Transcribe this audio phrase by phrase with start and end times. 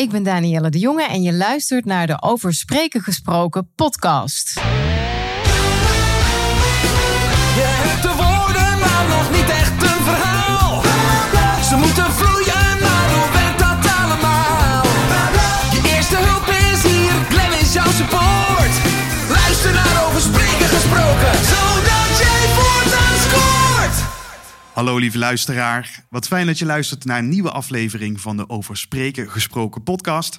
[0.00, 4.54] Ik ben Danielle de Jonge en je luistert naar de Over Spreken Gesproken podcast.
[4.54, 4.60] Je
[7.64, 10.82] hebt de woorden, maar nog niet echt een verhaal.
[11.62, 12.69] Ze moeten vloeien,
[24.80, 28.76] Hallo lieve luisteraar, wat fijn dat je luistert naar een nieuwe aflevering van de Over
[28.76, 30.38] Spreken Gesproken podcast.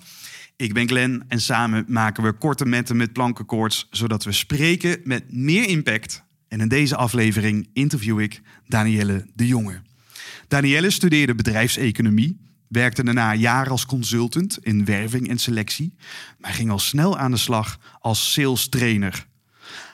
[0.55, 5.34] Ik ben Glenn en samen maken we korte metten met plankenkoorts, zodat we spreken met
[5.34, 6.23] meer impact.
[6.48, 9.82] En in deze aflevering interview ik Danielle de Jonge.
[10.48, 15.96] Danielle studeerde bedrijfseconomie, werkte daarna jaren als consultant in werving en selectie,
[16.38, 19.26] maar ging al snel aan de slag als sales trainer.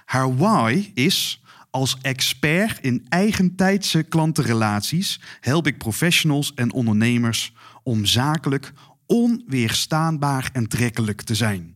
[0.06, 1.42] Haar why is
[1.78, 8.74] als expert in eigentijdse klantenrelaties help ik professionals en ondernemers om zakelijk
[9.06, 11.76] onweerstaanbaar en trekkelijk te zijn.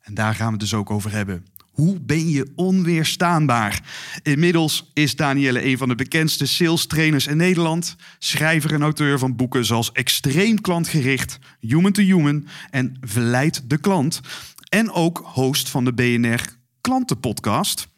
[0.00, 1.46] En daar gaan we het dus ook over hebben.
[1.70, 3.82] Hoe ben je onweerstaanbaar?
[4.22, 7.96] Inmiddels is Danielle een van de bekendste sales trainers in Nederland.
[8.18, 14.20] Schrijver en auteur van boeken zoals Extreem klantgericht, Human to Human en Verleid de klant.
[14.68, 17.88] En ook host van de BNR Klantenpodcast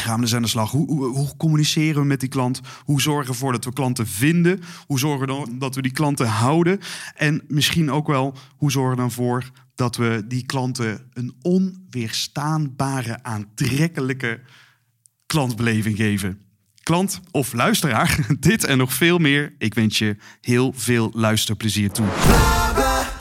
[0.00, 0.70] gaan we dus aan de slag.
[0.70, 2.60] Hoe, hoe, communiceren we met die klant?
[2.84, 4.60] Hoe zorgen we ervoor dat we klanten vinden?
[4.86, 6.80] Hoe zorgen we dan dat we die klanten houden?
[7.14, 13.22] En misschien ook wel, hoe zorgen we dan voor dat we die klanten een onweerstaanbare,
[13.22, 14.40] aantrekkelijke
[15.26, 16.38] klantbeleving geven?
[16.82, 19.54] Klant of luisteraar, dit en nog veel meer.
[19.58, 22.79] Ik wens je heel veel luisterplezier toe.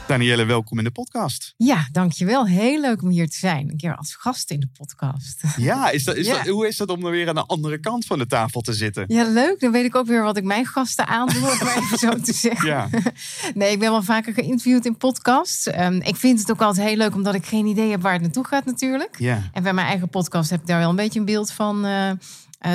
[0.10, 1.54] Danielle, welkom in de podcast.
[1.58, 2.48] Ja, dankjewel.
[2.48, 3.70] Heel leuk om hier te zijn.
[3.70, 5.44] Een keer als gast in de podcast.
[5.58, 6.34] Ja, is dat, is Ja.
[6.38, 9.04] Dat, hoe is dat om weer aan de andere kant van de tafel te zitten?
[9.08, 9.60] Ja, leuk.
[9.60, 12.34] Dan weet ik ook weer wat ik mijn gasten aandoe, om maar even zo te
[12.34, 12.68] zeggen.
[12.68, 12.90] Ja.
[13.54, 15.68] Nee, ik ben wel vaker geïnterviewd in podcasts.
[15.68, 18.22] Ehm, ik vind het ook altijd heel leuk, omdat ik geen idee heb waar het
[18.22, 19.16] naartoe gaat natuurlijk.
[19.20, 19.50] Ja.
[19.54, 21.86] En bij mijn eigen podcast heb ik daar wel een beetje een beeld van.
[21.86, 22.18] eh, eh,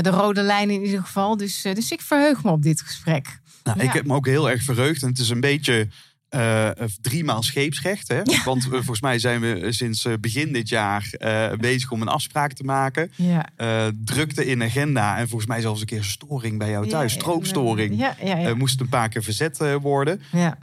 [0.01, 1.37] de rode lijn in ieder geval.
[1.37, 3.39] Dus, eh, dus ik verheug me op dit gesprek.
[3.65, 3.85] Nou, Ja.
[3.85, 5.03] Ik heb me ook heel erg verheugd.
[5.03, 5.89] En het is een beetje
[6.35, 8.09] eh driemaal scheepsrecht.
[8.09, 8.23] Hè?
[8.45, 11.11] Want eh, volgens mij zijn we sinds eh, begin dit jaar
[11.61, 13.11] bezig om een afspraak te maken.
[13.17, 13.49] Ja.
[14.05, 15.19] Drukte in agenda.
[15.19, 17.13] En volgens mij zelfs een keer storing bij jou thuis.
[17.13, 18.15] Ja, Stroomstoring.
[18.57, 20.21] Moest een paar keer verzet worden.
[20.33, 20.59] ja.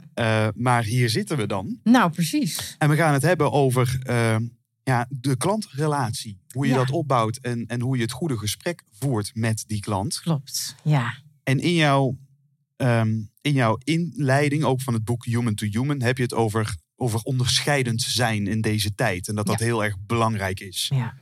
[0.54, 1.78] Maar hier zitten we dan.
[1.84, 2.74] Nou, precies.
[2.78, 3.98] En we gaan het hebben over
[4.82, 6.38] ja, de klantrelatie.
[6.50, 10.20] Hoe je dat opbouwt en, en hoe je het goede gesprek voert met die klant.
[10.20, 10.74] Klopt.
[10.82, 11.14] Ja.
[11.44, 12.16] En in jouw,
[12.82, 16.76] ehm, in jouw inleiding, ook van het boek Human to Human, heb je het over,
[16.96, 19.28] over onderscheidend zijn in deze tijd.
[19.28, 19.64] En dat dat Ja.
[19.64, 20.90] heel erg belangrijk is.
[20.94, 21.14] ja.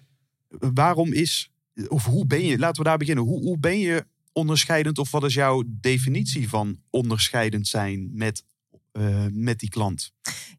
[0.49, 1.51] Waarom is,
[1.89, 3.25] of hoe ben je, laten we daar beginnen.
[3.25, 8.45] Hoe, hoe ben je onderscheidend of wat is jouw definitie van onderscheidend zijn met,
[8.93, 10.13] eh, met die klant?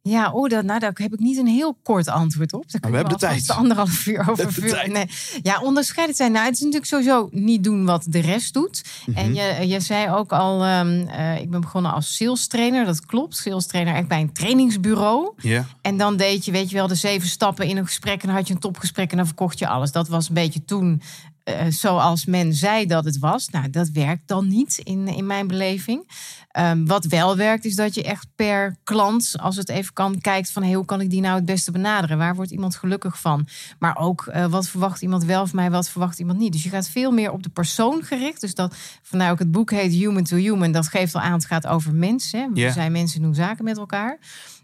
[0.03, 2.71] Ja, oh, dat, nou, daar heb ik niet een heel kort antwoord op.
[2.71, 3.49] Daar we hebben de tijd.
[3.49, 4.91] anderhalf uur over vullen.
[4.91, 5.05] Nee.
[5.41, 6.31] Ja, onderscheidend zijn.
[6.31, 8.83] Nou, het is natuurlijk sowieso niet doen wat de rest doet.
[9.05, 9.17] Mhm.
[9.17, 12.85] En je, je zei ook al, ehm, eh, ik ben begonnen als sales trainer.
[12.85, 13.35] Dat klopt.
[13.35, 15.33] Sales trainer echt bij een trainingsbureau.
[15.37, 15.65] Ja.
[15.81, 18.21] En dan deed je, weet je wel, de zeven stappen in een gesprek.
[18.21, 19.91] En dan had je een topgesprek en dan verkocht je alles.
[19.91, 21.01] Dat was een beetje toen
[21.43, 23.49] eh, zoals men zei dat het was.
[23.49, 26.09] Nou, dat werkt dan niet in, in mijn beleving.
[26.51, 30.51] Ehm, wat wel werkt, is dat je echt per klant, als het even kan, kijkt
[30.51, 32.17] van hey, hoe kan ik die nou het beste benaderen?
[32.17, 33.47] Waar wordt iemand gelukkig van?
[33.79, 36.51] Maar ook eh, wat verwacht iemand wel van mij, wat verwacht iemand niet?
[36.51, 38.41] Dus je gaat veel meer op de persoon gericht.
[38.41, 40.71] Dus dat vandaar ook het boek heet Human to Human.
[40.71, 42.53] Dat geeft al aan, het gaat over mensen.
[42.53, 44.19] We zijn mensen, doen zaken met elkaar.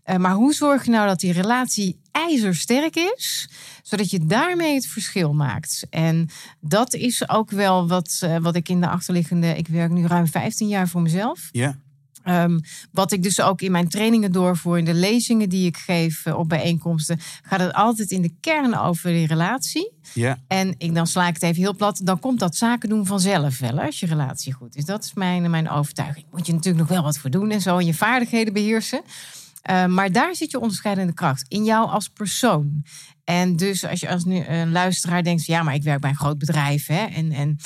[0.07, 3.49] Eh, maar hoe zorg je nou dat die relatie ijzersterk is,
[3.83, 5.87] zodat je daarmee het verschil maakt?
[5.89, 6.29] En
[6.59, 9.47] dat is ook wel wat, eh, wat ik in de achterliggende.
[9.47, 11.49] Ik werk nu ruim 15 jaar voor mezelf.
[11.51, 11.77] Ja.
[12.23, 12.59] Ehm,
[12.91, 16.37] wat ik dus ook in mijn trainingen doorvoer, in de lezingen die ik geef eh,
[16.37, 19.91] op bijeenkomsten, gaat het altijd in de kern over die relatie.
[20.13, 20.37] Ja.
[20.47, 22.01] En ik, dan sla ik het even heel plat.
[22.03, 24.85] Dan komt dat zaken doen vanzelf wel, hè, als je relatie goed is.
[24.85, 26.25] Dat is mijn, mijn overtuiging.
[26.31, 27.77] Moet je natuurlijk nog wel wat voor doen en zo.
[27.77, 29.01] En je vaardigheden beheersen.
[29.69, 31.45] Uh, maar daar zit je onderscheidende kracht.
[31.47, 32.83] In jou als persoon.
[33.23, 35.45] En dus als je als nu een luisteraar denkt...
[35.45, 36.87] ja, maar ik werk bij een groot bedrijf.
[36.87, 37.57] Hè, en, en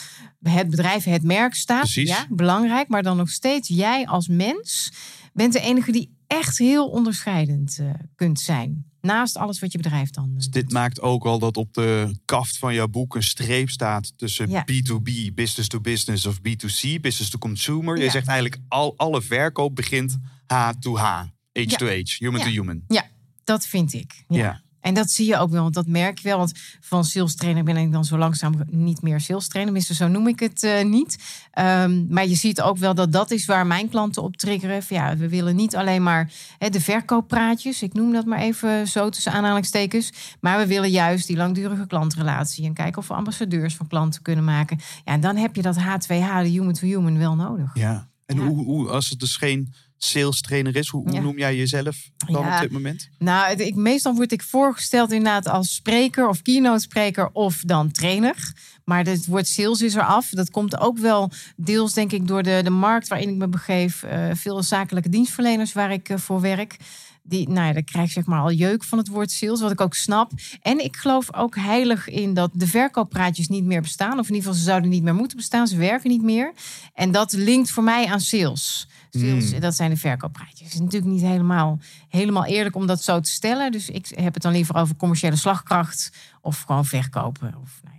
[0.41, 1.79] het bedrijf, het merk staat.
[1.79, 2.09] Precies.
[2.09, 2.87] Ja, belangrijk.
[2.87, 4.91] Maar dan nog steeds jij als mens...
[5.33, 8.85] bent de enige die echt heel onderscheidend uh, kunt zijn.
[9.01, 10.29] Naast alles wat je bedrijf dan.
[10.29, 13.69] Uh, Dus dit maakt ook al dat op de kaft van jouw boek een streep
[13.69, 14.65] staat tussen Ja.
[14.71, 17.97] B2B, business to business of B2C, business to consumer.
[17.97, 20.17] Je zegt eigenlijk al alle verkoop begint
[20.47, 22.45] H to H, H to H, human Ja.
[22.45, 22.81] to human.
[22.87, 23.03] Ja,
[23.43, 24.23] dat vind ik.
[24.27, 24.37] Ja.
[24.37, 24.61] Ja.
[24.81, 26.37] En dat zie je ook wel, want dat merk je wel.
[26.37, 29.73] Want van sales trainer ben ik dan zo langzaam niet meer sales trainer.
[29.73, 31.17] Tenminste, zo noem ik het eh, niet.
[31.51, 34.83] Ehm, maar je ziet ook wel dat dat is waar mijn klanten op triggeren.
[34.83, 37.81] Van, ja, we willen niet alleen maar hè, de verkooppraatjes.
[37.81, 40.11] Ik noem dat maar even zo tussen aanhalingstekens.
[40.39, 42.65] Maar we willen juist die langdurige klantrelatie.
[42.65, 44.77] En kijken of we ambassadeurs van klanten kunnen maken.
[45.05, 47.71] Ja, en dan heb je dat H2H, de human to human, wel nodig.
[47.73, 48.09] Ja.
[48.25, 48.41] En Ja.
[48.45, 51.21] Hoe, hoe, als het dus geen sales trainer is, hoe, hoe Ja.
[51.21, 52.55] noem jij jezelf dan Ja.
[52.55, 53.09] op dit moment?
[53.17, 57.91] Nou, het- ik, meestal word ik voorgesteld inderdaad als spreker of keynote spreker of dan
[57.91, 58.53] trainer.
[58.85, 60.29] Maar het woord sales is er af.
[60.29, 64.03] Dat komt ook wel deels, denk ik, door de, de markt waarin ik me begeef.
[64.03, 66.77] Eh, veel zakelijke dienstverleners waar ik eh, voor werk.
[67.23, 69.71] Die, nou ja, dan krijg ik zeg maar al jeuk van het woord sales, wat
[69.71, 70.31] ik ook snap.
[70.61, 74.19] En ik geloof ook heilig in dat de verkooppraatjes niet meer bestaan.
[74.19, 75.67] Of in ieder geval, ze zouden niet meer moeten bestaan.
[75.67, 76.53] Ze werken niet meer.
[76.93, 78.87] En dat linkt voor mij aan sales.
[79.11, 79.59] Sales, Hmm.
[79.59, 80.59] dat zijn de verkooppraatjes.
[80.59, 81.79] Het is natuurlijk niet helemaal,
[82.09, 83.71] helemaal eerlijk om dat zo te stellen.
[83.71, 86.11] Dus ik heb het dan liever over commerciële slagkracht.
[86.41, 87.55] Of gewoon verkopen.
[87.61, 87.90] Of nou.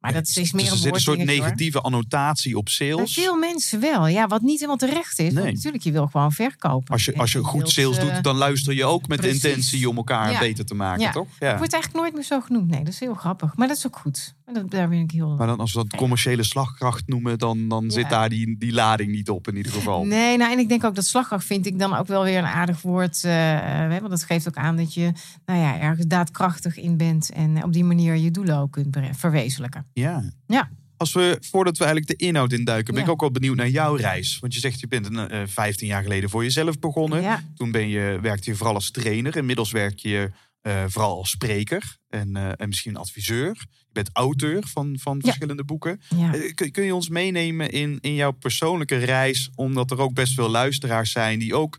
[0.00, 1.26] Maar dat is Dus meer er een zit een soort hoor.
[1.26, 3.12] negatieve annotatie op Bij sales.
[3.14, 4.06] veel mensen wel.
[4.06, 5.32] Ja, wat niet helemaal terecht is.
[5.32, 5.52] Nee.
[5.52, 6.92] natuurlijk, je wil gewoon verkopen.
[6.92, 9.40] Als je, als je goed wilt, sales eh, doet, dan luister je ook met precies.
[9.40, 10.38] de intentie om elkaar Ja.
[10.38, 11.10] beter te maken, Ja.
[11.12, 11.26] toch?
[11.26, 11.58] Ik Ja.
[11.58, 12.70] word eigenlijk nooit meer zo genoemd.
[12.70, 13.56] Nee, dat is heel grappig.
[13.56, 14.34] Maar dat is ook goed.
[14.44, 15.34] Maar dat, daar ben ik heel...
[15.36, 19.10] Maar dan als we dat commerciële slagkracht noemen, dan, dan zit daar die, die lading
[19.12, 20.04] niet op in ieder geval.
[20.04, 22.44] Nee, nou, en ik denk ook dat slagkracht vind ik dan ook wel weer een
[22.44, 23.24] aardig woord.
[23.24, 25.12] eh, want dat geeft ook aan dat je
[25.46, 27.30] nou ja, ergens daadkrachtig in bent.
[27.30, 29.86] En op die manier je doelen ook kunt verwezenlijken.
[30.00, 30.32] Ja.
[30.46, 30.70] Ja.
[30.96, 33.94] Als we, voordat we eigenlijk de inhoud induiken, ben ik ook wel benieuwd naar jouw
[33.94, 34.38] reis.
[34.38, 37.22] Want je zegt, je bent een, eh 15 jaar geleden voor jezelf begonnen.
[37.22, 39.36] Ja, Toen ben je, werkte je vooral als trainer.
[39.36, 40.30] Inmiddels werk je
[40.60, 43.56] eh, vooral als spreker en, eh, en misschien adviseur.
[43.70, 45.22] Je bent auteur van, van Ja.
[45.24, 46.00] verschillende boeken.
[46.16, 46.34] ja.
[46.34, 49.50] Eh, Kun, kun je ons meenemen in, in jouw persoonlijke reis?
[49.54, 51.78] Omdat er ook best veel luisteraars zijn die ook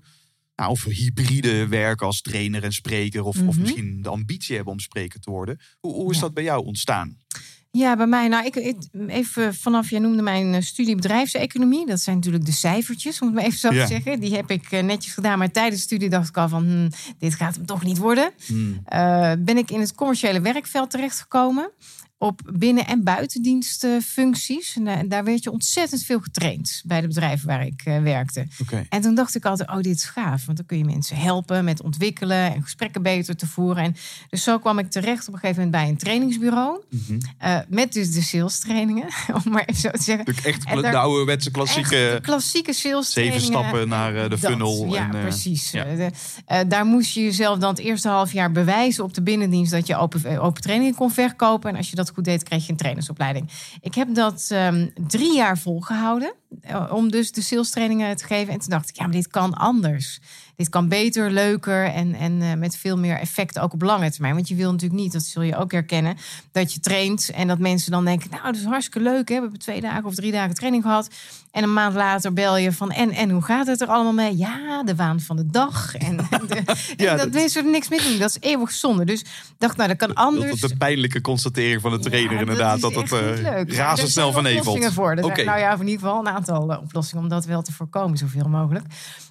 [0.55, 3.23] nou, of hybride werken als trainer en spreker.
[3.23, 3.61] Of, of Mhm.
[3.61, 5.59] misschien de ambitie hebben om spreker te worden.
[5.79, 6.21] Hoe, hoe is Ja.
[6.21, 7.17] dat bij jou ontstaan?
[7.71, 11.85] Ja, bij mij, nou, ik, ik- even vanaf, jij noemde mijn eh, studie bedrijfseconomie.
[11.85, 13.81] Dat zijn natuurlijk de cijfertjes, om het maar even zo Ja.
[13.81, 14.19] te zeggen.
[14.19, 16.89] Die heb ik eh, netjes gedaan, maar tijdens de studie dacht ik al van, hm,
[17.19, 18.31] dit gaat hem toch niet worden.
[18.45, 18.81] Hmm.
[18.85, 21.71] Eh, ben ik in het commerciële werkveld terechtgekomen.
[22.21, 24.75] Op binnen- en buitendienstfuncties.
[24.83, 28.47] En, daar werd je ontzettend veel getraind bij de bedrijven waar ik eh, werkte.
[28.89, 30.45] En toen dacht ik altijd, oh, dit is gaaf.
[30.45, 33.83] Want dan kun je mensen helpen met ontwikkelen en gesprekken beter te voeren.
[33.83, 33.95] En
[34.29, 36.81] dus zo kwam ik terecht op een gegeven moment bij een trainingsbureau.
[37.37, 39.07] Eh, met dus de sales trainingen,
[39.45, 40.25] om maar even zo te zeggen.
[40.25, 44.85] Natuurlijk echt En de ouderwetse klassieke klassieke sales zeven stappen naar eh, de Dat, funnel.
[44.85, 45.71] Ja, en, precies.
[45.71, 45.83] ja.
[45.83, 46.11] De-
[46.67, 49.95] daar moest je jezelf dan het eerste half jaar bewijzen op de binnendienst dat je
[49.95, 51.69] open, open trainingen kon verkopen.
[51.69, 53.51] En als je dat goed deed, kreeg je een trainersopleiding.
[53.81, 58.53] Ik heb dat ehm, drie jaar volgehouden eh, om dus de sales trainingen te geven.
[58.53, 60.19] En toen dacht ik, ja, maar dit kan anders.
[60.61, 64.35] Dit kan beter, leuker en, en eh, met veel meer effect ook op lange termijn.
[64.35, 66.17] Want je wil natuurlijk niet, dat zul je ook herkennen,
[66.51, 69.29] dat je traint en dat mensen dan denken, nou, dat is hartstikke leuk.
[69.29, 69.35] Hè?
[69.35, 71.09] We hebben twee dagen of drie dagen training gehad.
[71.51, 74.37] En een maand later bel je van, en, en hoe gaat het er allemaal mee?
[74.37, 75.95] Ja, de waan van de dag.
[75.95, 76.17] En,
[76.47, 76.61] de,
[76.97, 78.17] Ja, en dat dat- mensen er niks mee doen.
[78.17, 79.05] Dat is eeuwig zonde.
[79.05, 79.27] Dus ik
[79.57, 80.61] dacht, nou, dat kan Dat anders.
[80.61, 82.81] de pijnlijke constatering van de trainer Ja, inderdaad.
[82.81, 83.41] Dat, leuk.
[83.41, 84.59] Maar razendsnel zijn vanevelt.
[84.67, 85.15] oplossingen voor.
[85.15, 88.49] Nou ja, in ieder geval een aantal eh, oplossingen om dat wel te voorkomen, zoveel
[88.49, 88.85] mogelijk.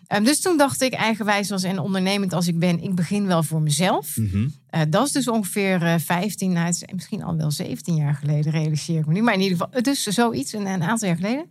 [0.07, 0.93] Ehm, dus toen dacht ik,
[1.29, 4.17] eigenwijs als en ondernemend als ik ben, ik begin wel voor mezelf.
[4.17, 4.49] Mhm.
[4.67, 8.53] Eh, dat is dus ongeveer eh 15, nou, is misschien al wel 17 jaar geleden,
[8.53, 9.23] realiseer ik me nu.
[9.23, 11.49] Maar in ieder geval, dus zoiets, een, een aantal jaar geleden.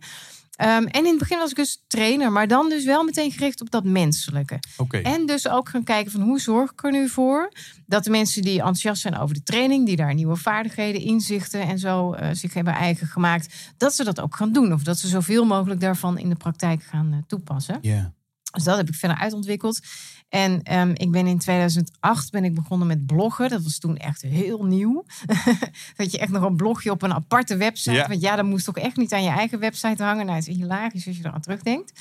[0.56, 3.60] Ehm, en in het begin was ik dus trainer, maar dan dus wel meteen gericht
[3.60, 4.58] op dat menselijke.
[4.76, 4.98] Oké.
[4.98, 7.52] En dus ook gaan kijken van hoe zorg ik er nu voor
[7.86, 11.78] dat de mensen die enthousiast zijn over de training, die daar nieuwe vaardigheden, inzichten en
[11.78, 14.72] zo eh, zich hebben eigen gemaakt, dat ze dat ook gaan doen.
[14.72, 17.78] Of dat ze zoveel mogelijk daarvan in de praktijk gaan toepassen.
[17.80, 18.12] Ja.
[18.52, 19.80] Dus dat heb ik verder uitontwikkeld.
[20.28, 23.48] En ehm, ik ben in 2008 ben ik begonnen met bloggen.
[23.48, 25.04] Dat was toen echt heel nieuw.
[25.96, 27.96] dat je echt nog een blogje op een aparte website.
[27.96, 28.08] Ja.
[28.08, 30.26] Want ja, dat moest toch echt niet aan je eigen website hangen.
[30.26, 32.00] Nou, het is hilarisch als je eraan terugdenkt.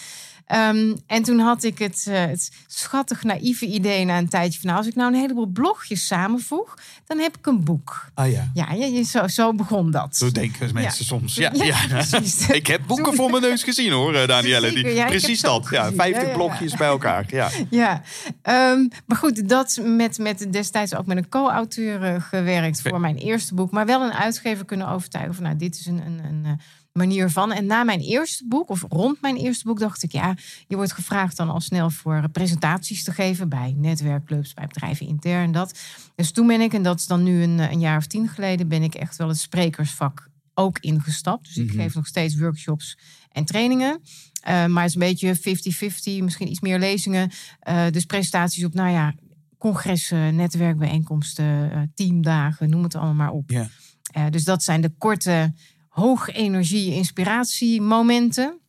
[0.49, 4.67] Ehm, en toen had ik het, eh, het schattig naïeve idee na een tijdje van...
[4.69, 6.77] nou, als ik nou een heleboel blogjes samenvoeg,
[7.07, 8.05] dan heb ik een boek.
[8.13, 8.51] Ah ja.
[8.53, 10.15] Ja, je- zo, zo begon dat.
[10.17, 11.35] Zo denken mensen soms.
[11.35, 11.85] Ja, Ja, ja.
[11.87, 12.47] precies.
[12.61, 14.67] ik heb boeken voor mijn neus gezien hoor, eh, Danielle.
[14.67, 15.67] Die, Zeker, ja, precies dat.
[15.69, 15.97] Ja, gezien.
[15.97, 16.37] 50 Ja, ja, ja.
[16.37, 17.25] blokjes bij elkaar.
[17.27, 17.49] Ja.
[17.69, 18.01] Ja,
[18.41, 23.17] ehm, maar goed, dat met, met destijds ook met een co-auteur eh, gewerkt voor mijn
[23.17, 23.71] eerste boek.
[23.71, 26.59] Maar wel een uitgever kunnen overtuigen van, nou, dit is een, een, een
[26.99, 27.51] manier van.
[27.51, 30.35] En na mijn eerste boek, of rond mijn eerste boek, dacht ik, ja,
[30.67, 35.51] je wordt gevraagd dan al snel voor presentaties te geven bij netwerkclubs, bij bedrijven intern,
[35.51, 35.79] dat.
[36.15, 38.27] Dus toen ben ik, en dat is dan nu een, eh, een jaar of tien
[38.27, 41.45] geleden, ben ik echt wel het sprekersvak ook ingestapt.
[41.45, 41.81] Dus ik Mhm.
[41.81, 42.97] geef nog steeds workshops
[43.31, 44.01] en trainingen.
[44.41, 47.31] Eh, maar het is een beetje 50-50, misschien iets meer lezingen.
[47.59, 49.13] Eh, dus presentaties op, nou ja,
[49.57, 53.49] congressen, netwerkbijeenkomsten, teamdagen, noem het allemaal maar op.
[53.49, 53.67] Ja.
[54.11, 55.53] Eh, dus dat zijn de korte,
[55.89, 58.59] hoog energie inspiratiemomenten.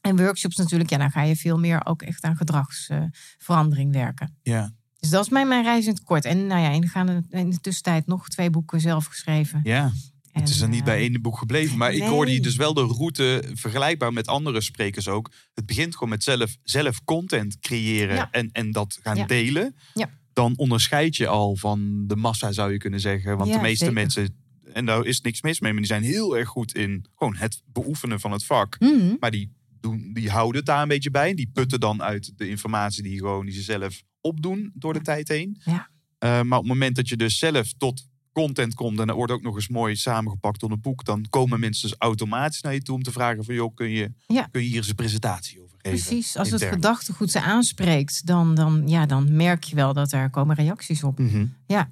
[0.00, 4.36] En workshops natuurlijk, ja, dan ga je veel meer ook echt aan gedragsverandering werken.
[4.42, 4.72] Ja.
[4.98, 6.24] Dus dat is mijn, mijn reis in het kort.
[6.24, 9.60] En nou ja, in de, in de tussentijd nog twee boeken zelf geschreven.
[9.64, 9.92] ja.
[10.32, 11.78] Het is er niet eh, bij één boek gebleven.
[11.78, 15.30] Maar ik hoorde je dus wel de route vergelijkbaar met andere sprekers ook.
[15.54, 18.28] Het begint gewoon met zelf, zelf content creëren Ja.
[18.30, 19.26] en, en dat gaan Ja.
[19.26, 19.76] delen.
[19.94, 20.10] Ja.
[20.32, 23.36] Dan onderscheid je al van de massa, zou je kunnen zeggen.
[23.36, 23.92] Want de meeste zeker.
[23.92, 27.36] mensen, en daar is niks mis mee, maar die zijn heel erg goed in gewoon
[27.36, 28.76] het beoefenen van het vak.
[28.80, 29.14] mhm.
[29.20, 31.34] Maar die, doen, die houden het daar een beetje bij.
[31.34, 35.28] Die putten dan uit de informatie die, gewoon, die ze zelf opdoen door de tijd
[35.28, 35.60] heen.
[35.64, 35.88] Ja.
[36.18, 39.00] Eh, maar op het moment dat je dus zelf tot content komt...
[39.00, 41.04] en dat wordt ook nog eens mooi samengepakt door een boek...
[41.04, 43.54] dan komen mensen dus automatisch naar je toe om te vragen van...
[43.54, 44.48] joh, kun je, Ja.
[44.50, 45.98] kun je hier eens een presentatie over geven?
[45.98, 50.30] Precies, als het gedachtegoed ze aanspreekt, dan, dan, ja, dan merk je wel dat er
[50.30, 51.18] komen reacties op.
[51.18, 51.46] Mhm.
[51.66, 51.90] Ja,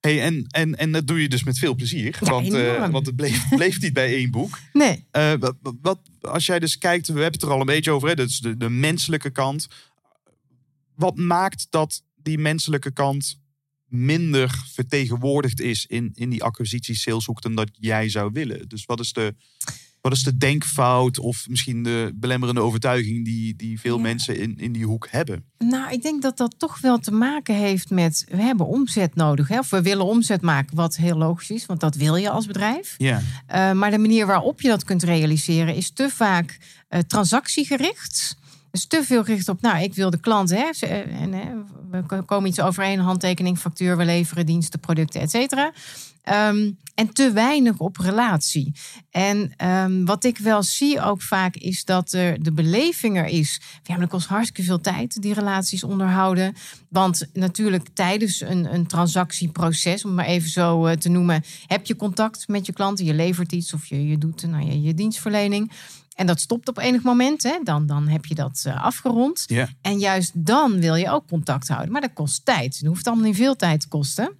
[0.00, 2.18] Hey, en, en, en dat doe je dus met veel plezier.
[2.20, 4.58] Ja, want, eh, want het bleef, bleef niet bij één boek.
[4.72, 5.06] nee.
[5.10, 8.08] Eh, wat, wat, als jij dus kijkt, we hebben het er al een beetje over,
[8.08, 9.68] hè, dus de, de menselijke kant.
[10.94, 13.40] Wat maakt dat die menselijke kant
[13.86, 18.68] minder vertegenwoordigd is in, in die acquisitie saleshoek dan dat jij zou willen?
[18.68, 19.34] Dus wat is de,
[20.00, 24.02] wat is de denkfout of misschien de belemmerende overtuiging die, die veel Ja.
[24.02, 25.44] mensen in, in die hoek hebben?
[25.58, 29.48] Nou, ik denk dat dat toch wel te maken heeft met, we hebben omzet nodig.
[29.48, 29.58] Hè?
[29.58, 32.94] Of we willen omzet maken, wat heel logisch is, want dat wil je als bedrijf.
[32.98, 33.20] Ja,
[33.54, 36.58] Uh, maar de manier waarop je dat kunt realiseren is te vaak
[36.90, 38.36] uh, transactiegericht.
[38.70, 41.44] Dus te veel gericht op, nou, ik wil de klant, hè, eh, en, hè,
[41.90, 45.72] we ko- komen iets overeen, handtekening, factuur, we leveren diensten, producten, et cetera.
[46.22, 48.72] Ehm, en te weinig op relatie.
[49.10, 53.60] En ehm, wat ik wel zie ook vaak is dat er de beleving er is.
[53.62, 56.54] Ja, maar dat kost hartstikke veel tijd, die relaties onderhouden.
[56.88, 61.96] Want natuurlijk tijdens een, een transactieproces, om maar even zo eh, te noemen, heb je
[61.96, 63.04] contact met je klanten.
[63.04, 65.70] Je levert iets of je, je doet nou, je, je dienstverlening.
[66.20, 67.42] En dat stopt op enig moment.
[67.42, 67.58] Hè?
[67.62, 69.46] Dan, dan heb je dat eh, afgerond.
[69.80, 71.92] En juist dan wil je ook contact houden.
[71.92, 72.76] Maar dat kost tijd.
[72.76, 74.36] Het hoeft allemaal niet veel tijd te kosten.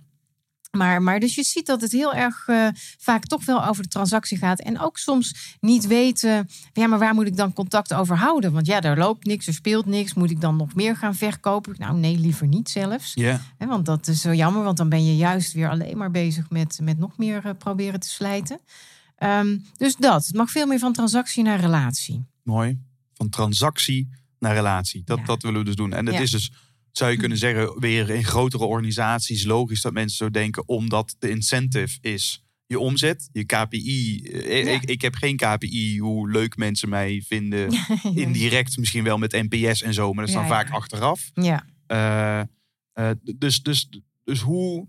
[0.70, 2.68] Maar, maar dus je ziet dat het heel erg eh,
[2.98, 4.60] vaak toch wel over de transactie gaat.
[4.60, 8.52] En ook soms niet weten, ja, maar waar moet ik dan contact over houden?
[8.52, 10.14] Want ja, er loopt niks, er speelt niks.
[10.14, 11.74] Moet ik dan nog meer gaan verkopen?
[11.78, 13.12] Nou, nee, liever niet zelfs.
[13.14, 13.40] ja.
[13.58, 16.78] Want dat is zo jammer, want dan ben je juist weer alleen maar bezig met,
[16.82, 18.60] met nog meer eh, proberen te slijten.
[19.20, 22.26] Ehm, dus dat, het mag veel meer van transactie naar relatie.
[22.42, 22.78] Mooi.
[23.14, 24.08] Van transactie
[24.38, 25.02] naar relatie.
[25.04, 25.24] Dat, Ja.
[25.24, 25.92] dat willen we dus doen.
[25.92, 26.20] En Ja.
[26.20, 26.52] is dus,
[26.92, 31.30] zou je kunnen zeggen, weer in grotere organisaties logisch dat mensen zo denken, omdat de
[31.30, 34.22] incentive is je omzet, je KPI.
[34.22, 34.70] Eh, Ja.
[34.70, 37.72] Ik, ik heb geen KPI hoe leuk mensen mij vinden.
[38.14, 41.30] Indirect misschien wel met NPS en zo, maar dat is dan vaak achteraf.
[41.34, 42.40] Ja, Eh,
[42.92, 43.88] eh, dus, dus,
[44.24, 44.88] dus hoe.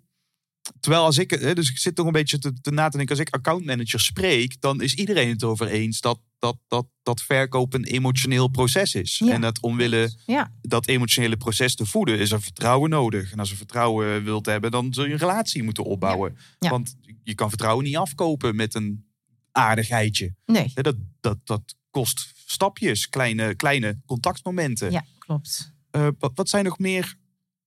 [0.79, 3.15] Terwijl als ik, eh, dus ik zit toch een beetje te, te na te denken,
[3.17, 7.73] als ik accountmanager spreek, dan is iedereen het over eens dat, dat, dat, dat verkoop
[7.73, 9.17] een emotioneel proces is.
[9.17, 9.31] Ja.
[9.31, 13.31] En dat omwille ja, dat emotionele proces te voeden, is er vertrouwen nodig.
[13.31, 16.37] En als je vertrouwen wilt hebben, dan zul je een relatie moeten opbouwen.
[16.59, 16.69] Ja.
[16.69, 19.05] Want je kan vertrouwen niet afkopen met een
[19.51, 20.35] aardigheidje.
[20.45, 20.71] nee.
[20.73, 24.91] Dat, dat, dat kost stapjes, kleine, kleine contactmomenten.
[24.91, 25.73] Ja, klopt.
[25.91, 27.15] Eh, wat, wat zijn nog meer?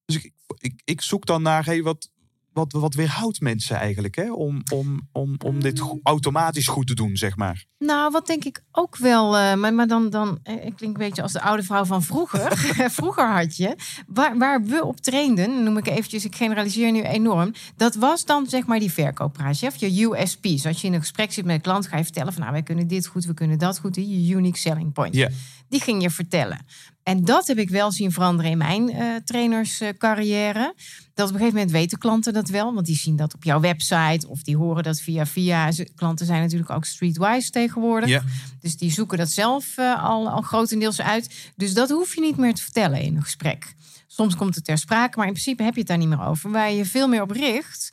[0.05, 2.11] Dus ik, ik, ik zoek dan naar hey, wat,
[2.54, 4.32] wat, wat weerhoudt mensen eigenlijk hè?
[4.32, 7.64] Om, om, om, om dit go- automatisch goed te doen, zeg maar.
[7.85, 11.05] Nou, wat denk ik ook wel, eh, maar, maar dan, dan, eh, ik klink een
[11.05, 12.57] beetje als de oude vrouw van vroeger.
[13.00, 13.76] vroeger had je,
[14.07, 17.53] waar, waar we op trainden, noem ik eventjes, ik generaliseer nu enorm.
[17.76, 20.67] Dat was dan zeg maar die verkooppraatje, of je USP's.
[20.67, 22.62] Als je in een gesprek zit met een klant, ga je vertellen van, nou, wij
[22.62, 25.29] kunnen dit goed, we kunnen dat goed, je unique selling point.
[25.69, 26.67] Die ging je vertellen.
[27.05, 30.75] En dat heb ik wel zien veranderen in mijn eh trainerscarrière.
[31.14, 32.75] dat op een gegeven moment weten klanten dat wel.
[32.75, 34.29] Want die zien dat op jouw website.
[34.29, 35.71] Of die horen dat via via.
[35.95, 37.74] Klanten zijn natuurlijk ook streetwise tegenwoordig.
[38.09, 38.23] Ja.
[38.61, 41.52] Dus die zoeken dat zelf eh, al, al grotendeels uit.
[41.57, 43.75] Dus dat hoef je niet meer te vertellen in een gesprek.
[44.07, 46.50] Soms komt het ter sprake, maar in principe heb je het daar niet meer over.
[46.50, 47.93] Waar je veel meer op richt.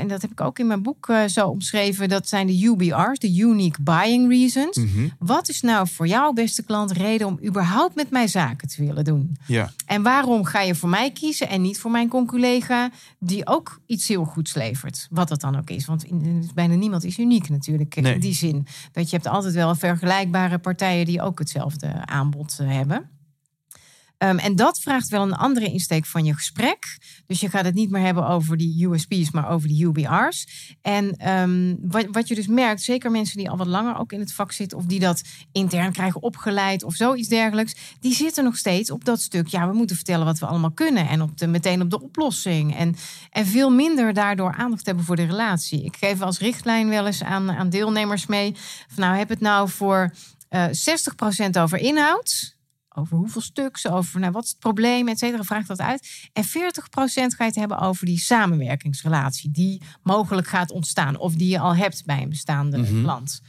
[0.00, 2.08] En dat heb ik ook in mijn boek eh, zo omschreven.
[2.08, 4.76] Dat zijn de UBR's, de Unique Buying Reasons.
[4.76, 5.08] Mhm.
[5.18, 9.04] Wat is nou voor jouw beste klant reden om überhaupt met mij zaken te willen
[9.04, 9.36] doen?
[9.46, 9.70] Ja.
[9.86, 14.08] En waarom ga je voor mij kiezen en niet voor mijn conculega die ook iets
[14.08, 15.06] heel goeds levert?
[15.10, 15.86] Wat dat dan ook is.
[15.86, 18.14] Want in- bijna niemand is uniek natuurlijk Nee.
[18.14, 18.66] in die zin.
[18.92, 23.10] Dat je hebt altijd wel vergelijkbare partijen die ook hetzelfde aanbod eh, hebben.
[24.22, 26.98] Ehm, en dat vraagt wel een andere insteek van je gesprek.
[27.26, 30.46] Dus je gaat het niet meer hebben over die USP's, maar over die UBR's.
[30.82, 34.20] En ehm, wat, wat je dus merkt, zeker mensen die al wat langer ook in
[34.20, 38.56] het vak zitten, of die dat intern krijgen opgeleid of zoiets dergelijks, die zitten nog
[38.56, 39.46] steeds op dat stuk.
[39.46, 42.76] Ja, we moeten vertellen wat we allemaal kunnen en op de, meteen op de oplossing.
[42.76, 42.96] En,
[43.30, 45.84] en veel minder daardoor aandacht hebben voor de relatie.
[45.84, 48.54] Ik geef als richtlijn wel eens aan, aan deelnemers mee.
[48.88, 50.14] Van nou, heb het nou voor
[50.48, 52.60] eh 60% over inhoud.
[52.94, 55.42] Over hoeveel stuks, over nou, wat is het probleem, et cetera.
[55.42, 56.28] Vraag dat uit.
[56.32, 59.50] En 40% ga je het hebben over die samenwerkingsrelatie.
[59.50, 61.16] Die mogelijk gaat ontstaan.
[61.16, 63.40] Of die je al hebt bij een bestaande klant.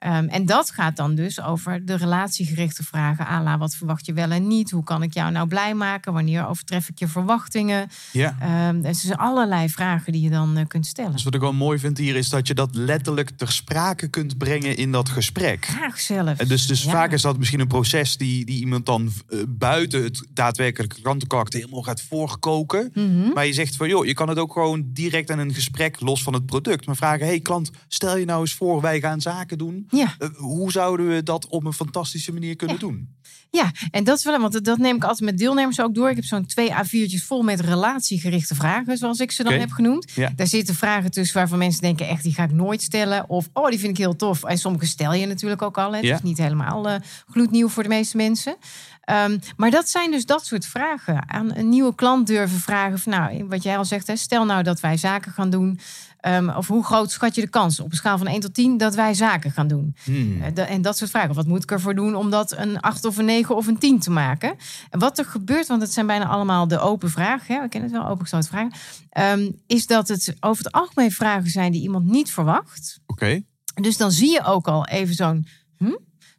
[0.00, 3.26] Ehm, en dat gaat dan dus over de relatiegerichte vragen.
[3.26, 4.70] Ala, wat verwacht je wel en niet?
[4.70, 6.12] Hoe kan ik jou nou blij maken?
[6.12, 7.88] Wanneer overtref ik je verwachtingen?
[8.12, 8.36] Ja.
[8.40, 11.12] Ehm er zijn allerlei vragen die je dan eh, kunt stellen.
[11.12, 14.38] Dus wat ik wel mooi vind hier is dat je dat letterlijk ter sprake kunt
[14.38, 15.64] brengen in dat gesprek.
[15.64, 16.38] Graag zelf.
[16.38, 16.90] En dus dus Ja.
[16.90, 21.52] vaak is dat misschien een proces die, die iemand dan eh, buiten het daadwerkelijke klantencontact
[21.52, 22.90] helemaal gaat voorkoken.
[22.94, 23.32] Mhm.
[23.34, 26.22] Maar je zegt van joh, je kan het ook gewoon direct in een gesprek los
[26.22, 26.86] van het product.
[26.86, 29.86] Maar vragen, hey klant, stel je nou eens voor, wij gaan zaken doen.
[29.90, 30.14] Ja.
[30.18, 33.18] Eh, hoe zouden we dat op een fantastische manier kunnen doen?
[33.50, 36.10] Ja, en dat is wel, want dat neem ik altijd met deelnemers ook door.
[36.10, 40.12] Ik heb zo'n twee A4'tjes vol met relatiegerichte vragen, zoals ik ze dan heb genoemd.
[40.14, 40.32] Ja.
[40.36, 43.28] Daar zitten vragen tussen waarvan mensen denken, echt, die ga ik nooit stellen.
[43.28, 44.44] Of, oh, die vind ik heel tof.
[44.44, 45.94] En sommige stel je natuurlijk ook al.
[45.94, 46.94] Het is niet helemaal eh,
[47.28, 48.56] gloednieuw voor de meeste mensen.
[49.00, 51.28] Ehm, maar dat zijn dus dat soort vragen.
[51.28, 52.98] Aan een nieuwe klant durven vragen.
[52.98, 55.78] Van, nou, wat jij al zegt, hè, stel nou dat wij zaken gaan doen.
[56.20, 58.76] Ehm, of hoe groot schat je de kans op een schaal van 1 tot 10
[58.76, 59.96] dat wij zaken gaan doen?
[60.04, 60.42] Hmm.
[60.42, 61.34] Eh, En dat soort vragen.
[61.34, 63.98] Wat moet ik ervoor doen om dat een 8 of een 9 of een 10
[63.98, 64.54] te maken?
[64.90, 67.54] En wat er gebeurt, want het zijn bijna allemaal de open vragen.
[67.54, 67.60] Hè?
[67.62, 68.72] We kennen het wel, opengesloten vragen.
[69.10, 73.00] ehm, is dat het over het algemeen vragen zijn die iemand niet verwacht.
[73.06, 73.42] Oké.
[73.74, 75.46] Dus dan zie je ook al even zo'n...
[75.76, 75.90] Hm?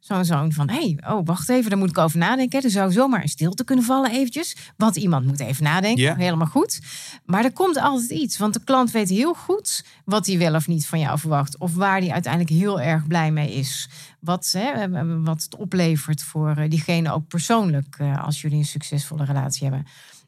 [0.02, 2.64] Zo'n zo'n van, hé, hey, oh, wacht even, daar moet ik over nadenken.
[2.64, 4.56] Er zou zomaar een stilte kunnen vallen eventjes.
[4.78, 6.18] Want iemand moet even nadenken.
[6.18, 6.80] Helemaal goed.
[7.26, 8.38] Maar er komt altijd iets.
[8.38, 11.58] Want de klant weet heel goed wat hij wel of niet van jou verwacht.
[11.58, 13.90] Of waar hij uiteindelijk heel erg blij mee is.
[14.20, 14.90] Wat, hè,
[15.24, 17.96] wat het oplevert voor eh, diegene ook persoonlijk.
[18.00, 19.86] eh, als jullie een succesvolle relatie hebben.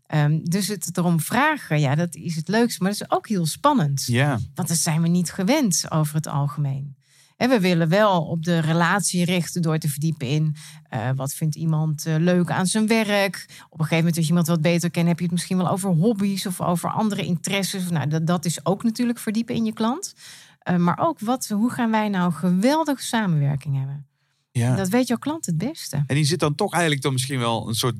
[0.08, 2.84] Ehm, dus het erom vragen, ja, dat is het leukste.
[2.84, 4.04] Maar dat is ook heel spannend.
[4.06, 4.40] Ja.
[4.56, 6.96] Want dat zijn we niet gewend over het algemeen.
[7.38, 10.56] En we willen wel op de relatie richten door te verdiepen in
[10.90, 13.46] eh, wat vindt iemand eh, leuk aan zijn werk.
[13.70, 15.70] Op een gegeven moment, als je iemand wat beter kent, heb je het misschien wel
[15.70, 17.90] over hobby's of over andere interesses.
[17.90, 20.14] Nou, dat, dat is ook natuurlijk verdiepen in je klant.
[20.60, 24.08] Eh, maar ook, wat, hoe gaan wij nou geweldige samenwerking hebben?
[24.52, 24.76] ja.
[24.76, 26.04] Dat weet jouw klant het beste.
[26.08, 27.96] En die zit dan toch eigenlijk dan misschien wel een soort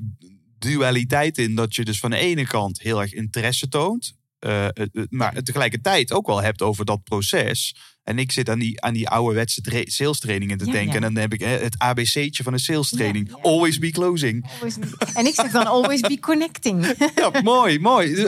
[0.58, 1.54] dualiteit in.
[1.54, 4.14] Dat je dus van de ene kant heel erg interesse toont.
[4.44, 7.74] Eh, maar tegelijkertijd ook wel hebt over dat proces.
[8.04, 11.00] En ik zit aan die, aan die ouderwetse tra- sales trainingen te Ja, denken.
[11.00, 11.06] ja.
[11.06, 13.28] En dan heb ik het ABC'tje van een sales training.
[13.28, 13.38] Ja.
[13.42, 14.50] Always be closing.
[14.54, 16.86] Always be- En ik zeg dan always be connecting.
[17.14, 18.14] Ja, mooi, mooi.
[18.14, 18.26] Dat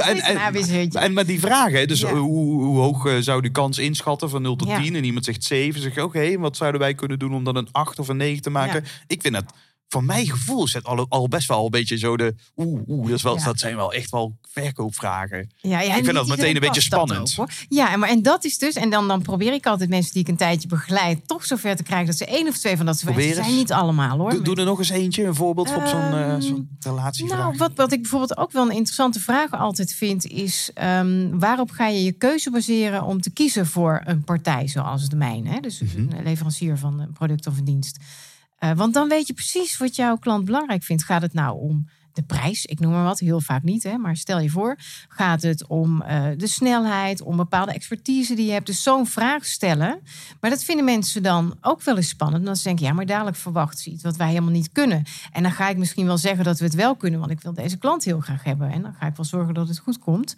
[0.92, 2.18] En, met die vragen, dus hoe,
[2.62, 4.80] hoe hoog eh, zou de kans inschatten van 0 tot Ja.
[4.82, 4.94] 10?
[4.94, 5.80] En iemand zegt 7.
[5.80, 8.50] Zeg oké, wat zouden wij kunnen doen om dan een 8 of een 9 te
[8.50, 8.84] maken?
[9.06, 9.44] Ik vind het,
[9.88, 12.34] voor mijn gevoel, is het al, al best wel een beetje zo de.
[12.56, 13.44] Oeh, oeh dat, is wel, Ja.
[13.44, 15.50] dat zijn wel echt wel verkoopvragen.
[15.56, 17.36] Ja, ja, en vind dat meteen een beetje spannend.
[17.38, 20.12] ook, ja, en maar en dat is dus, en dan, dan probeer ik altijd mensen
[20.12, 22.86] die ik een tijdje begeleid, toch zover te krijgen dat ze één of twee van
[22.86, 24.30] dat soort zijn niet allemaal hoor.
[24.30, 27.38] Doe, doe er nog eens eentje, een voorbeeld op zo'n eh, Ehm, relatievraag.
[27.38, 31.70] Nou, wat, wat ik bijvoorbeeld ook wel een interessante vraag altijd vind, is ehm, waarop
[31.70, 35.50] ga je je keuze baseren om te kiezen voor een partij zoals de mijne?
[35.50, 35.60] Hè?
[35.60, 35.98] Dus Mhm.
[35.98, 37.98] een leverancier van een product of een dienst.
[38.58, 41.04] Eh, want dan weet je precies wat jouw klant belangrijk vindt.
[41.04, 42.64] Gaat het nou om de prijs?
[42.64, 43.96] Ik noem maar wat, heel vaak niet, hè?
[43.96, 44.76] maar stel je voor.
[45.08, 48.66] Gaat het om eh, de snelheid, om bepaalde expertise die je hebt?
[48.66, 50.00] Dus zo'n vraag stellen.
[50.40, 52.44] Maar dat vinden mensen dan ook wel eens spannend.
[52.44, 55.04] Dan ze denken, ja, maar dadelijk verwacht ze iets wat wij helemaal niet kunnen.
[55.32, 57.52] En dan ga ik misschien wel zeggen dat we het wel kunnen, want ik wil
[57.52, 58.70] deze klant heel graag hebben.
[58.70, 60.36] En dan ga ik wel zorgen dat het goed komt.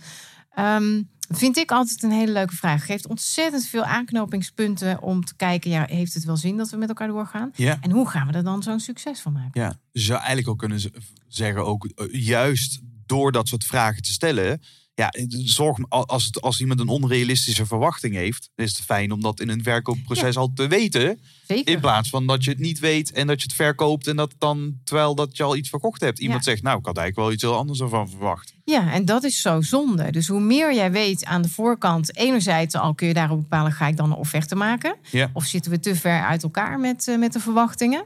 [0.58, 2.86] Ehm, vind ik altijd een hele leuke vraag.
[2.86, 6.88] Geeft ontzettend veel aanknopingspunten om te kijken, ja, heeft het wel zin dat we met
[6.88, 7.50] elkaar doorgaan?
[7.54, 7.78] Ja.
[7.80, 9.60] En hoe gaan we er dan zo'n succes van maken?
[9.60, 10.80] Ja, je zou eigenlijk ook kunnen
[11.28, 14.60] zeggen, ook eh, juist door dat soort vragen te stellen.
[14.98, 15.12] Ja,
[15.44, 19.48] zorg als, het, als iemand een onrealistische verwachting heeft, is het fijn om dat in
[19.48, 21.20] een verkoopproces al te weten.
[21.46, 21.72] Zeker.
[21.72, 24.34] In plaats van dat je het niet weet en dat je het verkoopt en dat
[24.38, 26.18] dan, terwijl dat je al iets verkocht hebt.
[26.18, 26.50] Iemand Ja.
[26.50, 28.54] zegt, nou, ik had eigenlijk wel iets heel anders ervan verwacht.
[28.64, 30.10] Ja, en dat is zo zonde.
[30.10, 33.86] Dus hoe meer jij weet aan de voorkant, enerzijds al kun je daarop bepalen, ga
[33.86, 34.96] ik dan een offerte maken?
[35.10, 35.30] Ja.
[35.32, 38.04] Of zitten we te ver uit elkaar met, eh, met de verwachtingen?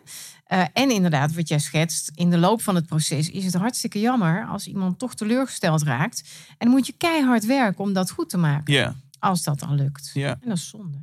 [0.52, 4.00] Eh, en inderdaad, wat jij schetst, in de loop van het proces is het hartstikke
[4.00, 6.22] jammer als iemand toch teleurgesteld raakt.
[6.48, 10.10] En dan moet je keihard werken om dat goed te maken, als dat dan lukt.
[10.14, 10.30] ja.
[10.40, 10.98] En dat is zonde.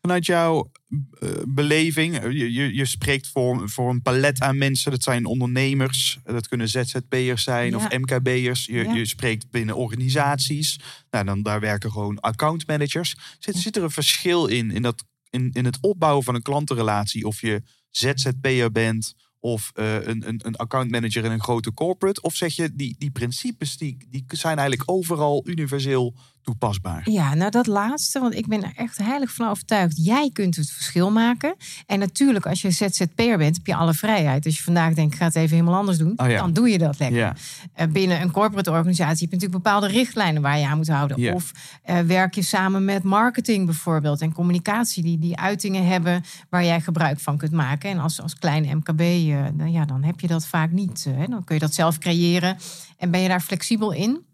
[0.00, 0.70] Vanuit jouw
[1.18, 2.18] eh, beleving.
[2.18, 4.90] Eh, Je, je, je spreekt voor, voor een palet aan mensen.
[4.90, 7.76] Dat zijn ondernemers, dat kunnen ZZP'ers zijn Ja.
[7.76, 8.64] of MKB'ers.
[8.64, 8.92] Je, Ja.
[8.94, 10.78] je spreekt binnen organisaties.
[11.10, 13.16] Nou, dan, daar werken gewoon accountmanagers.
[13.38, 17.26] Zit, zit er een verschil in, in, dat, in, in het opbouwen van een klantenrelatie?
[17.26, 22.20] Of je ZZP'er bent of eh, een, een, een accountmanager in een grote corporate?
[22.20, 27.10] Of zeg je, die, die principes die, die zijn eigenlijk overal universeel toepasbaar?
[27.10, 30.04] Ja, nou dat laatste, want ik ben er echt heilig van overtuigd.
[30.04, 31.54] Jij kunt het verschil maken.
[31.86, 34.44] En natuurlijk, als je ZZP'er bent, heb je alle vrijheid.
[34.46, 36.38] Als je vandaag denkt, ik ga het even helemaal anders doen, Oh ja.
[36.38, 37.18] dan doe je dat lekker.
[37.18, 37.34] Ja,
[37.74, 41.20] Eh, binnen een corporate organisatie heb je natuurlijk bepaalde richtlijnen waar je aan moet houden.
[41.20, 41.32] Ja.
[41.34, 46.64] Of eh, werk je samen met marketing bijvoorbeeld en communicatie die die uitingen hebben waar
[46.64, 47.90] jij gebruik van kunt maken.
[47.90, 51.04] En als, als klein MKB, eh, dan, ja, dan heb je dat vaak niet.
[51.08, 51.26] hè.
[51.26, 52.56] Dan kun je dat zelf creëren
[52.98, 54.28] en ben je daar flexibel in.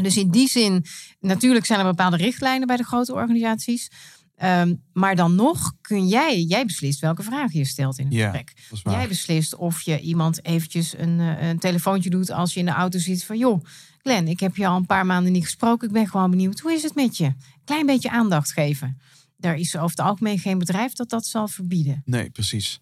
[0.00, 0.84] Dus in die zin,
[1.20, 3.90] natuurlijk zijn er bepaalde richtlijnen bij de grote organisaties.
[4.36, 8.30] Ehm, maar dan nog kun jij, jij beslist welke vragen je stelt in Ja,
[8.68, 8.94] gesprek.
[8.94, 12.72] Jij beslist of je iemand eventjes een, eh, een telefoontje doet als je in de
[12.72, 13.64] auto zit van joh,
[14.02, 15.86] Glenn, ik heb je al een paar maanden niet gesproken.
[15.86, 16.60] Ik ben gewoon benieuwd.
[16.60, 17.32] Hoe is het met je?
[17.64, 18.98] Klein beetje aandacht geven.
[19.36, 22.02] Daar is over het algemeen geen bedrijf dat dat zal verbieden.
[22.04, 22.78] Nee, precies.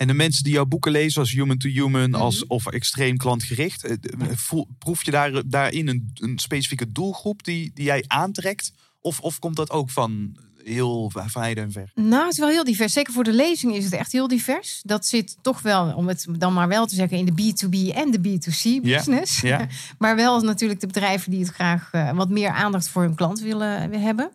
[0.00, 2.20] En de mensen die jouw boeken lezen, als Human to Human Mhm.
[2.20, 7.44] als, of extreem klantgericht, eh, eh, voel- proef je daar, daarin een, een specifieke doelgroep
[7.44, 8.72] die, die jij aantrekt?
[9.00, 11.90] Of, of komt dat ook van heel heide en ver?
[11.94, 12.92] Nou, het is wel heel divers.
[12.92, 14.80] Zeker voor de lezing is het echt heel divers.
[14.82, 18.10] Dat zit toch wel, om het dan maar wel te zeggen, in de B2B en
[18.10, 19.42] de B2C business.
[19.98, 23.40] maar wel natuurlijk de bedrijven die het graag eh, wat meer aandacht voor hun klant
[23.40, 24.30] willen hebben.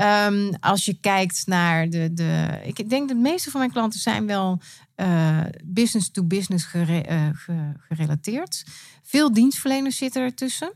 [0.00, 2.60] Ehm, als je kijkt naar de, de.
[2.64, 4.60] Ik denk dat de meeste van mijn klanten zijn wel
[4.94, 8.64] eh, business to business eh, ge- gerelateerd.
[9.02, 10.72] Veel dienstverleners zitten ertussen.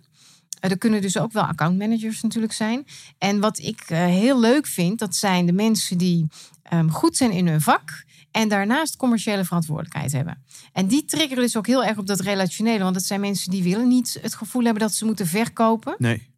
[0.61, 2.85] Eh, er kunnen dus ook wel accountmanagers natuurlijk zijn.
[3.19, 6.27] En wat ik heel leuk vind, dat zijn de mensen die
[6.63, 8.05] ehm, goed zijn in hun vak.
[8.31, 10.43] En daarnaast commerciële verantwoordelijkheid hebben.
[10.73, 12.83] En die triggeren dus ook heel erg op dat relationele.
[12.83, 15.95] Want dat zijn mensen die willen niet het gevoel hebben dat ze moeten verkopen.
[15.99, 16.33] Nee.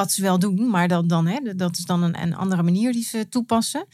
[0.00, 2.92] Wat ze wel doen, maar dan, dan, hè, dat is dan een, een andere manier
[2.92, 3.86] die ze toepassen.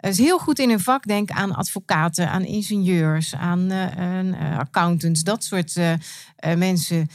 [0.00, 1.06] Is heel goed in hun vak.
[1.06, 5.22] Denk aan advocaten, aan ingenieurs, aan eh, eh, accountants.
[5.22, 5.94] Dat soort eh,
[6.56, 7.08] mensen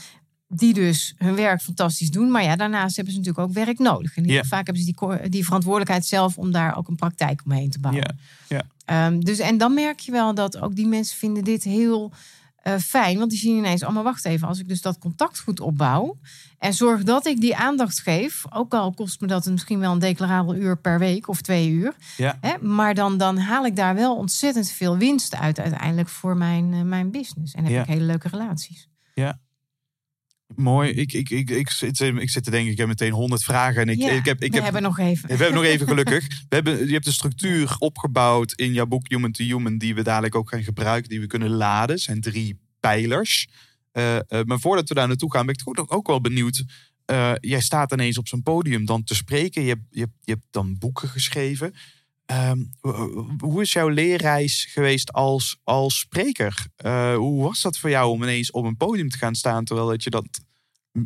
[0.48, 2.32] die dus hun werk fantastisch doen.
[2.32, 4.18] Maar ja, daarnaast hebben ze natuurlijk ook werk nodig.
[4.18, 7.70] En heel vaak hebben ze die, die verantwoordelijkheid zelf om daar ook een praktijk omheen
[7.70, 8.18] te bouwen.
[8.48, 8.64] Ja, ja.
[8.86, 12.14] Ehm, dus, en dan merk je wel dat ook die mensen vinden dit heel
[12.68, 13.18] eh, fijn.
[13.18, 16.18] Want die zien ineens, oh maar wacht even, als ik dus dat contact goed opbouw...
[16.58, 18.44] en zorg dat ik die aandacht geef...
[18.50, 21.96] ook al kost me dat misschien wel een declarabel uur per week of twee uur...
[22.18, 22.38] Ja.
[22.42, 26.74] Hè, maar dan, dan haal ik daar wel ontzettend veel winst uit uiteindelijk voor mijn,
[26.74, 27.54] eh, mijn business.
[27.54, 27.82] En heb Ja.
[27.82, 28.88] ik hele leuke relaties.
[30.56, 30.90] Mooi.
[30.90, 33.82] Ik, ik, ik, ik, zit, ik zit te denken, ik heb meteen honderd vragen.
[33.82, 35.28] En ik, Ja, ik heb, ik we heb, hebben nog even.
[35.30, 36.28] We hebben nog even gelukkig.
[36.50, 40.04] We hebben, je hebt een structuur opgebouwd in jouw boek Human to Human, die we
[40.04, 41.96] dadelijk ook gaan gebruiken, die we kunnen laden.
[41.96, 43.48] Het zijn drie pijlers.
[43.92, 46.64] Eh, eh, maar voordat we daar naartoe gaan, ben ik toch ook wel benieuwd.
[47.06, 49.62] Eh, jij staat ineens op zo'n podium dan te spreken.
[49.62, 51.74] Je je je hebt dan boeken geschreven.
[52.28, 52.60] Ehm,
[53.40, 56.66] hoe- is jouw leerreis geweest als, als spreker?
[56.76, 59.88] Eh, hoe was dat voor jou om ineens op een podium te gaan staan, terwijl
[59.88, 60.26] dat je dat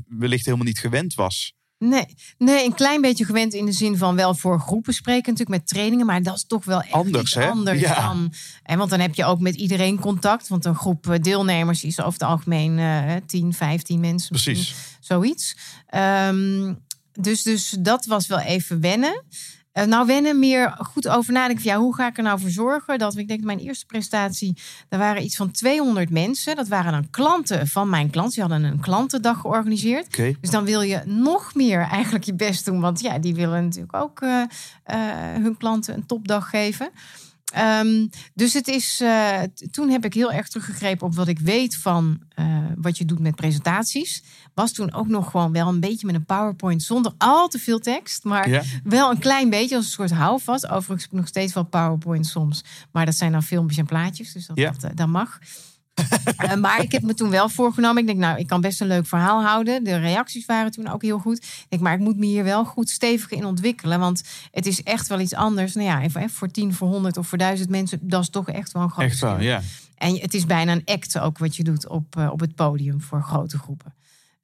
[0.08, 1.54] wellicht helemaal niet gewend was?
[1.78, 2.06] Nee,
[2.38, 5.68] nee, een klein beetje gewend in de zin van wel voor groepen spreken, natuurlijk met
[5.68, 7.50] trainingen, maar dat is toch wel echt Anders, hè?
[7.50, 8.08] anders Ja.
[8.08, 8.34] dan.
[8.64, 12.00] En want dan heb je ook met iedereen contact, want een groep eh, deelnemers is
[12.00, 14.30] over het algemeen eh 10, 15 mensen.
[14.30, 14.74] Precies.
[15.00, 15.56] Zoiets.
[15.88, 16.74] Ehm,
[17.12, 19.24] dus, dus dat was wel even wennen.
[19.72, 21.64] Eh, nou, wennen meer goed over nadenken.
[21.64, 23.00] Van, ja, hoe ga ik er nou voor zorgen?
[23.00, 24.58] Dat ik denk, dat mijn eerste presentatie,
[24.90, 26.56] daar waren iets van 200 mensen.
[26.56, 28.34] Dat waren dan klanten van mijn klant.
[28.34, 30.18] Die hadden een klantendag georganiseerd.
[30.42, 32.80] Dus dan wil je nog meer eigenlijk je best doen.
[32.80, 34.42] Want ja, die willen natuurlijk ook eh,
[34.84, 34.98] eh,
[35.42, 36.90] hun klanten een topdag geven.
[37.52, 39.40] Ehm, dus het is, eh,
[39.72, 43.20] toen heb ik heel erg teruggegrepen op wat ik weet van eh, wat je doet
[43.20, 44.24] met presentaties.
[44.54, 47.80] Was toen ook nog gewoon wel een beetje met een PowerPoint zonder al te veel
[47.80, 48.24] tekst.
[48.24, 48.62] Maar Ja.
[48.84, 50.68] wel een klein beetje als een soort houvast.
[50.68, 52.64] Overigens nog steeds wel PowerPoint soms.
[52.92, 54.34] Maar dat zijn dan filmpjes en plaatjes.
[54.34, 54.72] Dus dat, Ja.
[54.72, 55.40] dat, eh, dat mag.
[56.38, 58.02] Eh, maar ik heb me toen wel voorgenomen.
[58.02, 59.84] Ik denk, nou, ik kan best een leuk verhaal houden.
[59.84, 61.38] De reacties waren toen ook heel goed.
[61.38, 64.00] Ik denk, maar ik moet me hier wel goed stevig in ontwikkelen.
[64.00, 65.74] Want het is echt wel iets anders.
[65.74, 68.72] Nou ja, even, voor 10, voor 100 of voor 1000 mensen, dat is toch echt
[68.72, 69.40] wel een groot Echt verschil.
[69.42, 69.62] ja.
[69.96, 73.02] En het is bijna een act ook wat je doet op, eh, op het podium
[73.02, 73.94] voor grote groepen.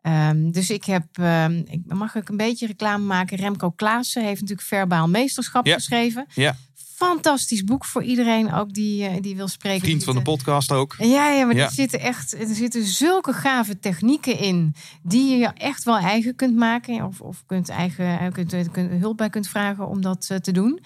[0.01, 3.37] Ehm, dus ik heb, ehm, mag ik een beetje reclame maken.
[3.37, 5.73] Remco Klaassen heeft natuurlijk verbaal meesterschap Ja.
[5.73, 6.25] geschreven.
[6.33, 6.55] Ja.
[6.97, 9.81] Fantastisch boek voor iedereen ook die, eh, die wil spreken.
[9.81, 10.95] Vriend van de podcast ook.
[10.97, 11.65] ja, ja, maar Ja.
[11.65, 16.55] er zitten echt er zitten zulke gave technieken in die je echt wel eigen kunt
[16.55, 20.51] maken of, of kunt eigen kunt, kunt, hulp bij kunt vragen om dat eh, te
[20.51, 20.79] doen.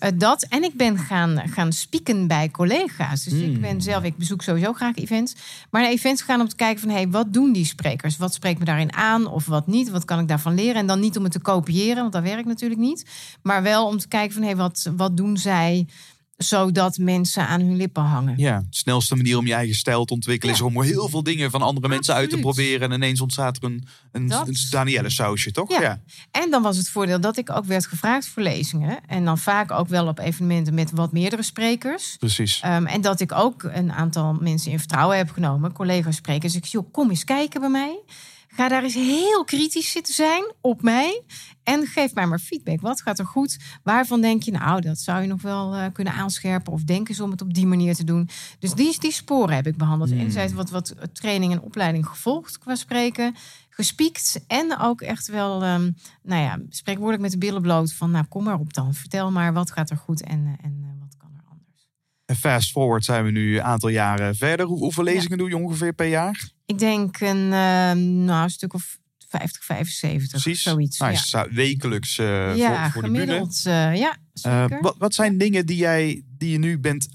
[0.00, 3.24] Eh, dat en ik ben gaan, gaan spieken bij collega's.
[3.24, 5.34] Dus ik ben zelf, ik bezoek sowieso graag events.
[5.70, 6.90] Maar naar events gaan om te kijken van...
[6.90, 8.16] hé, hey, wat doen die sprekers?
[8.16, 9.90] Wat spreekt me daarin aan of wat niet?
[9.90, 10.74] Wat kan ik daarvan leren?
[10.74, 13.06] En dan niet om het te kopiëren, want dat werkt natuurlijk niet.
[13.42, 14.42] Maar wel om te kijken van...
[14.42, 15.86] hé, hey, wat, wat doen zij
[16.44, 18.34] zodat mensen aan hun lippen hangen?
[18.36, 20.56] Ja, de snelste manier om je eigen stijl te ontwikkelen...
[20.56, 20.60] Ja.
[20.60, 22.88] is om heel veel dingen van andere mensen uit te proberen...
[22.88, 25.80] en ineens ontstaat er een, een, een Danielle sausje, toch?
[25.80, 26.00] Ja.
[26.30, 28.98] En dan was het voordeel dat ik ook werd gevraagd voor lezingen.
[29.06, 32.16] En dan vaak ook wel op evenementen met wat meerdere sprekers.
[32.18, 32.60] precies.
[32.60, 36.54] Ehm, en dat ik ook een aantal mensen in vertrouwen heb genomen, collega's sprekers.
[36.54, 37.98] Ik zeg, joh, kom eens kijken bij mij.
[38.52, 41.22] Ga daar eens heel kritisch zitten zijn op mij.
[41.62, 42.80] En geef mij maar feedback.
[42.80, 43.58] Wat gaat er goed?
[43.82, 46.72] Waarvan denk je, nou, dat zou je nog wel eh, kunnen aanscherpen.
[46.72, 48.28] Of denk eens om het op die manier te doen.
[48.58, 50.10] Dus die, die sporen heb ik behandeld.
[50.10, 53.34] Enerzijds wat, wat training en opleiding gevolgd qua spreken.
[53.70, 54.44] Gespiekt.
[54.46, 55.90] En ook echt wel, ehm,
[56.22, 57.92] nou ja, spreekwoordelijk met de billen bloot.
[57.92, 58.94] Van, nou, kom maar op dan.
[58.94, 61.88] Vertel maar, wat gaat er goed en, eh, en eh, wat kan er anders?
[62.30, 64.66] En fast forward zijn we nu een aantal jaren verder.
[64.66, 66.50] Hoe- hoeveel lezingen doe je ongeveer per jaar?
[66.66, 70.42] Ik denk een, eh, nou, een stuk of 50, 75.
[70.42, 70.62] Precies.
[70.62, 70.98] Zoiets.
[70.98, 73.62] Nou, ja, wekelijks eh, ja voor, voor de gemiddeld.
[73.66, 74.80] eh, ja, zeker.
[74.80, 77.08] wat, wat zijn dingen die, jij, die je nu bent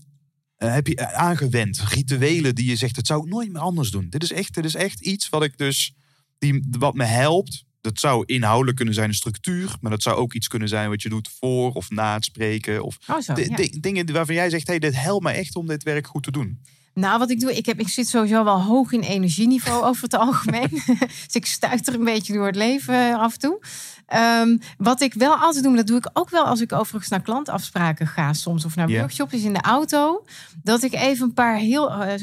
[0.55, 1.79] eh, heb je aangewend?
[1.79, 4.09] Rituelen die je zegt, dat zou ik nooit meer anders doen.
[4.09, 5.93] Dit is echt, dit is echt iets wat ik dus,
[6.37, 7.64] die, wat me helpt.
[7.85, 11.01] Dat zou inhoudelijk kunnen zijn een structuur, maar dat zou ook iets kunnen zijn wat
[11.01, 12.83] je doet voor of na het spreken.
[12.83, 13.67] Of Oh, zo, ja.
[13.79, 16.59] dingen waarvan jij zegt, hey, dit helpt me echt om dit werk goed te doen.
[16.93, 20.13] Nou, wat ik doe, ik, heb, ik zit sowieso wel hoog in energieniveau over het
[20.13, 20.69] algemeen.
[21.25, 23.59] dus ik stuiter een beetje door het leven eh, af en toe.
[24.07, 27.09] Ehm, wat ik wel altijd doe, maar dat doe ik ook wel als ik overigens
[27.11, 28.99] naar klantafspraken ga soms of naar Ja.
[28.99, 30.25] workshops, in de auto.
[30.63, 32.13] Dat ik even een paar heel eh,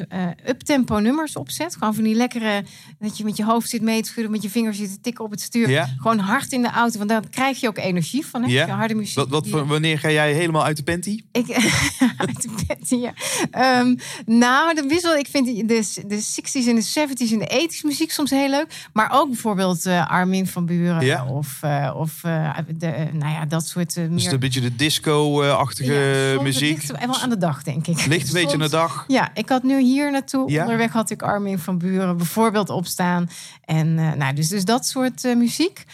[0.47, 1.75] up-tempo nummers opzet.
[1.77, 2.65] Gewoon van die lekkere,
[2.99, 5.25] dat je met je hoofd zit mee te schudden, met je vingers zit te tikken
[5.25, 5.89] op het stuur.
[5.97, 8.43] Gewoon hard in de auto, want dan krijg je ook energie van.
[8.43, 8.49] Hè?
[8.51, 9.15] Je harde muziek.
[9.17, 11.21] Wat, wat, die- voor- wanneer ga jij helemaal uit de panty?
[11.33, 11.51] ik,
[12.17, 12.43] uit
[12.89, 13.13] de ja.
[13.51, 13.95] Ehm,
[14.27, 15.65] nou, de wissel, ik vind de,
[16.07, 18.89] de 60s en de 70s en de 80s muziek soms heel leuk.
[18.93, 23.45] Maar ook bijvoorbeeld eh, Armin van Buren of, eh, of eh, de, eh, nou ja,
[23.47, 24.33] dat soort Dus meer...
[24.33, 25.93] een beetje de disco-achtige
[26.37, 26.71] Ja, muziek.
[26.77, 28.07] ligt wel aan de dag, denk ik.
[28.07, 29.05] Ligt een beetje aan de dag.
[29.09, 30.51] Ja, ik had nu hier naartoe.
[30.51, 30.63] Ja?
[30.63, 33.31] Onderweg had ik Armin van Buren bijvoorbeeld opstaan.
[33.65, 35.85] En nou, dus, dus dat soort muziek.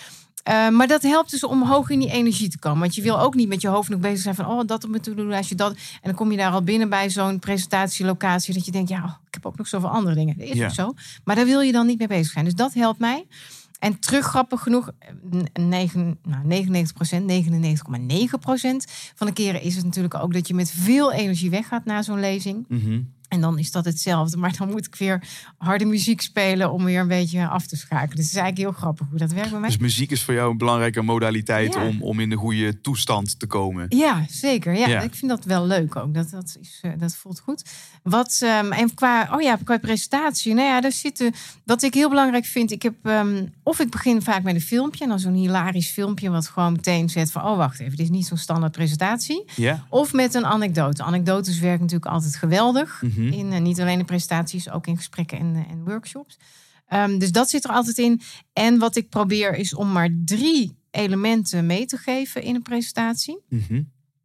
[0.72, 2.80] Maar dat helpt dus om hoog in die energie te komen.
[2.80, 4.46] Want je wil ook niet met je hoofd nog bezig zijn van...
[4.46, 5.70] oh, dat op me toe doen, als je dat...
[5.72, 8.54] En dan kom je daar al binnen bij zo'n presentatielocatie...
[8.54, 10.38] dat je denkt, ja, oh, ik heb ook nog zoveel andere dingen.
[10.38, 10.64] Dat is Ja.
[10.66, 10.94] ook zo.
[11.24, 12.44] Maar daar wil je dan niet mee bezig zijn.
[12.44, 13.26] Dus dat helpt mij.
[13.78, 14.90] En terug grappig genoeg,
[15.52, 17.32] nou, 99% 99,9%
[19.14, 22.20] van de keren is het natuurlijk ook dat je met veel energie weggaat na zo'n
[22.20, 22.64] lezing.
[22.68, 23.00] Mhm.
[23.28, 24.36] En dan is dat hetzelfde.
[24.36, 25.22] Maar dan moet ik weer
[25.58, 28.16] harde muziek spelen om weer een beetje af te schakelen.
[28.16, 29.68] Dus het is eigenlijk heel grappig hoe dat werkt bij mij.
[29.68, 31.86] Dus muziek is voor jou een belangrijke modaliteit Ja.
[31.86, 33.86] om, om in de goede toestand te komen.
[33.88, 34.74] Ja, zeker.
[34.76, 35.00] Ja, Ja.
[35.00, 36.14] ik vind dat wel leuk ook.
[36.14, 37.62] Dat, dat, is, eh, dat voelt goed.
[38.02, 40.54] Wat, ehm, en qua, oh ja, qua presentatie.
[40.54, 41.32] Nou ja, daar zitten.
[41.64, 42.70] Wat ik heel belangrijk vind.
[42.70, 45.02] Ik heb, ehm, of ik begin vaak met een filmpje.
[45.04, 46.30] En dan zo'n hilarisch filmpje.
[46.30, 47.44] Wat gewoon meteen zet van.
[47.44, 47.90] Oh, wacht even.
[47.96, 49.44] Dit is niet zo'n standaard presentatie.
[49.56, 49.86] Ja?
[49.88, 51.02] Of met een anekdote.
[51.02, 53.02] Anekdotes werken natuurlijk altijd geweldig.
[53.18, 53.32] Mhm.
[53.32, 56.38] In, eh, niet alleen in presentaties, ook in gesprekken en, eh, en workshops.
[56.86, 58.20] Ehm, dus dat zit er altijd in.
[58.52, 63.40] En wat ik probeer is om maar drie elementen mee te geven in een presentatie.
[63.48, 63.82] Mhm.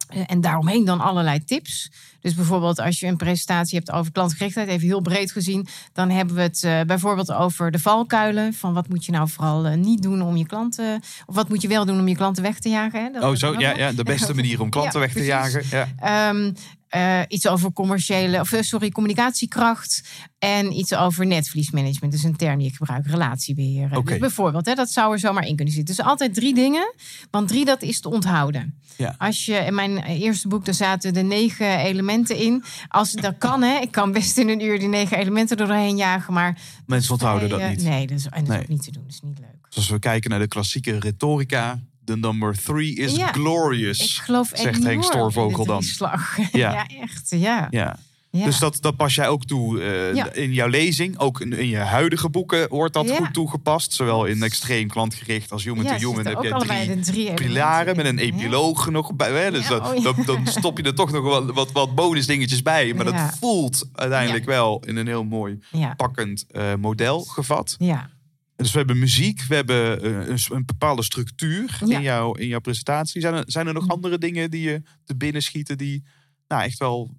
[0.08, 1.90] Eh, En daaromheen dan allerlei tips.
[2.20, 6.34] Dus bijvoorbeeld als je een presentatie hebt over klantgerichtheid, even heel breed gezien, dan hebben
[6.34, 8.54] we het bijvoorbeeld over de valkuilen.
[8.54, 11.68] Van wat moet je nou vooral niet doen om je klanten, of wat moet je
[11.68, 13.04] wel doen om je klanten weg te jagen.
[13.04, 13.10] Hè?
[13.10, 13.58] Dat Oh, zo.
[13.58, 15.32] Ja, ja, de beste manier om klanten Ja, weg te precies.
[15.32, 15.64] jagen.
[15.70, 16.28] Ja.
[16.30, 16.52] Ehm,
[16.94, 20.02] eh, iets over commerciële, of eh, sorry, communicatiekracht.
[20.38, 22.12] En iets over netvliesmanagement.
[22.12, 23.88] Dus een term die ik gebruik, relatiebeheer.
[24.04, 25.96] Dus bijvoorbeeld, hè, dat zou er zomaar in kunnen zitten.
[25.96, 26.94] Dus altijd drie dingen.
[27.30, 28.78] Want drie, dat is te onthouden.
[28.96, 29.14] Ja.
[29.18, 32.64] Als je in mijn eerste boek, daar zaten de negen elementen in.
[32.88, 33.78] Als dat kan, hè.
[33.80, 36.32] Ik kan best in een uur die negen elementen doorheen jagen.
[36.32, 37.82] Maar Mensen onthouden dat niet.
[37.82, 38.56] Nee, dat is, en dat Nee.
[38.58, 39.02] is ook niet te doen.
[39.02, 39.48] Dat is niet leuk.
[39.68, 43.32] Dus als we kijken naar de klassieke retorica, de number three is Ja.
[43.32, 44.00] glorious.
[44.16, 45.82] Ik geloof zegt Henk Stoorvogel dan.
[45.98, 46.18] Ja.
[46.52, 46.86] Ja.
[47.00, 47.30] echt.
[47.30, 47.66] Ja.
[47.70, 47.96] Ja.
[48.30, 48.44] Ja.
[48.44, 50.32] Dus dat, dat pas jij ook toe eh, Ja.
[50.32, 51.18] in jouw lezing.
[51.18, 53.16] Ook in, in je huidige boeken wordt dat Ja.
[53.16, 53.92] goed toegepast.
[53.92, 56.26] Zowel in extreem klantgericht als human to human.
[56.26, 59.42] heb ook je drie drie pilaren met een epiloog nog bij.
[59.42, 59.50] Hè?
[59.50, 60.24] Dus Ja, dat, oh ja.
[60.24, 62.94] dan, stop je er toch nog wat, wat, wat bonusdingetjes bij.
[62.94, 65.58] Maar dat voelt uiteindelijk wel in een heel mooi
[65.96, 67.76] pakkend eh, model gevat.
[67.78, 68.10] Ja.
[68.56, 71.96] Dus we hebben muziek, we hebben eh, een, een bepaalde structuur Ja.
[71.96, 73.20] in, jouw, in jouw presentatie.
[73.20, 76.04] Zijn er, zijn er nog andere dingen die je te binnen schieten die
[76.48, 77.16] nou, echt wel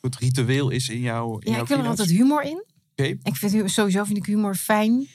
[0.00, 2.64] het ritueel is in jouw in Ja, jouw ik wil er altijd humor in.
[2.92, 3.16] Oké.
[3.22, 5.08] Ik vind sowieso vind ik humor fijn.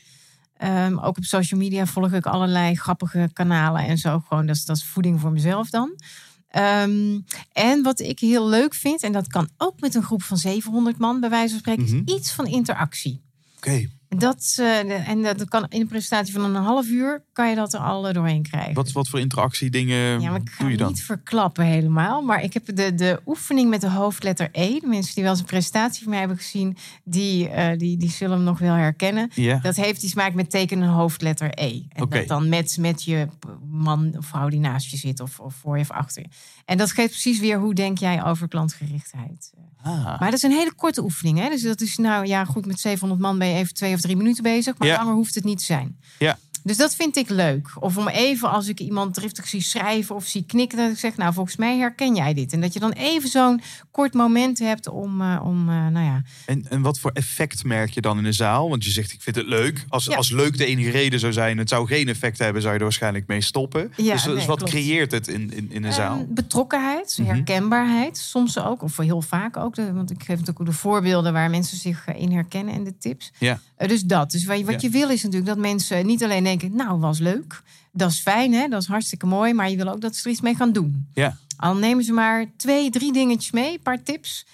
[0.53, 4.19] Ehm, ook op social media volg ik allerlei grappige kanalen en zo.
[4.19, 5.99] Gewoon, dat is, dat is voeding voor mezelf dan.
[6.47, 7.19] Ehm,
[7.51, 10.97] en wat ik heel leuk vind, en dat kan ook met een groep van 700
[10.97, 12.01] man bij wijze van spreken, Mhm.
[12.05, 13.21] is iets van interactie.
[13.57, 13.87] Oké.
[14.17, 17.73] Dat, eh, en dat kan in een presentatie van een half uur kan je dat
[17.73, 18.73] er al doorheen krijgen.
[18.73, 20.87] Wat, wat voor interactiedingen ja, maar ik ga doe je dan?
[20.87, 22.21] niet verklappen helemaal.
[22.21, 24.79] Maar ik heb de, de oefening met de hoofdletter E.
[24.79, 28.09] De mensen die wel eens een presentatie van mij hebben gezien, die, eh, die, die
[28.09, 29.29] zullen hem nog wel herkennen.
[29.33, 29.59] Ja.
[29.59, 31.81] Dat heeft iets maken met tekenen hoofdletter E.
[31.89, 33.27] En dat dan met, met je
[33.69, 36.29] man of vrouw die naast je zit of, of voor je of achter je.
[36.65, 39.53] En dat geeft precies weer hoe denk jij over klantgerichtheid.
[39.83, 40.05] Ah.
[40.05, 41.39] Maar dat is een hele korte oefening.
[41.39, 41.49] Hè?
[41.49, 44.15] Dus dat is nou ja goed, met 700 man ben je even twee of drie
[44.17, 44.77] minuten bezig.
[44.77, 44.97] Maar Ja.
[44.97, 45.97] langer hoeft het niet te zijn.
[46.19, 46.37] Ja.
[46.63, 47.69] Dus dat vind ik leuk.
[47.79, 51.17] Of om even als ik iemand driftig zie schrijven of zie knikken, dat ik zeg,
[51.17, 52.53] nou volgens mij herken jij dit.
[52.53, 56.21] En dat je dan even zo'n kort moment hebt om, eh, om eh, nou ja,
[56.45, 58.69] En, en wat voor effect merk je dan in de zaal?
[58.69, 59.85] Want je zegt, ik vind het leuk.
[59.89, 60.15] Als, Ja.
[60.15, 62.85] als leuk de enige reden zou zijn, het zou geen effect hebben, zou je er
[62.85, 63.91] waarschijnlijk mee stoppen.
[63.97, 64.71] Ja, dus, dus wat klopt.
[64.71, 66.17] creëert het in, in, in de zaal?
[66.19, 67.27] Ehm, betrokkenheid, Mhm.
[67.29, 69.75] herkenbaarheid, soms ook, of heel vaak ook.
[69.75, 72.83] De, want ik geef natuurlijk ook de voorbeelden waar mensen zich eh, in herkennen en
[72.83, 73.31] de tips.
[73.39, 73.59] Ja.
[73.75, 74.31] Eh, dus dat.
[74.31, 74.87] Dus wat je, wat Ja.
[74.87, 78.53] je wil is natuurlijk dat mensen niet alleen denken, nou was leuk, dat is fijn,
[78.53, 78.67] hè?
[78.67, 81.07] dat is hartstikke mooi, maar je wil ook dat ze er iets mee gaan doen.
[81.13, 81.37] Ja.
[81.57, 84.45] Al nemen ze maar twee, drie dingetjes mee, een paar tips.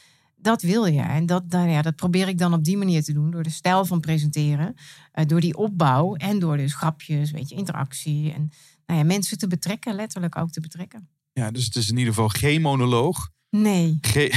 [0.41, 1.01] Dat wil je.
[1.01, 3.31] En dat, nou ja, dat probeer ik dan op die manier te doen.
[3.31, 4.75] Door de stijl van presenteren.
[5.11, 6.15] eh, door die opbouw.
[6.15, 8.33] En door dus grapjes, weet je, interactie.
[8.33, 8.51] En
[8.85, 9.95] nou ja, mensen te betrekken.
[9.95, 11.07] Letterlijk ook te betrekken.
[11.33, 13.29] Ja, dus het is in ieder geval geen monoloog.
[13.49, 13.97] Nee.
[14.01, 14.31] Geen...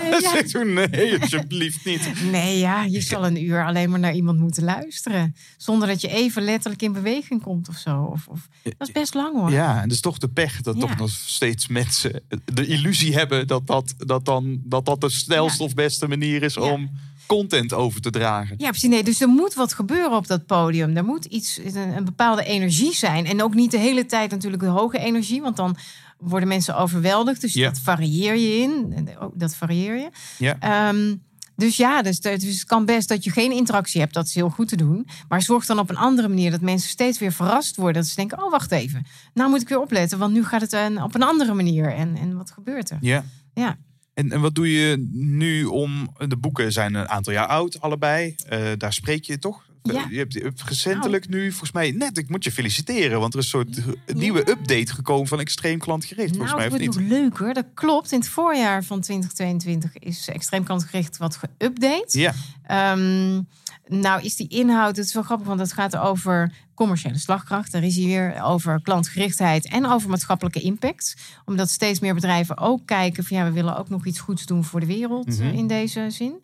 [0.00, 0.60] Nee, ja.
[0.60, 2.10] U nee, alsjeblieft niet.
[2.30, 5.36] Nee, ja, je zal een uur alleen maar naar iemand moeten luisteren.
[5.56, 8.02] Zonder dat je even letterlijk in beweging komt of zo.
[8.02, 9.50] Of, of, dat is best lang hoor.
[9.50, 10.80] Ja, en het is toch de pech dat Ja.
[10.80, 15.62] toch nog steeds mensen de illusie hebben dat dat, dat, dan, dat, dat de snelste
[15.62, 16.90] of beste manier is om
[17.26, 18.54] content over te dragen.
[18.58, 18.90] Ja, precies.
[18.90, 20.96] Nee, dus er moet wat gebeuren op dat podium.
[20.96, 23.26] Er moet iets, een, een bepaalde energie zijn.
[23.26, 25.40] En ook niet de hele tijd natuurlijk de hoge energie.
[25.42, 25.76] Want dan
[26.18, 27.40] worden mensen overweldigd.
[27.40, 29.08] Dus dat varieer je in.
[29.18, 30.08] Ook Dat varieer je.
[30.38, 30.56] Ja.
[30.58, 31.14] Ehm,
[31.56, 34.14] dus ja, dus, dus het kan best dat je geen interactie hebt.
[34.14, 35.06] Dat is heel goed te doen.
[35.28, 38.02] Maar zorg dan op een andere manier dat mensen steeds weer verrast worden.
[38.02, 39.06] Dat ze denken, oh wacht even.
[39.34, 40.18] Nou moet ik weer opletten.
[40.18, 41.94] Want nu gaat het een, op een andere manier.
[41.94, 42.98] En, en wat gebeurt er?
[43.00, 43.24] Ja.
[43.54, 43.76] Ja.
[44.14, 46.14] En, en wat doe je nu om...
[46.28, 48.34] De boeken zijn een aantal jaar oud, allebei.
[48.48, 49.65] Eh, daar spreek je toch?
[49.94, 50.06] Ja.
[50.10, 53.20] Je hebt, je hebt recentelijk nu, volgens mij, net, ik moet je feliciteren.
[53.20, 56.78] Want er is een soort nieuwe update gekomen van Extreem Klantgericht, volgens nou, mij, of
[56.82, 57.08] wordt niet?
[57.08, 57.54] nog leuker.
[57.54, 58.12] Dat klopt.
[58.12, 62.18] In het voorjaar van 2022 is extreem klantgericht wat geüpdate.
[62.18, 62.32] Ja,
[62.66, 63.40] Ehm,
[63.88, 67.72] nou is die inhoud, het is wel grappig, want het gaat over commerciële slagkracht.
[67.72, 71.14] Daar is hij weer over klantgerichtheid en over maatschappelijke impact.
[71.44, 74.64] Omdat steeds meer bedrijven ook kijken van ja, we willen ook nog iets goeds doen
[74.64, 75.42] voor de wereld Mhm.
[75.42, 76.34] eh, in deze zin.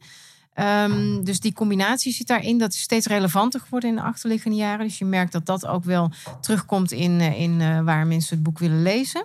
[0.54, 2.58] Ehm, dus die combinatie zit daarin.
[2.58, 4.86] Dat is steeds relevanter geworden in de achterliggende jaren.
[4.86, 6.10] Dus je merkt dat dat ook wel
[6.40, 9.24] terugkomt in, eh, in eh, waar mensen het boek willen lezen.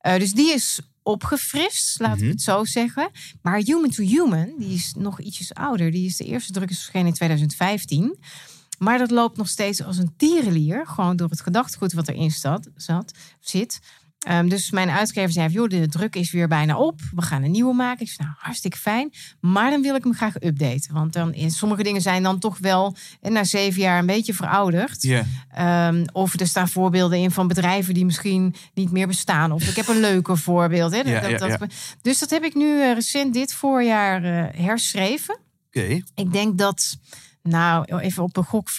[0.00, 2.24] Eh, dus die is opgefrist, laat Mhm.
[2.24, 3.10] ik het zo zeggen.
[3.42, 5.90] Maar Human to Human, die is nog ietsjes ouder.
[5.90, 8.16] Die is de eerste druk is verschenen in 2015.
[8.78, 10.86] Maar dat loopt nog steeds als een tierenlier.
[10.86, 13.80] Gewoon door het gedachtegoed wat erin zat, zat, zit.
[14.26, 17.00] Ehm, dus mijn uitgever zei, joh, de druk is weer bijna op.
[17.14, 18.06] We gaan een nieuwe maken.
[18.06, 19.12] Ik zei, nou, hartstikke fijn.
[19.40, 20.94] Maar dan wil ik hem graag updaten.
[20.94, 24.34] Want dan, in, sommige dingen zijn dan toch wel eh, na zeven jaar een beetje
[24.34, 25.02] verouderd.
[25.02, 25.24] ja.
[25.50, 29.52] Ehm, of er staan voorbeelden in van bedrijven die misschien niet meer bestaan.
[29.52, 30.92] Of ik heb een leuke voorbeeld.
[30.92, 31.02] Hè?
[31.02, 31.66] Dat- dat-.
[32.02, 35.38] Dus dat heb ik nu eh, recent dit voorjaar eh, herschreven.
[35.68, 36.00] Oké.
[36.14, 36.96] Ik denk dat,
[37.46, 38.74] nou even op een gok, 40%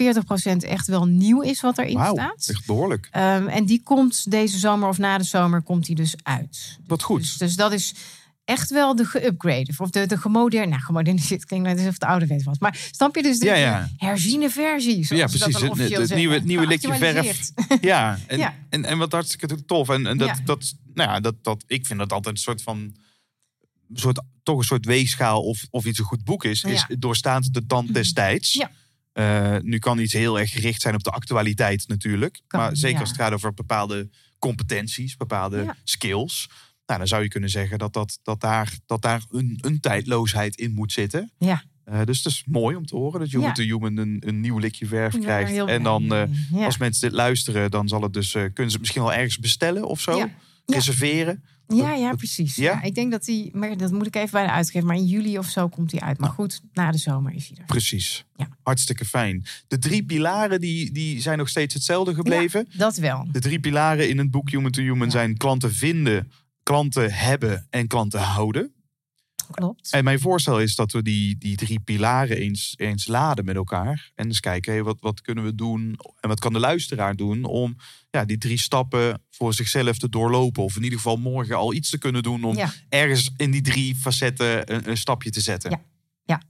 [0.58, 2.48] echt wel nieuw is wat erin Wauw, staat.
[2.48, 3.08] echt behoorlijk.
[3.12, 6.78] Ehm, en die komt deze zomer of na de zomer komt die dus uit.
[6.88, 7.20] Wat goed.
[7.20, 7.94] Dus, dus dat is
[8.46, 9.78] echt wel de geüpgrade.
[9.78, 12.60] Of de, de gemoderne, nou gemoderniseerd klinkt net alsof het ouderwets was.
[12.60, 13.90] Maar snap je dus de Ja, ja.
[13.98, 15.16] herziene versie?
[15.16, 15.62] Ja, precies.
[15.62, 17.52] Het, nieuwe, nieuwe likje verf.
[17.82, 18.56] Ja, en, Ja.
[18.70, 19.90] En, en wat hartstikke tof.
[19.90, 22.96] En, en dat, dat, nou ja, dat, dat, ik vind dat altijd een soort van.
[23.94, 26.64] Soort, toch een soort weegschaal of, of iets een goed boek is.
[26.64, 26.96] Is Ja.
[27.00, 28.54] doorstaat de tand des tijds.
[28.54, 28.72] Ja.
[29.14, 32.42] Eh, nu kan iets heel erg gericht zijn op de actualiteit natuurlijk.
[32.48, 33.00] Kan, maar zeker ja.
[33.00, 36.50] als het gaat over bepaalde competenties, bepaalde skills.
[36.86, 40.56] Nou, dan zou je kunnen zeggen dat, dat, dat daar, dat daar een, een tijdloosheid
[40.56, 41.32] in moet zitten.
[41.38, 41.64] Ja.
[41.84, 43.54] Eh, dus het is mooi om te horen dat Human Ja.
[43.54, 45.66] to Human een, een nieuw likje verf Ja, krijgt.
[45.66, 46.24] En dan, eh.
[46.54, 46.66] Ja.
[46.66, 49.88] als mensen dit luisteren, dan zal het dus, kunnen ze het misschien al ergens bestellen
[49.88, 50.30] of zo.
[50.66, 51.44] Reserveren.
[51.68, 52.56] Ja, ja, precies.
[52.56, 52.72] Ja?
[52.72, 52.82] Ja?
[52.84, 54.88] ik denk dat die, maar dat moet ik even bij de uitgever.
[54.88, 56.20] Maar in juli of zo komt die uit.
[56.20, 57.66] Maar goed, na de zomer is hij er.
[57.66, 58.26] Precies.
[58.36, 58.48] Ja.
[58.64, 59.46] Hartstikke fijn.
[59.68, 62.68] De drie pilaren die, die zijn nog steeds hetzelfde gebleven.
[62.74, 63.28] Dat wel.
[63.32, 66.32] De drie pilaren in het boek Human to Human zijn klanten vinden,
[66.64, 68.72] klanten hebben en klanten houden.
[69.52, 69.92] Klopt.
[69.92, 74.12] En mijn voorstel is dat we die, die drie pilaren eens, eens laden met elkaar.
[74.16, 77.76] En eens kijken, wat, wat kunnen we doen en wat kan de luisteraar doen om
[78.12, 80.64] ja, die drie stappen voor zichzelf te doorlopen.
[80.64, 82.74] Of in ieder geval morgen al iets te kunnen doen om Ja.
[82.90, 85.70] ergens in die drie facetten een, een stapje te zetten.
[85.72, 85.82] Ja.
[86.26, 86.42] Ja.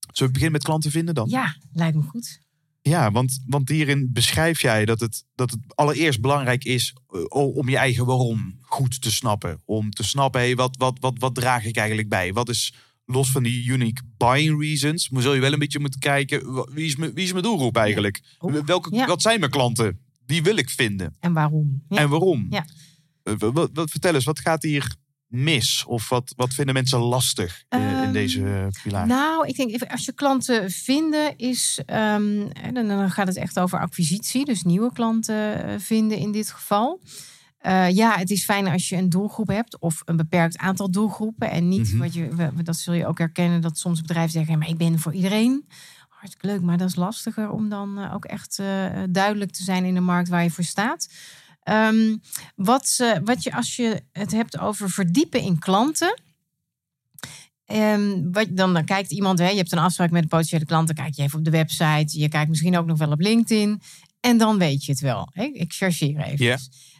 [0.00, 1.28] Zullen we beginnen met klanten vinden dan?
[1.28, 2.40] Ja, lijkt me goed.
[2.88, 7.68] Ja, want, want hierin beschrijf jij dat het, dat het allereerst belangrijk is eh, om
[7.68, 9.60] je eigen waarom goed te snappen.
[9.64, 12.32] Om te snappen, hey, wat, wat, wat, wat draag ik eigenlijk bij?
[12.32, 12.74] Wat is
[13.04, 16.86] los van die unique buying reasons, maar zul je wel een beetje moeten kijken, wie
[16.86, 18.22] is mijn, wie is mijn doelgroep eigenlijk?
[18.64, 19.06] Welke, ja.
[19.06, 19.98] Wat zijn mijn klanten?
[20.26, 21.16] Wie wil ik vinden?
[21.20, 21.82] En waarom?
[21.88, 21.96] Ja.
[21.96, 22.46] En waarom?
[22.50, 22.64] Ja.
[23.22, 24.94] Eh, wa- Wat, wat, vertel eens, wat gaat hier
[25.42, 25.84] mis?
[25.86, 29.06] Of wat, wat vinden mensen lastig eh, in Ehm, deze pilaar?
[29.06, 33.58] Nou, ik denk even, als je klanten vinden is, en dan, dan gaat het echt
[33.58, 37.00] over acquisitie, dus nieuwe klanten eh, vinden in dit geval.
[37.58, 41.50] Eh, ja, het is fijn als je een doelgroep hebt of een beperkt aantal doelgroepen
[41.50, 41.98] en niet Mhm.
[41.98, 45.14] wat je, dat zul je ook herkennen dat soms bedrijven zeggen, maar ik ben voor
[45.14, 45.66] iedereen.
[46.08, 48.66] Hartstikke leuk, maar dat is lastiger om dan eh, ook echt eh,
[49.10, 51.08] duidelijk te zijn in de markt waar je voor staat.
[51.66, 52.16] Ehm,
[52.54, 56.20] wat, wat je als je het hebt over verdiepen in klanten.
[57.64, 60.86] Ehm, wat, dan, dan kijkt iemand, hè, je hebt een afspraak met een potentiële klant,
[60.86, 63.80] dan kijk je even op de website, je kijkt misschien ook nog wel op LinkedIn.
[64.20, 65.28] En dan weet je het wel.
[65.32, 65.44] Hè?
[65.44, 66.58] Ik chargeer even.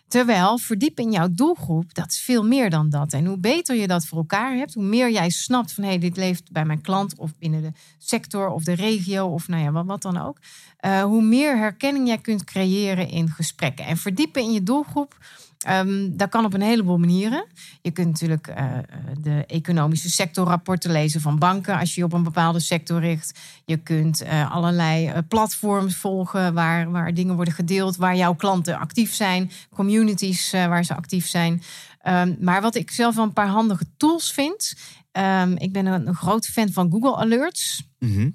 [0.09, 3.13] Terwijl verdiepen in jouw doelgroep, dat is veel meer dan dat.
[3.13, 5.99] En hoe beter je dat voor elkaar hebt, hoe meer jij snapt van hé, hey,
[5.99, 9.73] dit leeft bij mijn klant of binnen de sector of de regio of nou ja,
[9.73, 10.39] wat, wat dan ook.
[10.77, 13.85] eh, hoe meer herkenning jij kunt creëren in gesprekken.
[13.85, 15.17] En verdiepen in je doelgroep,
[15.59, 17.47] ehm, dat kan op een heleboel manieren.
[17.83, 18.83] Je kunt natuurlijk eh, eh,
[19.21, 23.39] de economische sectorrapporten lezen van banken als je je op een bepaalde sector richt.
[23.65, 29.15] Je kunt eh, allerlei platforms volgen waar, waar dingen worden gedeeld, waar jouw klanten actief
[29.15, 31.63] zijn, communities waar ze actief zijn.
[32.01, 34.75] Ehm, maar wat ik zelf wel een paar handige tools vind.
[35.13, 37.89] ehm, ik ben een, een groot fan van Google Alerts.
[37.99, 38.31] Mhm.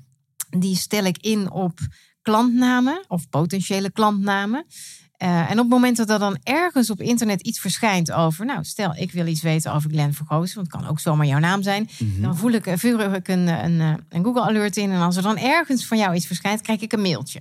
[0.49, 1.80] Die stel ik in op
[2.22, 4.65] klantnamen of potentiële klantnamen.
[5.22, 8.63] Eh, en op het moment dat er dan ergens op internet iets verschijnt over, nou,
[8.63, 11.63] stel ik wil iets weten over Glenn Vergozen, want het kan ook zomaar jouw naam
[11.63, 12.22] zijn, Mhm.
[12.22, 14.91] dan voel ik, eh, vuur ik een, een, eh, een Google Alert in.
[14.91, 17.39] En als er dan ergens van jou iets verschijnt, krijg ik een mailtje.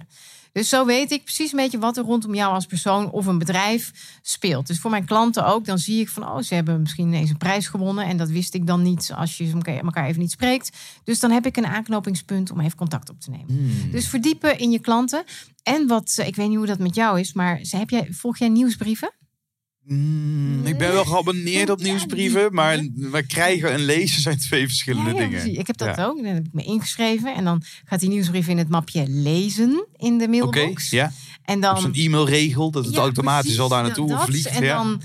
[0.52, 3.38] Dus zo weet ik precies een beetje wat er rondom jou als persoon of een
[3.38, 4.66] bedrijf speelt.
[4.66, 7.36] Dus voor mijn klanten ook, dan zie ik van, oh, ze hebben misschien ineens een
[7.36, 8.04] prijs gewonnen.
[8.04, 10.76] En dat wist ik dan niet als je elkaar even niet spreekt.
[11.04, 13.46] Dus dan heb ik een aanknopingspunt om even contact op te nemen.
[13.46, 13.90] Hmm.
[13.90, 15.24] Dus verdiepen in je klanten.
[15.62, 18.38] En wat, eh, ik weet niet hoe dat met jou is, maar heb jij, volg
[18.38, 19.12] jij nieuwsbrieven?
[19.84, 25.10] Mm, ik ben wel geabonneerd op nieuwsbrieven, maar we krijgen en lezen zijn twee verschillende
[25.14, 25.58] Ja, ja, dingen.
[25.58, 26.04] Ik heb dat Ja.
[26.04, 26.16] ook.
[26.16, 27.34] Dan heb ik me ingeschreven.
[27.34, 30.90] En dan gaat die nieuwsbrief in het mapje lezen in de Oké, mailbox.
[30.90, 31.12] ja.
[31.44, 34.24] En dan zo'n e-mailregel, dat het automatisch precies, al daar naartoe dat.
[34.24, 34.46] vliegt.
[34.46, 35.02] En dan,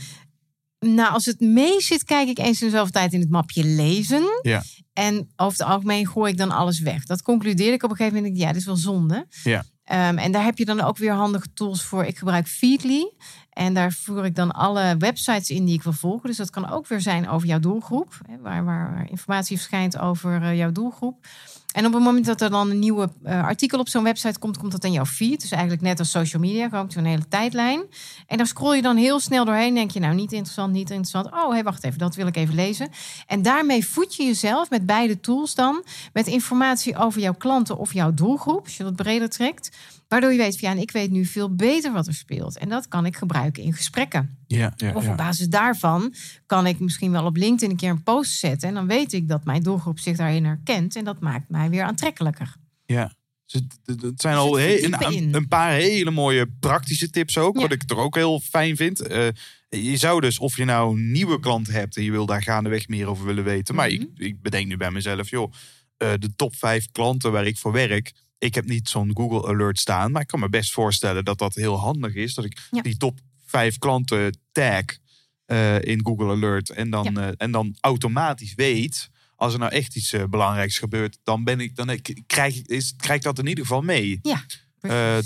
[0.80, 3.63] nou, als het mee zit, kijk ik eens in de zoveel tijd in het mapje
[3.63, 4.23] lezen.
[4.41, 4.63] Ja.
[4.93, 7.05] En over het algemeen gooi ik dan alles weg.
[7.05, 8.38] Dat concludeerde ik op een gegeven moment.
[8.38, 9.28] Ja, dit is wel zonde.
[9.43, 9.65] Ja.
[9.84, 12.05] Ehm, en daar heb je dan ook weer handige tools voor.
[12.05, 13.11] Ik gebruik Feedly.
[13.55, 16.27] En daar voer ik dan alle websites in die ik wil volgen.
[16.27, 18.17] Dus dat kan ook weer zijn over jouw doelgroep.
[18.41, 21.27] waar, waar informatie verschijnt over eh, jouw doelgroep.
[21.76, 24.57] En op het moment dat er dan een nieuwe eh, artikel op zo'n website komt,
[24.57, 25.41] komt dat in jouw feed.
[25.41, 27.84] Dus eigenlijk net als social media, gewoon zo'n hele tijdlijn.
[28.28, 29.73] En daar scroll je dan heel snel doorheen.
[29.73, 31.26] Denk je, nou, niet interessant, niet interessant.
[31.26, 32.89] Oh, hey, wacht even, dat wil ik even lezen.
[33.28, 35.84] En daarmee voed je jezelf met beide tools dan.
[36.13, 38.63] Met informatie over jouw klanten of jouw doelgroep.
[38.63, 39.78] Als je dat breder trekt.
[40.07, 42.57] Waardoor je weet ja, ik weet nu veel beter wat er speelt.
[42.57, 44.34] En dat kan ik gebruiken in gesprekken.
[44.47, 46.13] Ja, ja, Of op basis daarvan
[46.45, 48.67] kan ik misschien wel op LinkedIn een keer een post zetten.
[48.69, 50.95] En dan weet ik dat mijn doelgroep zich daarin herkent.
[50.95, 52.55] En dat maakt mij weer aantrekkelijker.
[52.85, 53.13] ja.
[53.45, 54.83] Dus het, zijn Dus al he-
[55.31, 57.55] een, paar hele mooie praktische tips ook.
[57.55, 57.61] Ja.
[57.61, 58.99] Wat ik er ook heel fijn vind.
[59.01, 59.27] Eh,
[59.69, 62.87] je zou dus, of je nou een nieuwe klant hebt en je wil daar gaandeweg
[62.87, 63.75] meer over willen weten.
[63.75, 64.01] Maar Mhm.
[64.01, 65.51] ik, ik bedenk nu bij mezelf, joh,
[65.97, 68.11] eh, de top vijf klanten waar ik voor werk.
[68.37, 71.55] Ik heb niet zo'n Google Alert staan, maar ik kan me best voorstellen dat dat
[71.55, 72.33] heel handig is.
[72.33, 72.81] Dat ik Ja.
[72.81, 73.19] die top
[73.55, 74.83] vijf klanten tag
[75.45, 76.69] eh, in Google Alert.
[76.69, 77.21] En dan, Ja.
[77.27, 81.59] eh, en dan automatisch weet, als er nou echt iets eh, belangrijks gebeurt, dan ben
[81.59, 84.19] ik, dan ik- krijg, ik- is, krijg ik dat in ieder geval mee.
[84.21, 84.43] Ja.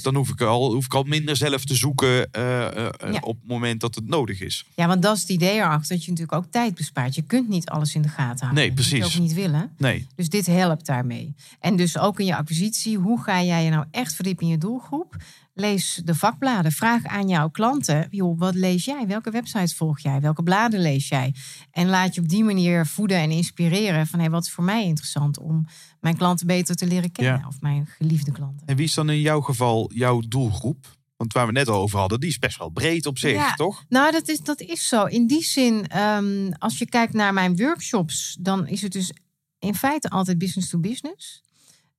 [0.02, 2.92] Dan hoef ik, al, hoef ik al minder zelf te zoeken Ja.
[3.22, 4.66] op het moment dat het nodig is.
[4.76, 5.90] Ja, want dat is het idee erachter.
[5.96, 7.16] Dat je natuurlijk ook tijd bespaart.
[7.16, 8.54] Je kunt niet alles in de gaten houden.
[8.54, 9.16] Nee, Dat moet je precies.
[9.16, 9.72] ook niet willen.
[9.78, 10.08] Nee.
[10.16, 11.36] Dus dit helpt daarmee.
[11.60, 12.98] En dus ook in je acquisitie.
[12.98, 15.16] Hoe ga jij je nou echt verdiepen in je doelgroep?
[15.60, 16.72] Lees de vakbladen.
[16.72, 18.08] Vraag aan jouw klanten.
[18.12, 19.08] Joh, wat lees jij?
[19.08, 20.20] Welke websites volg jij?
[20.22, 21.36] Welke bladen lees jij?
[21.72, 24.08] En laat je op die manier voeden en inspireren.
[24.08, 25.66] Van hey, wat is voor mij interessant om
[26.00, 27.40] mijn klanten beter te leren kennen.
[27.40, 27.48] Ja.
[27.48, 28.68] Of mijn geliefde klanten.
[28.68, 30.98] En wie is dan in jouw geval jouw doelgroep?
[31.18, 33.54] Want waar we net al over hadden, die is best wel breed op zich, Ja.
[33.54, 33.86] toch?
[33.90, 35.04] Nou, dat is, dat is zo.
[35.06, 39.12] In die zin, ehm, als je kijkt naar mijn workshops, dan is het dus
[39.60, 41.44] in feite altijd business to business.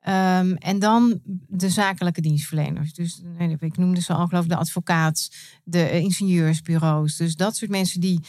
[0.00, 2.92] Ehm, en dan de zakelijke dienstverleners.
[2.92, 5.30] Dus nee, ik noemde ze al geloof ik de advocaat,
[5.64, 7.16] de eh, ingenieursbureaus.
[7.16, 8.20] Dus dat soort mensen die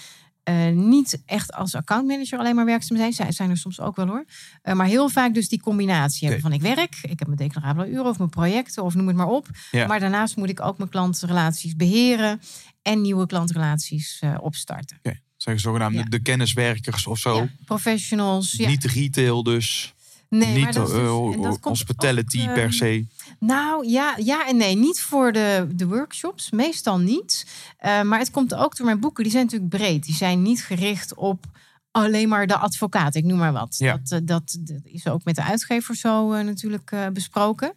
[0.43, 3.13] eh, niet echt als accountmanager alleen maar werkzaam zijn.
[3.13, 4.25] Zij zijn er soms ook wel hoor.
[4.61, 7.89] Eh, maar heel vaak dus die combinatie hebben van ik werk, ik heb mijn declarabele
[7.89, 9.47] uren of mijn projecten of noem het maar op.
[9.71, 9.87] Ja.
[9.87, 12.41] Maar daarnaast moet ik ook mijn klantrelaties beheren
[12.81, 14.97] en nieuwe klantrelaties opstarten.
[15.03, 15.19] Oké.
[15.37, 16.03] Zijn zogenaamde Ja.
[16.03, 17.35] de kenniswerkers of zo.
[17.35, 18.51] Ja, professionals.
[18.51, 18.67] Ja.
[18.67, 19.93] Niet retail dus.
[20.39, 23.05] Nee, maar niet dat is dus- en dat hospitality ook, per ehm, se.
[23.39, 24.75] Nou ja, ja en nee.
[24.75, 27.45] Niet voor de, de workshops, meestal niet.
[27.77, 29.23] Eh, maar het komt ook door mijn boeken.
[29.23, 30.03] Die zijn natuurlijk breed.
[30.03, 31.45] Die zijn niet gericht op
[31.91, 33.15] alleen maar de advocaat.
[33.15, 33.75] Ik noem maar wat.
[33.77, 33.91] Ja.
[33.97, 37.73] Dat, eh, dat, dat is ook met de uitgever zo natuurlijk besproken.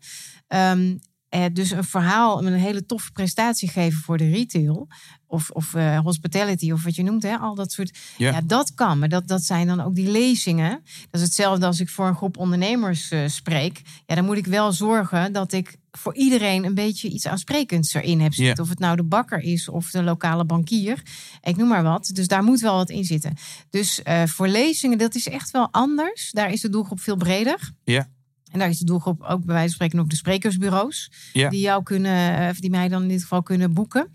[0.47, 0.97] Ehm,
[1.35, 4.89] eh, dus een verhaal, een hele toffe prestatie geven voor de retail.
[5.27, 7.23] Of, of eh, hospitality, of wat je noemt.
[7.23, 7.99] Hè, al dat soort.
[8.17, 8.31] Ja.
[8.31, 8.99] Ja, dat kan.
[8.99, 10.71] Maar dat, dat zijn dan ook die lezingen.
[11.11, 13.83] Dat is hetzelfde als ik voor een groep ondernemers eh, spreek.
[14.07, 18.21] Ja, dan moet ik wel zorgen dat ik voor iedereen een beetje iets aansprekends erin
[18.21, 18.65] heb zitten.
[18.65, 21.03] Of het nou de bakker is of de lokale bankier.
[21.43, 22.11] Ik noem maar wat.
[22.13, 23.35] Dus daar moet wel wat in zitten.
[23.71, 26.31] Dus voor lezingen, dat is echt wel anders.
[26.31, 27.73] Daar is de doelgroep veel breder.
[27.85, 28.09] Ja.
[28.55, 31.11] En daar is de doelgroep ook bij wijze van spreken ook de sprekersbureaus.
[31.33, 31.49] Ja.
[31.49, 34.11] Die jou kunnen, eh, of die mij dan in dit geval kunnen boeken.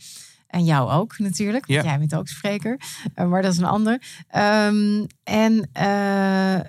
[0.48, 1.66] En jou ook natuurlijk.
[1.68, 1.90] Want Ja.
[1.90, 2.80] jij bent ook spreker.
[3.14, 4.02] Eh, maar dat is een ander.
[4.28, 6.60] Ehm, en eh,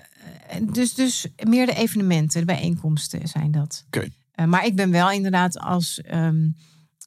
[0.71, 3.85] dus, dus meer de evenementen, de bijeenkomsten zijn dat.
[3.87, 4.07] Oké.
[4.45, 6.49] Maar ik ben wel inderdaad als ehm,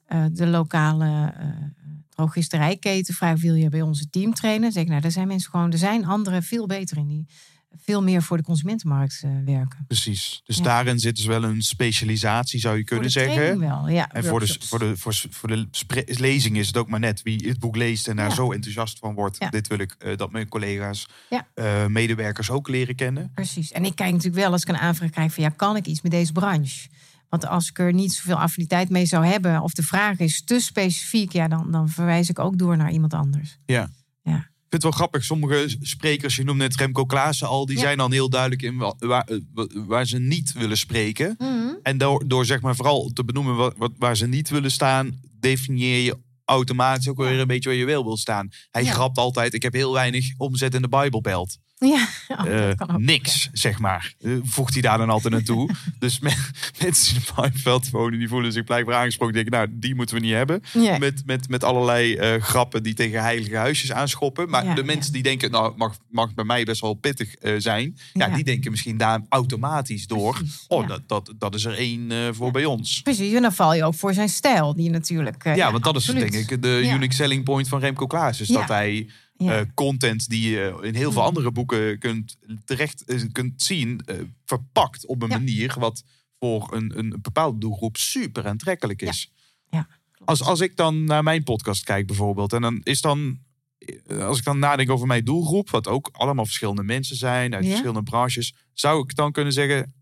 [0.07, 1.35] eh, de lokale
[2.09, 4.73] drogisterijketen vrij wil je bij onze team trainen.
[4.73, 7.27] Zeg ik, nou, daar zijn mensen gewoon, er zijn anderen veel beter in die
[7.85, 9.85] veel meer voor de consumentenmarkt eh, werken.
[9.87, 10.41] Precies.
[10.45, 10.63] Dus Ja.
[10.63, 13.59] daarin zit dus wel een specialisatie, zou je kunnen zeggen.
[13.59, 14.13] wel, ja.
[14.13, 15.69] En voor de, voor, de, voor, voor de
[16.07, 18.35] lezing is het ook maar net wie het boek leest en daar Ja.
[18.35, 19.37] zo enthousiast van wordt.
[19.39, 19.51] Ja.
[19.51, 21.07] Dit wil ik eh, dat mijn collega's,
[21.55, 23.31] eh, medewerkers ook leren kennen.
[23.35, 23.73] Precies.
[23.73, 26.03] En ik kijk natuurlijk wel als ik een aanvraag krijg van ja, kan ik iets
[26.03, 26.89] met deze branche?
[27.29, 30.61] Want als ik er niet zoveel affiniteit mee zou hebben, of de vraag is te
[30.61, 33.59] specifiek, ja, dan, dan verwijs ik ook door naar iemand anders.
[33.67, 33.89] Ja.
[34.23, 34.49] Ja.
[34.75, 35.25] Ik vind het wel grappig.
[35.29, 37.83] Sommige sprekers, je noemde net Remco Klaassen al, die Ja.
[37.83, 41.37] zijn dan heel duidelijk in wa- waar, eh, wa- waar ze niet willen spreken.
[41.83, 45.21] En door, door zeg maar vooral te benoemen wat, wat, waar ze niet willen staan,
[45.41, 48.49] definieer je automatisch ook weer een beetje waar je wel wil staan.
[48.71, 48.93] Hij Ja.
[48.93, 51.59] grapt altijd, ik heb heel weinig omzet in de Bijbelbelt.
[52.29, 52.99] Ja, oh, dat Eh, kan ook.
[53.01, 54.15] niks, zeg maar.
[54.21, 55.71] Eh, voegt hij daar dan altijd naartoe.
[55.99, 56.37] dus me-
[56.83, 59.35] mensen in de Bijbelbelt wonen, die voelen zich blijkbaar aangesproken.
[59.35, 60.63] Denken, nou, die moeten we niet hebben.
[60.99, 64.49] Met, met, met allerlei eh, grappen die tegen heilige huisjes aanschoppen.
[64.51, 67.97] Maar Ja, de mensen die denken, nou, mag, mag bij mij best wel pittig zijn.
[68.13, 70.33] Ja, die denken misschien daar automatisch door.
[70.35, 73.03] Precies, oh, dat, dat, dat is er één voor bij ons.
[73.03, 75.45] Precies, en dan val je ook voor zijn stijl, die natuurlijk.
[75.55, 76.33] Ja, want dat is absoluut.
[76.33, 78.41] denk ik de unique selling point van Remco Klaas.
[78.41, 79.07] Is dat hij
[79.37, 79.59] Ja.
[79.61, 81.27] eh, content die je in heel veel Mm.
[81.27, 85.37] andere boeken kunt, terecht eh, kunt zien, eh, verpakt op een Ja.
[85.39, 86.03] manier wat
[86.39, 89.33] voor een, een bepaalde doelgroep super aantrekkelijk is.
[89.71, 89.89] Ja,
[90.25, 93.39] Als, als ik dan naar mijn podcast kijk bijvoorbeeld, en dan is dan,
[94.09, 97.69] als ik dan nadenk over mijn doelgroep, wat ook allemaal verschillende mensen zijn uit Ja.
[97.71, 99.95] verschillende branches, zou ik dan kunnen zeggen,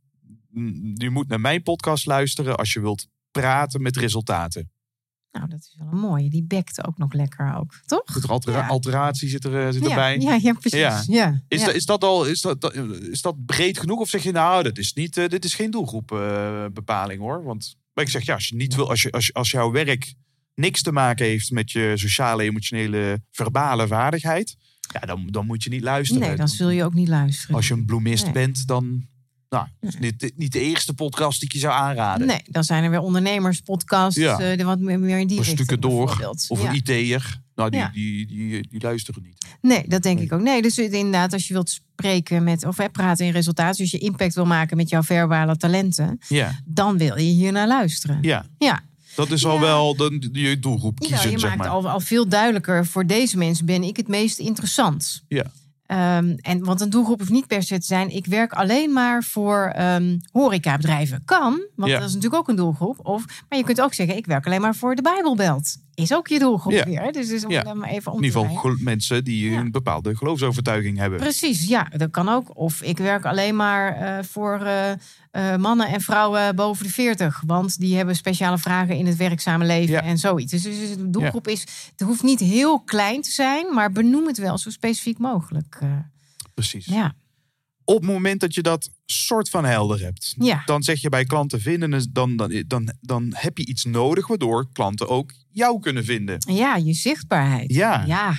[0.94, 4.71] je moet naar mijn podcast luisteren als je wilt praten met resultaten.
[5.32, 6.30] Nou, dat is wel een mooie.
[6.30, 8.16] Die bekt ook nog lekker ook, toch?
[8.22, 8.66] Er altera- Ja.
[8.66, 10.18] alteratie zit, er, eh, zit ja, erbij?
[10.18, 10.78] Ja, ja, precies.
[10.80, 11.02] Ja.
[11.06, 11.42] Ja.
[11.48, 12.74] Is, dat, is dat al is dat,
[13.10, 13.98] is dat breed genoeg?
[14.00, 17.44] Of zeg je nou, dat is niet, eh, dit is geen doelgroepbepaling hoor?
[17.44, 20.14] Want maar ik zeg ja, als je niet wil, als, je, als, als jouw werk
[20.54, 24.56] niks te maken heeft met je sociale, emotionele, verbale vaardigheid,
[24.92, 26.22] ja, dan, dan moet je niet luisteren.
[26.28, 27.56] Nee, dan zul je ook niet luisteren.
[27.56, 28.32] Als je een bloemist Nee.
[28.32, 29.06] bent, dan
[29.52, 29.94] nou, is
[30.36, 32.26] niet de eerste podcast die ik je zou aanraden.
[32.26, 34.18] Nee, dan zijn er weer ondernemerspodcasts.
[34.20, 34.36] Ja.
[34.56, 36.34] de wat meer, in die Of richting stukken door.
[36.48, 36.68] Of Ja.
[36.68, 37.40] een IT'er.
[37.54, 37.90] Nou, die, Ja.
[37.92, 39.46] die, die, die, luisteren niet.
[39.60, 40.24] Nee, dat denk Nee.
[40.24, 40.40] ik ook.
[40.40, 43.98] Nee, dus inderdaad, als je wilt spreken met, of hè, praten in resultaten, als je
[43.98, 48.18] impact wil maken met jouw verbale talenten, Ja, dan wil je hier naar luisteren.
[48.22, 48.46] ja.
[48.58, 48.80] Ja,
[49.14, 49.60] dat is al Ja.
[49.60, 51.68] wel de, je doelgroep Ja, kiezen, je zeg maakt maar.
[51.68, 52.86] al, al veel duidelijker.
[52.86, 55.22] Voor deze mensen ben ik het meest interessant.
[55.28, 55.44] Ja.
[55.92, 58.08] Ehm, en, want een doelgroep hoeft niet per se te zijn.
[58.14, 61.22] Ik werk alleen maar voor ehm horecabedrijven.
[61.24, 61.98] Kan, want Ja.
[61.98, 62.98] dat is natuurlijk ook een doelgroep.
[63.06, 65.76] Of, maar je kunt ook zeggen, ik werk alleen maar voor de Bijbelbelt.
[65.94, 66.84] Is ook je doelgroep Ja.
[66.84, 67.12] weer.
[67.12, 67.62] Dus, dus om Ja.
[67.84, 69.58] even om In ieder geval mensen die Ja.
[69.58, 71.18] een bepaalde geloofsovertuiging hebben.
[71.18, 72.58] Precies, ja, dat kan ook.
[72.58, 74.90] Of ik werk alleen maar eh, voor eh,
[75.30, 77.42] eh, mannen en vrouwen boven de 40.
[77.46, 80.52] Want die hebben speciale vragen in het werkzame leven en zoiets.
[80.52, 81.60] Dus, dus de doelgroep is,
[81.96, 85.78] het hoeft niet heel klein te zijn, maar benoem het wel zo specifiek mogelijk.
[86.54, 86.86] Precies.
[86.86, 87.14] ja.
[87.92, 90.62] Op het moment dat je dat soort van helder hebt, Ja.
[90.64, 94.66] dan zeg je bij klanten vinden, dan, dan, dan, dan heb je iets nodig waardoor
[94.72, 96.36] klanten ook jou kunnen vinden.
[96.54, 97.72] ja, je zichtbaarheid.
[97.74, 98.04] Ja.
[98.06, 98.36] Ja,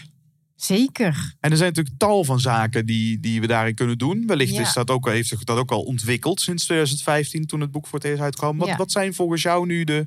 [0.55, 1.35] Zeker.
[1.39, 4.27] En er zijn natuurlijk tal van zaken die, die we daarin kunnen doen.
[4.27, 4.61] Wellicht Ja.
[4.61, 7.99] is dat ook, heeft zich dat ook al ontwikkeld sinds 2015, toen het boek voor
[7.99, 8.57] het eerst uitkwam.
[8.57, 8.75] Wat, Ja.
[8.75, 10.05] wat zijn volgens jou nu de,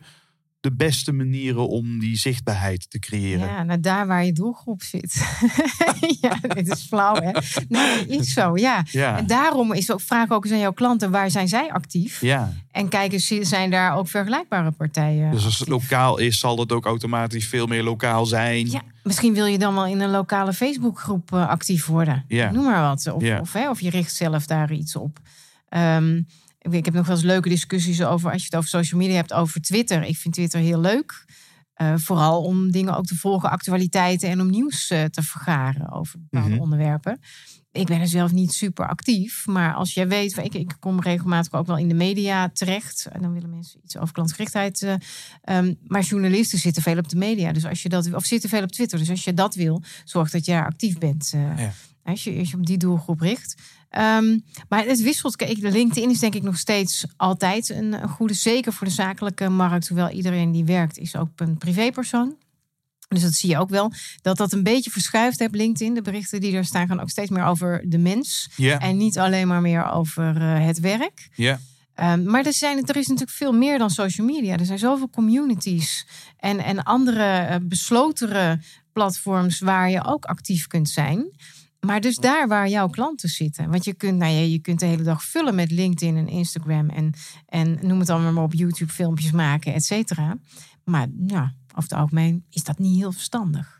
[0.67, 3.47] de beste manieren om die zichtbaarheid te creëren?
[3.47, 5.15] Ja, nou daar waar je doelgroep zit.
[6.21, 7.31] ja, dit is flauw, hè?
[7.69, 8.85] Nee, is zo, ja.
[8.91, 9.17] Ja.
[9.19, 12.21] En daarom is ook, vraag ook eens aan jouw klanten, waar zijn zij actief?
[12.21, 12.53] ja.
[12.71, 15.91] En kijk eens, zijn daar ook vergelijkbare partijen Dus als het actief?
[15.91, 18.71] lokaal is, zal het ook automatisch veel meer lokaal zijn.
[18.71, 22.25] Ja, misschien wil je dan wel in een lokale Facebookgroep eh, actief worden.
[22.29, 22.51] Ja.
[22.51, 23.13] Noem maar wat.
[23.13, 23.41] Of, Ja.
[23.41, 25.19] of, hè, of je richt zelf daar iets op.
[25.69, 26.21] Ehm,
[26.71, 29.33] ik heb nog wel eens leuke discussies over, als je het over social media hebt,
[29.33, 30.03] over Twitter.
[30.03, 31.25] Ik vind Twitter heel leuk.
[31.75, 36.19] Eh, vooral om dingen ook te volgen, actualiteiten en om nieuws eh, te vergaren over
[36.21, 36.63] bepaalde Mhm.
[36.63, 37.21] onderwerpen.
[37.73, 41.53] Ik ben er zelf niet super actief, maar als jij weet, ik, ik kom regelmatig
[41.53, 43.07] ook wel in de media terecht.
[43.13, 44.83] En dan willen mensen iets over klantgerichtheid.
[44.83, 44.95] eh,
[45.43, 48.63] ehm, maar journalisten zitten veel op de media, dus als je dat of zitten veel
[48.63, 48.99] op Twitter.
[48.99, 51.31] Dus als je dat wil, zorg dat je daar actief bent.
[51.35, 51.73] Ja.
[52.05, 53.55] als, je, als je op die doelgroep richt.
[53.91, 55.37] Ehm, maar het wisselt.
[55.37, 59.49] Kijk, LinkedIn is denk ik nog steeds altijd een, een goede, zeker voor de zakelijke
[59.49, 59.89] markt.
[59.89, 62.37] Hoewel iedereen die werkt is ook een privépersoon.
[63.09, 63.93] Dus dat zie je ook wel.
[64.23, 65.95] Dat dat een beetje verschuift hebt, LinkedIn.
[65.95, 68.49] De berichten die er staan gaan ook steeds meer over de mens.
[68.79, 71.29] En niet alleen maar meer over eh, het werk.
[71.35, 71.59] ja.
[71.97, 74.57] Ehm, maar er, zijn, er is natuurlijk veel meer dan social media.
[74.57, 76.07] Er zijn zoveel communities
[76.37, 78.61] en, en andere eh, beslotere
[78.93, 81.31] platforms waar je ook actief kunt zijn.
[81.87, 83.71] Maar dus daar waar jouw klanten zitten.
[83.71, 86.89] Want je kunt, nou ja, je kunt de hele dag vullen met LinkedIn en Instagram.
[86.89, 87.13] En,
[87.47, 90.39] en noem het allemaal maar op YouTube filmpjes maken, et cetera.
[90.85, 93.77] Maar ja, over het algemeen is dat niet heel verstandig.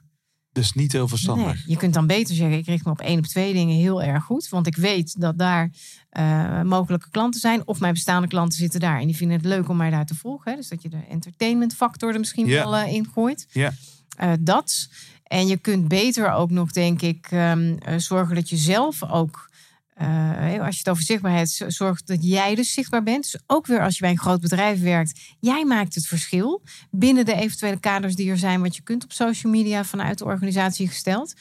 [0.53, 1.55] Dus niet heel verstandig.
[1.55, 4.03] Nee, je kunt dan beter zeggen, ik richt me op één of twee dingen heel
[4.03, 4.49] erg goed.
[4.49, 5.71] Want ik weet dat daar
[6.11, 7.67] eh, mogelijke klanten zijn.
[7.67, 9.01] Of mijn bestaande klanten zitten daar.
[9.01, 10.51] En die vinden het leuk om mij daar te volgen.
[10.51, 10.57] Hè.
[10.57, 13.47] Dus dat je de entertainment factor er misschien wel eh, in gooit.
[13.53, 13.73] Ja.
[14.17, 14.89] Eh, dat.
[15.27, 19.51] En je kunt beter ook nog, denk ik, ehm, eh, zorgen dat je zelf ook...
[19.95, 23.23] eh, als je het over zichtbaarheid zorgt dat jij dus zichtbaar bent.
[23.33, 25.21] Dus ook weer als je bij een groot bedrijf werkt.
[25.41, 28.63] Jij maakt het verschil binnen de eventuele kaders die er zijn.
[28.63, 31.35] Wat je kunt op social media vanuit de organisatie gesteld.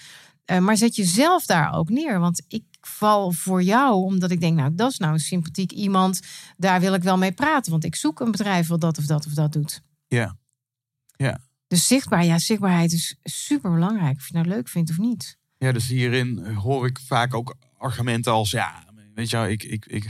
[0.46, 2.20] Eh, maar zet jezelf daar ook neer.
[2.20, 6.22] Want ik val voor jou omdat ik denk, nou, dat is nou een sympathiek iemand.
[6.58, 7.72] Daar wil ik wel mee praten.
[7.72, 9.82] Want ik zoek een bedrijf wat dat of dat of dat doet.
[10.08, 10.36] Ja.
[11.16, 11.40] Ja.
[11.76, 14.16] Dus zichtbaar, ja, zichtbaarheid is super belangrijk.
[14.16, 15.38] Of je het nou leuk vindt of niet.
[15.58, 18.52] Ja, dus hierin hoor ik vaak ook argumenten als...
[18.52, 20.04] Ja, weet je wel, ik, ik, ik,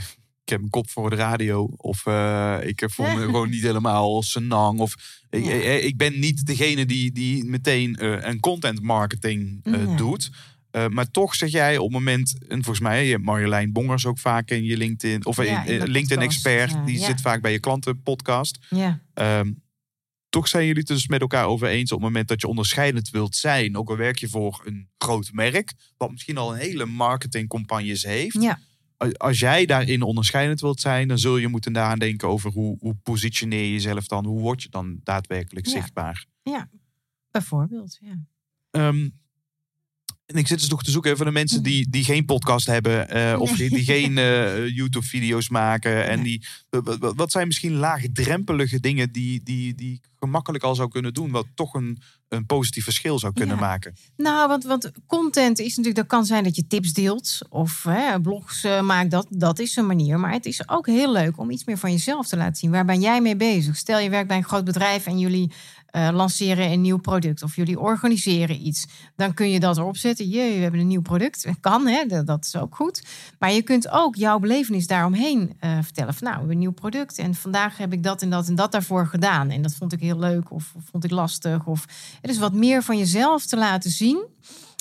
[0.44, 1.64] ik heb een kop voor de radio.
[1.76, 4.78] Of eh, ik voel me gewoon niet helemaal senang.
[4.78, 4.94] Of
[5.30, 5.52] ik, Ja.
[5.52, 10.30] ik, ik ben niet degene die, die meteen eh, een content marketing eh, doet.
[10.70, 12.38] Eh, maar toch zeg jij op het moment...
[12.48, 15.26] En volgens mij, je hebt Marjolein Bongers ook vaak in je LinkedIn...
[15.26, 16.70] Of Ja, in, in eh, mijn LinkedIn podcast, Expert.
[16.70, 16.84] ja.
[16.84, 18.58] die zit vaak bij je klantenpodcast.
[18.70, 19.52] Ja, Ehm,
[20.36, 23.10] toch zijn jullie het dus met elkaar over eens op het moment dat je onderscheidend
[23.10, 23.76] wilt zijn.
[23.76, 28.42] Ook al werk je voor een groot merk, wat misschien al een hele marketingcampagnes heeft.
[28.42, 28.58] ja.
[29.16, 33.62] Als jij daarin onderscheidend wilt zijn, dan zul je moeten nadenken over hoe, hoe positioneer
[33.64, 34.24] je jezelf dan?
[34.26, 35.72] Hoe word je dan daadwerkelijk Ja.
[35.72, 36.26] zichtbaar?
[37.30, 37.98] bijvoorbeeld.
[38.00, 38.16] Ja.
[38.70, 39.08] Ehm,
[40.26, 43.08] en ik zit dus nog te zoeken voor de mensen die, die geen podcast hebben.
[43.08, 46.06] eh, of die, die geen eh, YouTube-video's maken.
[46.06, 46.44] En die,
[47.16, 51.30] wat- zijn misschien laagdrempelige dingen die, die, die ik gemakkelijk al zou kunnen doen.
[51.30, 51.98] Wat toch een,
[52.28, 53.60] een positief verschil zou kunnen Ja.
[53.60, 53.94] maken.
[54.16, 58.20] Nou, want, want content is natuurlijk, dat kan zijn dat je tips deelt of hè,
[58.20, 60.18] blogs eh, maakt, dat, dat is een manier.
[60.20, 62.70] Maar het is ook heel leuk om iets meer van jezelf te laten zien.
[62.70, 63.76] Waar ben jij mee bezig?
[63.76, 65.52] Stel je werkt bij een groot bedrijf en jullie
[65.96, 68.86] eh, lanceren een nieuw product of jullie organiseren iets.
[69.14, 70.28] Dan kun je dat erop zetten.
[70.28, 71.46] Jee, we hebben een nieuw product.
[71.60, 72.06] Kan, hè?
[72.06, 73.02] dat, dat is ook goed.
[73.38, 76.14] Maar je kunt ook jouw belevenis daaromheen eh, vertellen.
[76.14, 78.54] Van, nou, we hebben een nieuw product en vandaag heb ik dat en dat en
[78.54, 79.50] dat daarvoor gedaan.
[79.50, 81.66] En dat vond ik heel leuk of, of vond ik lastig.
[81.66, 81.86] Of,
[82.20, 84.24] het is wat meer van jezelf te laten zien.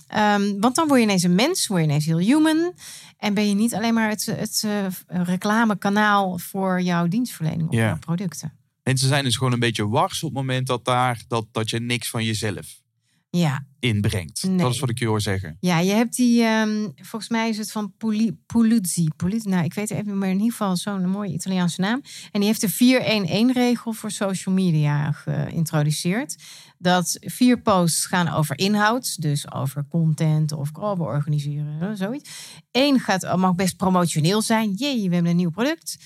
[0.07, 2.73] Ehm, want dan word je ineens een mens, word je ineens heel human.
[3.17, 7.97] En ben je niet alleen maar het, het eh, reclamekanaal voor jouw dienstverlening of jouw
[7.99, 8.64] producten.
[8.85, 11.79] Mensen zijn dus gewoon een beetje wars op het moment dat, daar, dat, dat je
[11.79, 12.81] niks van jezelf
[13.29, 14.43] Ja, inbrengt.
[14.43, 14.57] Nee.
[14.57, 15.57] Dat is wat ik je hoor zeggen.
[15.59, 19.07] ja je hebt die, ehm, volgens mij is het van Puli- Puluzzi.
[19.15, 22.01] Puluzzi, nou, ik weet het even, maar in ieder geval zo'n mooie Italiaanse naam.
[22.31, 26.35] En die heeft de 4-1-1-regel voor social media geïntroduceerd.
[26.77, 32.29] Dat vier posts gaan over inhoud, dus over content of oh, we organiseren, eh, zoiets.
[32.71, 34.71] Eén gaat, mag best promotioneel zijn.
[34.73, 35.97] Jee, we hebben een nieuw product.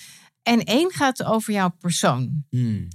[0.49, 2.45] En één gaat over jouw persoon.
[2.49, 2.87] Hmm.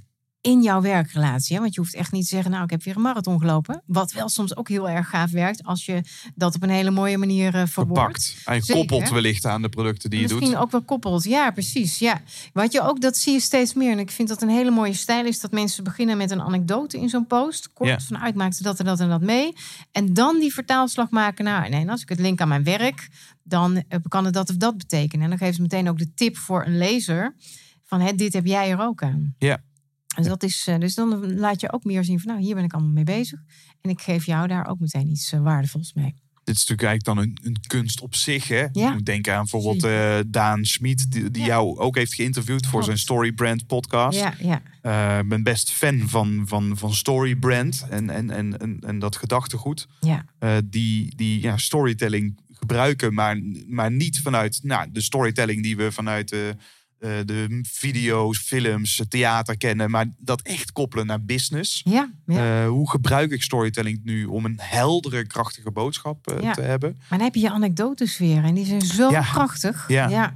[0.45, 1.55] In jouw werkrelatie.
[1.57, 1.61] Hè?
[1.63, 3.83] Want je hoeft echt niet te zeggen, nou, ik heb weer een marathon gelopen.
[3.87, 6.03] Wat wel soms ook heel erg gaaf werkt als je
[6.35, 8.25] dat op een hele mooie manier uh, verwoordt.
[8.25, 8.37] Verpakt.
[8.45, 8.87] En Zeker.
[8.87, 10.61] koppelt wellicht aan de producten die je Misschien doet.
[10.61, 11.25] ook wel koppelt.
[11.25, 11.99] Ja, precies.
[11.99, 12.21] Ja.
[12.53, 13.91] Wat je ook, dat zie je steeds meer.
[13.93, 16.99] En ik vind dat een hele mooie stijl is dat mensen beginnen met een anekdote
[17.01, 17.73] in zo'n post.
[17.73, 18.01] Kort Ja.
[18.01, 19.53] van uit maakte dat en dat en dat mee.
[19.93, 23.09] En dan die vertaalslag maken naar, nee, als ik het link aan mijn werk,
[23.43, 25.23] dan eh, kan het dat of dat betekenen.
[25.25, 27.35] En dan geven ze meteen ook de tip voor een lezer
[27.85, 29.35] van, hè, dit heb jij er ook aan.
[29.39, 29.63] Ja.
[30.17, 32.65] Dus, dat is, eh, dus dan laat je ook meer zien van, nou, hier ben
[32.65, 33.39] ik allemaal mee bezig.
[33.81, 36.15] En ik geef jou daar ook meteen iets eh, waardevols mee.
[36.45, 38.49] Dit is natuurlijk eigenlijk dan een, een kunst op zich.
[38.49, 38.67] Hè?
[38.73, 38.93] Ja.
[38.93, 41.49] Moet denken aan bijvoorbeeld eh, Daan Schmid, die, die Ja.
[41.49, 44.19] jou ook heeft geïnterviewd voor zijn Storybrand podcast.
[44.19, 44.35] Ja,
[44.83, 45.21] ja.
[45.21, 49.89] Ik ben best fan van, van, van Storybrand en, en, en, en, en dat gedachtegoed.
[50.01, 50.25] ja.
[50.65, 56.37] die die ja, storytelling gebruiken, maar, maar niet vanuit nou, de storytelling die we vanuit
[57.05, 61.81] de, eh, de video's, films, theater kennen, maar dat echt koppelen naar business.
[61.85, 62.63] Ja, ja.
[62.63, 66.53] Eh, hoe gebruik ik storytelling nu om een heldere, krachtige boodschap eh, Ja.
[66.53, 66.97] te hebben?
[66.99, 68.45] Maar dan heb je je anekdotes weer.
[68.45, 69.85] En die zijn zo krachtig.
[69.89, 70.09] Ja.
[70.09, 70.35] ja.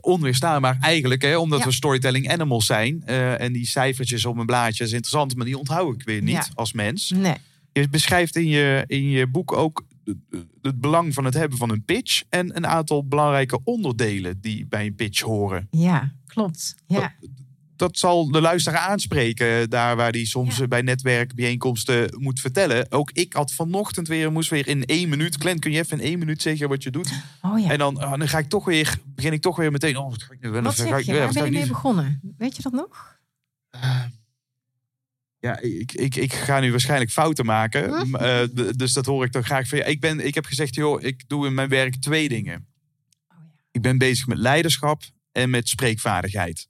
[0.00, 3.02] Onweerstaanbaar eigenlijk, hè, omdat we storytelling animals zijn.
[3.06, 6.72] en die cijfertjes op een blaadje is interessant, maar die onthoud ik weer niet als
[6.72, 7.10] mens.
[7.10, 7.34] Nee.
[7.72, 11.70] Je beschrijft in je, in je boek ook het- het belang van het hebben van
[11.70, 15.66] een pitch en een aantal belangrijke onderdelen die bij een pitch horen.
[15.70, 16.74] Ja, klopt.
[16.86, 17.14] Ja.
[17.76, 20.62] Dat zal de luisteraar aanspreken, daar waar die soms Ja.
[20.62, 22.92] eh, bij netwerkbijeenkomsten moet vertellen.
[22.92, 25.34] Ook ik had vanochtend weer, moest weer in één minuut.
[25.36, 27.12] Glenn, kun je even in één minuut zeggen wat je doet?
[27.42, 27.70] Oh ja.
[27.70, 29.96] En dan, ah, dan ga ik toch weer, begin ik toch weer meteen.
[29.96, 30.20] Oh, wat
[30.76, 31.18] zeg je?
[31.18, 32.34] Waar ben je mee begonnen?
[32.38, 33.18] Weet je dat nog?
[33.70, 34.00] Eh,
[35.42, 38.12] Ja, ik, ik, ik ga nu waarschijnlijk fouten maken.
[38.12, 38.42] Eh,
[38.76, 39.84] dus dat hoor ik dan graag van je.
[39.84, 42.54] Ik, ben, ik heb gezegd, joh, ik doe in mijn werk twee dingen.
[43.28, 43.52] Oh ja.
[43.70, 46.68] Ik ben bezig met leiderschap en met spreekvaardigheid.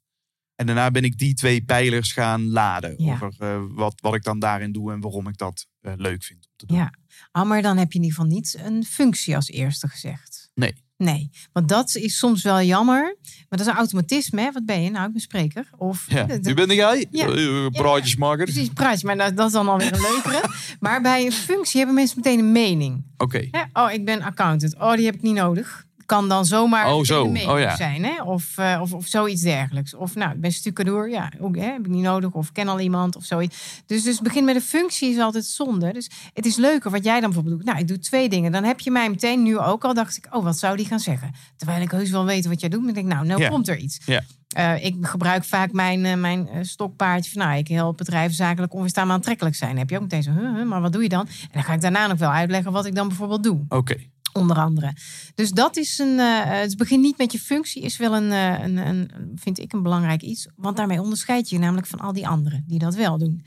[0.54, 2.94] En daarna ben ik die twee pijlers gaan laden.
[2.96, 3.12] Ja.
[3.12, 6.46] Over eh, wat, wat ik dan daarin doe en waarom ik dat eh, leuk vind
[6.46, 6.76] om te doen.
[6.76, 6.92] Ja.
[7.30, 10.50] Ah, maar dan heb je in ieder geval niet een functie als eerste gezegd.
[10.54, 10.74] Nee.
[10.96, 13.16] Nee, want dat is soms wel jammer.
[13.22, 14.40] Maar dat is een automatisme.
[14.40, 14.52] Hè?
[14.52, 14.90] Wat ben je?
[14.90, 15.70] Nou, ik ben spreker.
[15.76, 16.24] Of Ja.
[16.24, 17.06] de- Nu ben jij?
[17.10, 17.26] Ja.
[17.26, 18.44] Eh, praatjes maken.
[18.44, 19.06] Precies, praatje.
[19.06, 20.40] Maar dat, dat is dan alweer een leukere.
[20.80, 23.04] maar bij een functie hebben mensen meteen een mening.
[23.16, 23.48] Oké.
[23.72, 24.76] Oh, ik ben accountant.
[24.78, 25.86] Oh, die heb ik niet nodig.
[26.12, 27.24] Kan dan zomaar Oh, zo.
[27.24, 27.76] Oh, ja.
[27.76, 28.04] zijn.
[28.04, 28.22] Hè?
[28.22, 29.94] Of, eh, of, of zoiets dergelijks.
[29.94, 31.10] Of nou, ik ben stucadoor.
[31.10, 31.64] Ja, ook, hè?
[31.64, 32.30] heb ik niet nodig.
[32.30, 33.82] Of ken al iemand of zoiets.
[33.86, 35.92] Dus, dus begin met een functie is altijd zonde.
[35.92, 37.66] Dus het is leuker wat jij dan bijvoorbeeld doet.
[37.66, 38.52] Nou, ik doe twee dingen.
[38.52, 39.94] Dan heb je mij meteen nu ook al.
[39.94, 41.30] Dacht ik, oh, wat zou die gaan zeggen?
[41.56, 42.80] Terwijl ik heus wel weet wat jij doet.
[42.80, 43.48] Maar ik denk, nou, nou Ja.
[43.48, 43.98] komt er iets.
[44.06, 44.22] Ja.
[44.48, 49.16] Eh, ik gebruik vaak mijn, eh, mijn stokpaardje van, nou, ik help bedrijven zakelijk onweerstaanbaar
[49.16, 49.70] aantrekkelijk zijn.
[49.70, 51.26] Dan heb je ook meteen zo, huh, huh, maar wat doe je dan?
[51.26, 53.96] En dan ga ik daarna nog wel uitleggen wat ik dan bijvoorbeeld doe, Oké.
[54.32, 54.96] Onder andere.
[55.34, 58.64] Dus dat is een, eh, het begin niet met je functie is wel een, eh,
[58.64, 60.46] een, een, vind ik een belangrijk iets.
[60.56, 63.44] Want daarmee onderscheid je je namelijk van al die anderen die dat wel doen.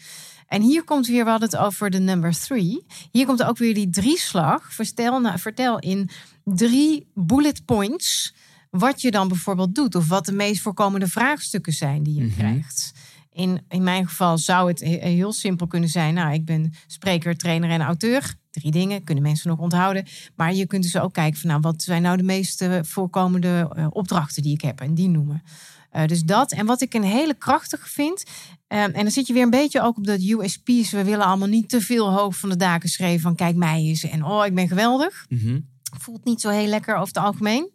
[0.48, 2.86] En hier komt weer, we hadden het over de number three.
[3.12, 4.74] Hier komt ook weer die drieslag.
[4.74, 6.10] Vertel, nou, vertel in
[6.44, 8.34] drie bullet points
[8.70, 9.96] wat je dan bijvoorbeeld doet.
[9.96, 12.36] Of wat de meest voorkomende vraagstukken zijn die je Mhm.
[12.38, 12.92] krijgt.
[13.32, 16.14] In, in mijn geval zou het he- heel simpel kunnen zijn.
[16.14, 18.36] Nou, ik ben spreker, trainer en auteur.
[18.56, 20.06] Drie dingen kunnen mensen nog onthouden.
[20.36, 23.70] Maar je kunt dus ook kijken van nou, wat zijn nou de meest eh, voorkomende
[23.76, 25.44] eh, opdrachten die ik heb en die noemen.
[25.92, 26.52] Eh, dus dat.
[26.52, 28.24] En wat ik een hele krachtige vind.
[28.68, 30.92] en dan zit je weer een beetje ook op dat USP's.
[30.92, 34.04] We willen allemaal niet te veel hoog van de daken schreven van kijk mij eens.
[34.04, 35.60] En oh, ik ben geweldig Mhm.
[36.00, 37.70] voelt niet zo heel lekker over het algemeen.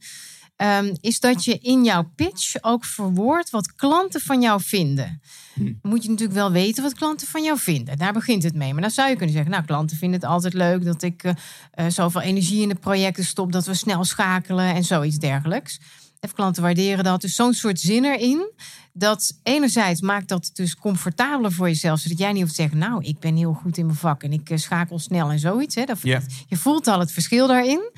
[0.60, 5.20] Ehm, is dat je in jouw pitch ook verwoordt wat klanten van jou vinden.
[5.54, 5.72] Hm.
[5.82, 7.98] Moet je natuurlijk wel weten wat klanten van jou vinden.
[7.98, 8.72] Daar begint het mee.
[8.72, 11.86] Maar dan zou je kunnen zeggen, nou, klanten vinden het altijd leuk dat ik eh,
[11.88, 15.80] zoveel energie in de projecten stop, dat we snel schakelen en zoiets dergelijks.
[16.20, 17.20] Even klanten waarderen dat.
[17.20, 18.50] Dus zo'n soort zin erin.
[18.92, 22.00] Dat enerzijds maakt dat dus comfortabeler voor jezelf.
[22.00, 24.32] Zodat jij niet hoeft te zeggen, nou, ik ben heel goed in mijn vak en
[24.32, 25.74] ik eh, schakel snel en zoiets.
[25.74, 25.84] Hè.
[25.84, 25.98] Dat.
[26.46, 27.90] Je voelt al het verschil daarin.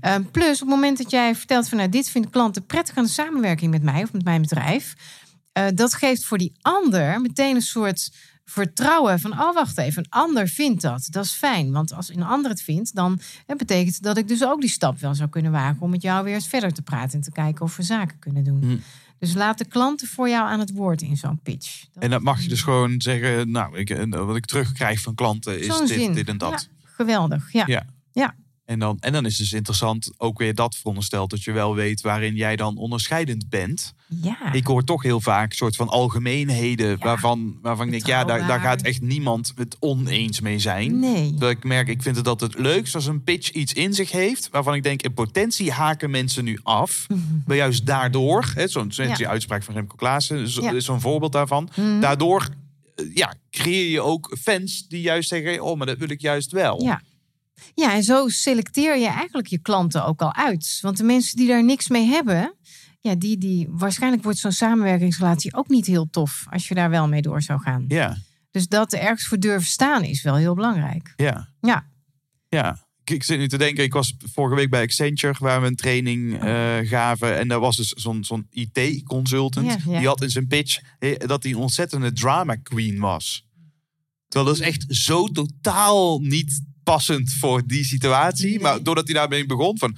[0.00, 3.04] Ehm, plus, op het moment dat jij vertelt van nou, dit vinden klanten prettig aan
[3.04, 4.94] de samenwerking met mij of met mijn bedrijf.
[5.52, 8.10] eh, dat geeft voor die ander meteen een soort
[8.44, 11.06] vertrouwen van, oh wacht even, een ander vindt dat.
[11.10, 14.44] Dat is fijn, want als een ander het vindt, dan eh, betekent dat ik dus
[14.44, 17.12] ook die stap wel zou kunnen wagen om met jou weer eens verder te praten
[17.12, 18.62] en te kijken of we zaken kunnen doen.
[18.62, 18.76] Hm.
[19.18, 21.84] Dus laat de klanten voor jou aan het woord in zo'n pitch.
[21.92, 25.14] Dat En dat mag je dus gewoon zeggen, nou, ik, eh, wat ik terugkrijg van
[25.14, 26.68] klanten is dit, dit en dat.
[26.70, 27.64] Ja, geweldig, ja.
[27.66, 27.86] Ja.
[28.12, 28.34] Ja.
[28.68, 31.74] En dan, en dan is het dus interessant, ook weer dat verondersteld, dat je wel
[31.74, 33.94] weet waarin jij dan onderscheidend bent.
[34.22, 34.52] Ja.
[34.52, 38.60] Ik hoor toch heel vaak soort van algemeenheden waarvan, waarvan ik denk, ja, daar, daar
[38.60, 40.98] gaat echt niemand het oneens mee zijn.
[40.98, 41.34] Nee.
[41.34, 44.48] Dat ik merk, ik vind het altijd leukst als een pitch iets in zich heeft,
[44.50, 47.06] waarvan ik denk, in potentie haken mensen nu af.
[47.46, 49.14] Maar juist daardoor, zo'n Ja.
[49.14, 50.80] die uitspraak van Remco Klaassen, zo- Ja.
[50.80, 51.68] zo'n voorbeeld daarvan.
[51.76, 52.00] Mhm.
[52.00, 52.48] Daardoor
[52.94, 56.52] eh, ja, creëer je ook fans die juist zeggen, oh, maar dat wil ik juist
[56.52, 56.82] wel.
[56.82, 57.00] Ja.
[57.74, 60.78] Ja, en zo selecteer je eigenlijk je klanten ook al uit.
[60.80, 62.54] Want de mensen die daar niks mee hebben,
[63.00, 67.08] ja, die, die, waarschijnlijk wordt zo'n samenwerkingsrelatie ook niet heel tof als je daar wel
[67.08, 67.84] mee door zou gaan.
[67.88, 68.16] Ja,
[68.50, 71.12] Dus dat er ergens voor durven staan is wel heel belangrijk.
[71.16, 71.48] ja.
[71.60, 71.86] Ja,
[72.48, 75.76] Ja, ik, zit nu te denken, ik was vorige week bij Accenture waar we een
[75.76, 77.38] training eh, gaven.
[77.38, 79.66] En daar was dus zo'n zo'n IT-consultant.
[79.66, 79.98] Ja, ja.
[79.98, 83.46] Die had in zijn pitch eh, dat hij een ontzettende drama queen was.
[84.28, 88.48] Terwijl dat is echt zo totaal niet passend voor die situatie.
[88.48, 88.60] Nee.
[88.60, 89.96] Maar doordat hij daarmee begon van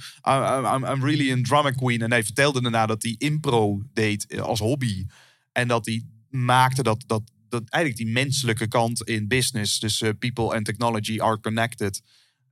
[0.93, 2.01] I'm, really a drama queen.
[2.01, 5.05] En hij vertelde daarna dat hij impro deed eh, als hobby.
[5.51, 9.79] En dat hij maakte dat, dat, dat eigenlijk die menselijke kant in business.
[9.79, 12.01] Dus eh, people and technology are connected.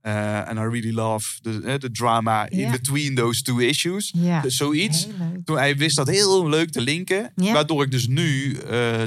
[0.02, 4.12] Uh, and I really love the, the drama in between those two issues.
[4.42, 5.06] Dus zoiets.
[5.44, 7.32] Toen hij wist dat heel leuk te linken.
[7.34, 8.56] Waardoor ik dus nu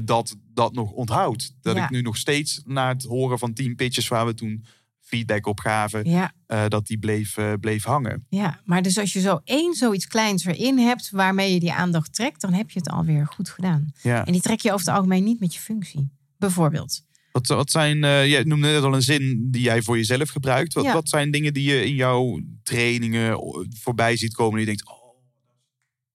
[0.04, 1.54] dat, dat nog onthoud.
[1.62, 4.66] Dat ik nu nog steeds na het horen van tien pitches waar we toen
[5.14, 6.09] feedback op gaven.
[6.09, 8.26] Ja, eh, dat die bleef, eh, bleef hangen.
[8.30, 12.14] ja, maar dus als je zo één zoiets kleins erin hebt waarmee je die aandacht
[12.14, 13.91] trekt, dan heb je het alweer goed gedaan.
[14.01, 14.26] Ja.
[14.26, 16.09] En die trek je over het algemeen niet met je functie.
[16.38, 17.01] Bijvoorbeeld.
[17.32, 20.74] Wat, wat zijn, eh jij noemde net al een zin die jij voor jezelf gebruikt.
[20.74, 20.93] Wat, Ja.
[20.93, 23.39] wat zijn dingen die je in jouw trainingen
[23.82, 24.57] voorbij ziet komen?
[24.57, 25.16] Die je denkt, oh,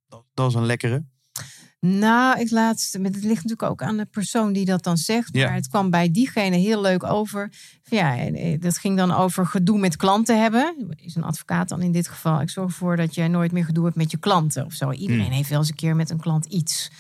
[0.09, 1.05] dat, dat is een lekkere.
[1.81, 5.29] Nou, ik laat, het ligt natuurlijk ook aan de persoon die dat dan zegt.
[5.33, 5.47] Ja.
[5.47, 7.53] Maar het kwam bij diegene heel leuk over.
[7.85, 10.95] Ja, eh, dat ging dan over gedoe met klanten hebben.
[10.97, 12.41] Is een advocaat dan in dit geval.
[12.41, 14.93] Ik zorg ervoor dat jij nooit meer gedoe hebt met je klanten of zo.
[14.93, 15.33] Iedereen Hmm.
[15.33, 16.91] heeft wel eens een keer met een klant iets.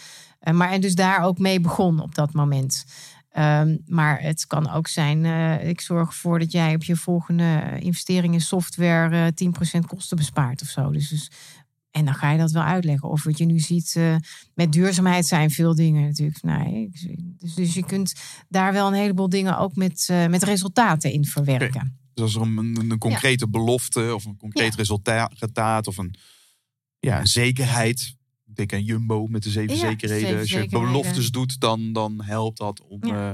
[0.41, 2.85] Eh, maar en dus daar ook mee begon op dat moment.
[3.29, 7.77] Ehm, maar het kan ook zijn, eh, ik zorg ervoor dat jij op je volgende
[7.79, 10.91] investering in software eh 10% kosten bespaart of zo.
[10.91, 11.31] Dus, dus,
[11.99, 13.09] en dan ga je dat wel uitleggen.
[13.09, 14.17] Of wat je nu ziet, eh,
[14.55, 16.43] met duurzaamheid zijn veel dingen natuurlijk.
[16.43, 16.91] Nee,
[17.39, 18.15] dus, dus je kunt
[18.49, 21.99] daar wel een heleboel dingen ook met, eh, met resultaten in verwerken.
[22.15, 24.77] Dus als er een, een, een concrete belofte of een concreet Ja.
[24.77, 26.15] resultaat of een
[26.99, 28.17] ja, zekerheid.
[28.47, 30.27] Ik denk aan Jumbo met de zeven Ja, zekerheden.
[30.27, 30.93] zeven als je zekerheden.
[30.93, 33.01] beloftes doet, dan, dan helpt dat om...
[33.03, 33.33] Eh,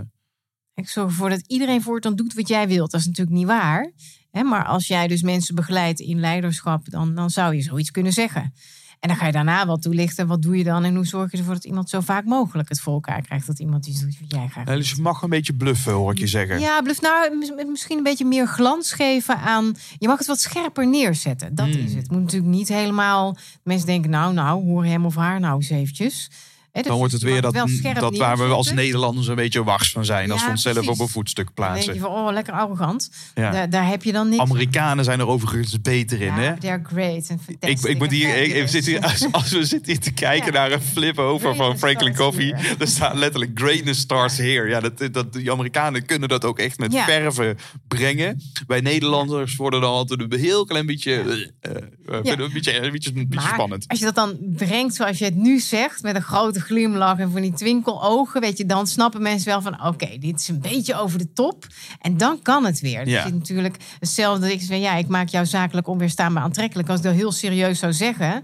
[0.75, 2.91] Ik zorg ervoor dat iedereen voortaan doet wat jij wilt.
[2.91, 3.93] Dat is natuurlijk niet waar.
[4.35, 4.43] Hè?
[4.43, 8.55] Maar als jij dus mensen begeleidt in leiderschap, dan, dan zou je zoiets kunnen zeggen.
[9.01, 10.27] En dan ga je daarna wat toelichten.
[10.27, 10.85] Wat doe je dan?
[10.85, 13.47] En hoe zorg je ervoor dat iemand zo vaak mogelijk het voor elkaar krijgt?
[13.47, 16.19] Dat iemand iets doet wat jij graag dus je mag een beetje bluffen, hoor ik
[16.19, 16.61] je zeggen.
[16.61, 19.75] Ja, bluf, nou, mis- misschien een beetje meer glans geven aan.
[19.99, 21.55] Je mag het wat scherper neerzetten.
[21.55, 21.79] Dat Hmm.
[21.79, 22.03] is het.
[22.03, 23.37] Het moet natuurlijk niet helemaal.
[23.63, 26.31] Mensen denken, nou, nou, hoor hem of haar nou eens eventjes.
[26.75, 27.55] Dus Dan wordt het weer dat,
[27.95, 28.73] dat waar we als.
[28.73, 30.31] Nederlanders een beetje wars van zijn.
[30.31, 30.93] als Ja, we onszelf precies.
[30.93, 31.95] op een voetstuk Dan denk plaatsen.
[31.95, 33.11] je van, oh, lekker arrogant.
[33.35, 33.51] Ja.
[33.51, 34.43] Daar, daar heb je dan niks.
[34.43, 36.57] Amerikanen zijn er overigens beter in, ja, hè?
[36.59, 38.71] They're great and Ik, ik moet hier, ik, ik fabulous.
[38.71, 42.15] zit hier als, als we zitten hier te kijken naar een flip over van Franklin
[42.15, 42.55] Coffee.
[42.79, 44.69] Er staat letterlijk greatness starts here.
[44.69, 47.59] Ja, dat, dat, die Amerikanen kunnen dat ook echt met verven
[47.89, 48.41] brengen.
[48.67, 51.13] Wij Nederlanders worden dan altijd een heel klein beetje,
[51.61, 53.89] eh, eh, we een beetje, een beetje, een beetje Maar spannend.
[53.89, 57.31] als je dat dan brengt zoals je het nu zegt, met een grote glimlach en
[57.31, 60.95] van die twinkelogen, weet je, dan snappen mensen wel van, oké, dit is een beetje
[60.95, 61.67] over de top.
[62.01, 63.09] En dan kan het weer.
[63.09, 63.23] Ja.
[63.23, 66.89] Dus je natuurlijk hetzelfde dat ik zeg, ja, ik maak jou zakelijk onweerstaanbaar aantrekkelijk.
[66.89, 68.43] Als ik dat heel serieus zou zeggen,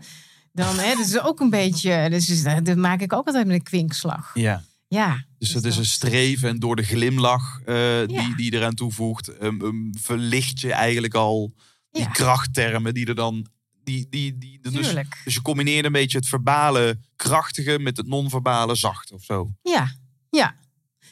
[0.52, 3.54] dan hè, dat is ook een beetje, dus is- dat maak ik ook altijd met
[3.56, 4.30] een kwinkslag.
[4.34, 4.62] Ja.
[4.88, 5.24] Ja.
[5.38, 7.74] Dus het is een streven en door de glimlach eh,
[8.06, 8.34] die, Ja.
[8.36, 11.52] die eraan toevoegt, ehm, ehm, verlicht je eigenlijk al
[11.90, 12.08] die Ja.
[12.08, 13.46] krachttermen die er dan.
[13.84, 18.74] Die, die, die, dus, dus je combineert een beetje het verbale krachtige met het non-verbale
[18.74, 19.50] zacht of zo.
[19.62, 19.92] Ja,
[20.30, 20.54] ja.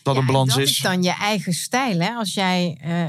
[0.03, 0.71] Dat Ja, een en balans dat is.
[0.71, 2.01] is dan je eigen stijl.
[2.01, 2.11] Hè?
[2.15, 3.09] Als jij eh,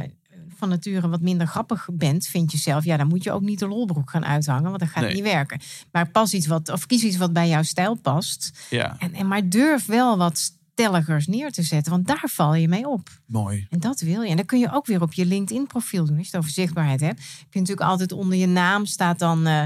[0.56, 3.60] van nature wat minder grappig bent, vind je zelf, ja, dan moet je ook niet
[3.60, 5.14] de lolbroek gaan uithangen, want dat gaat Nee.
[5.14, 5.60] niet werken.
[5.92, 8.52] Maar pas iets wat, of kies iets wat bij jouw stijl past.
[8.70, 12.68] Ja, En, en maar durf wel wat stelligers neer te zetten, want daar val je
[12.68, 13.10] mee op.
[13.26, 13.68] mooi.
[13.70, 14.30] En dat wil je.
[14.30, 16.18] En dat kun je ook weer op je LinkedIn-profiel doen.
[16.18, 17.20] Als je het over zichtbaarheid hebt.
[17.20, 19.64] Heb je natuurlijk altijd onder je naam staat dan eh,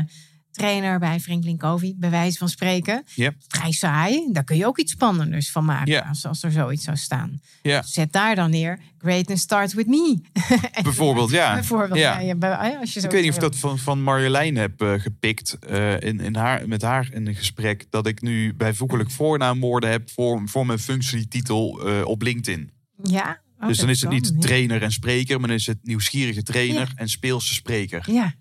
[0.53, 3.03] trainer bij Franklin Covey, bij wijze van spreken.
[3.15, 3.35] Yep.
[3.47, 4.29] Vrij saai.
[4.31, 6.05] Daar kun je ook iets spannenders van maken Ja.
[6.09, 7.41] als, als er zoiets zou staan.
[7.61, 7.81] Ja.
[7.81, 8.79] Zet daar dan neer.
[8.97, 10.17] Greatness starts with me.
[10.83, 11.53] Bijvoorbeeld, ja.
[11.53, 12.19] Bijvoorbeeld, Ja.
[12.19, 12.77] ja.
[12.79, 15.57] als je zo Ik weet niet of ik dat van, van Marjolein heb eh, gepikt
[15.59, 17.85] eh, in, in haar, met haar in een gesprek.
[17.89, 22.71] Dat ik nu bijvoeglijk voornaamwoorden heb voor, voor mijn functietitel eh, op LinkedIn.
[23.03, 23.41] Ja.
[23.59, 26.87] Oh, dus dan is het niet trainer en spreker, maar dan is het nieuwsgierige trainer
[26.87, 26.91] Ja.
[26.95, 28.11] en speelse spreker.
[28.11, 28.33] Ja,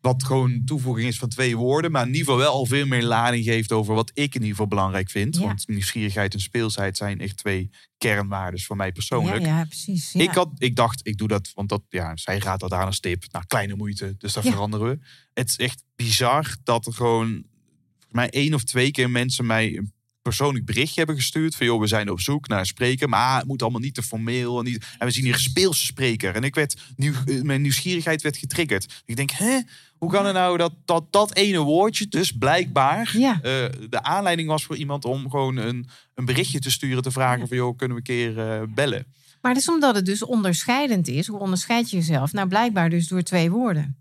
[0.00, 3.02] Wat gewoon toevoeging is van twee woorden, maar in ieder geval wel al veel meer
[3.02, 5.36] lading geeft over wat ik in ieder geval belangrijk vind.
[5.36, 5.42] Ja.
[5.42, 9.44] Want nieuwsgierigheid en speelsheid zijn echt twee kernwaarden voor mij ja, persoonlijk.
[9.44, 10.12] ja, precies.
[10.12, 10.20] Ja.
[10.22, 13.00] Ik, had, ik dacht, ik doe dat, want dat, ja, zij gaat dat aan als
[13.00, 13.24] tip.
[13.30, 14.50] Nou, kleine moeite, dus dat Ja.
[14.50, 14.98] veranderen we.
[15.34, 19.76] Het is echt bizar dat er gewoon, volgens mij één of twee keer mensen mij
[19.76, 19.92] een
[20.22, 21.54] persoonlijk berichtje hebben gestuurd.
[21.54, 23.08] Van joh, we zijn op zoek naar een spreker.
[23.08, 24.58] Maar het moet allemaal niet te formeel.
[24.58, 26.34] En, niet, en we zien hier een speelse spreker.
[26.34, 29.02] En ik werd, nieuw, eh, mijn nieuwsgierigheid werd getriggerd.
[29.04, 29.60] Ik denk, hè?
[30.00, 33.34] Hoe kan het nou dat dat, dat ene woordje dus blijkbaar Ja.
[33.34, 33.40] eh,
[33.88, 37.02] de aanleiding was voor iemand om gewoon een, een berichtje te sturen.
[37.02, 39.06] Te vragen van joh, kunnen we een keer eh, bellen?
[39.40, 41.26] Maar dat is omdat het dus onderscheidend is.
[41.26, 42.32] Hoe onderscheid je jezelf?
[42.32, 43.94] Nou, blijkbaar dus door twee woorden.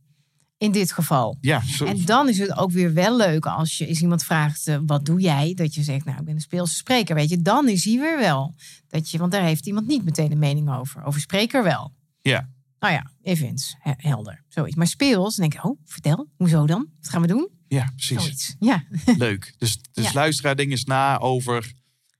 [0.57, 1.37] In dit geval.
[1.41, 4.67] Ja, zo, En dan is het ook weer wel leuk als je als iemand vraagt:
[4.67, 5.53] eh, wat doe jij?
[5.55, 7.15] Dat je zegt: Nou, ik ben een speelse spreker.
[7.15, 8.53] Weet je, dan is hij weer wel.
[8.87, 11.03] Dat je, want daar heeft iemand niet meteen een mening over.
[11.03, 11.91] Over spreker wel.
[12.21, 12.49] ja.
[12.79, 14.43] Nou ja, events, he- helder.
[14.47, 14.75] Zoiets.
[14.75, 16.87] Maar speels, dan denk ik: Oh, vertel, hoezo dan?
[17.01, 17.49] Wat gaan we doen?
[17.67, 18.17] ja, precies.
[18.21, 18.55] Zoiets.
[18.59, 18.83] Ja,
[19.17, 19.53] Leuk.
[19.57, 20.11] Dus, dus Ja.
[20.13, 21.71] luisteraar ding eens na over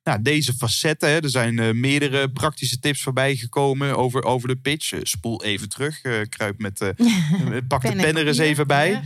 [0.03, 1.09] nou, deze facetten.
[1.09, 1.15] Hè.
[1.23, 4.91] Er zijn eh, meerdere praktische tips voorbij gekomen over, over de pitch.
[4.91, 6.01] Eh, spoel even terug.
[6.01, 6.77] eh, kruip met,
[7.67, 8.89] pak de Pen en pen er eens even bij.
[8.89, 9.01] Ja.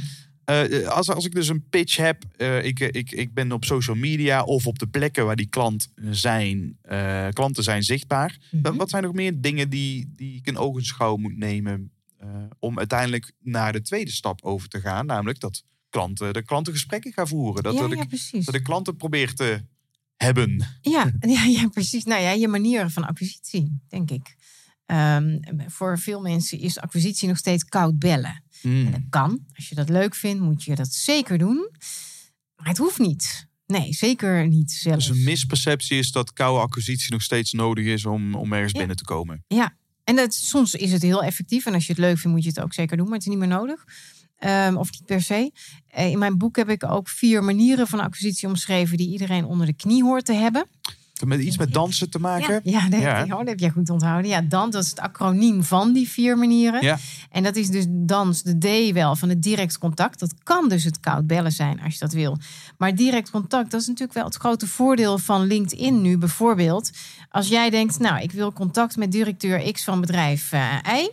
[0.45, 3.95] Eh, als, als ik dus een pitch heb, eh, ik, ik, ik ben op social
[3.95, 8.37] media of op de plekken waar die klant zijn, eh, klanten zijn zichtbaar.
[8.51, 8.77] Wat, Mhm.
[8.77, 12.29] wat zijn nog meer dingen die, die ik in ogenschouw moet nemen eh,
[12.59, 15.05] om uiteindelijk naar de tweede stap over te gaan?
[15.05, 17.63] Namelijk dat klanten de klantengesprekken gaan voeren.
[17.63, 19.61] Dat, ja, dat, ik, dat ik klanten probeer te
[20.17, 20.65] hebben.
[20.81, 22.03] Ja, ja, ja, precies.
[22.03, 24.35] Nou ja, je manier van acquisitie, denk ik.
[24.85, 28.43] Ehm, voor veel mensen is acquisitie nog steeds koud bellen.
[28.63, 29.39] En dat kan.
[29.55, 31.69] Als je dat leuk vindt, moet je dat zeker doen.
[32.55, 33.47] Maar het hoeft niet.
[33.65, 35.07] Nee, zeker niet zelfs.
[35.07, 38.77] Dus een misperceptie is dat koude acquisitie nog steeds nodig is om, om ergens Ja.
[38.77, 39.43] binnen te komen.
[39.47, 41.65] Ja, en dat, soms is het heel effectief.
[41.65, 43.05] En als je het leuk vindt, moet je het ook zeker doen.
[43.05, 43.83] Maar het is niet meer nodig.
[44.37, 45.51] Ehm, of niet per se.
[45.87, 48.97] Eh, in mijn boek heb ik ook vier manieren van acquisitie omschreven...
[48.97, 50.67] die iedereen onder de knie hoort te hebben.
[51.25, 52.61] Met iets met dansen te maken.
[52.63, 53.17] Ja, dat, Ja.
[53.17, 54.31] Heb, je, oh, dat heb jij goed onthouden.
[54.31, 56.81] Ja, dan, dat is het acroniem van die vier manieren.
[56.81, 56.97] Ja.
[57.31, 60.19] En dat is dus dans, de D wel, van het direct contact.
[60.19, 62.37] Dat kan dus het koud bellen zijn, als je dat wil.
[62.77, 66.91] Maar direct contact, dat is natuurlijk wel het grote voordeel van LinkedIn nu bijvoorbeeld.
[67.29, 71.09] Als jij denkt, nou, ik wil contact met directeur X van bedrijf eh, Y...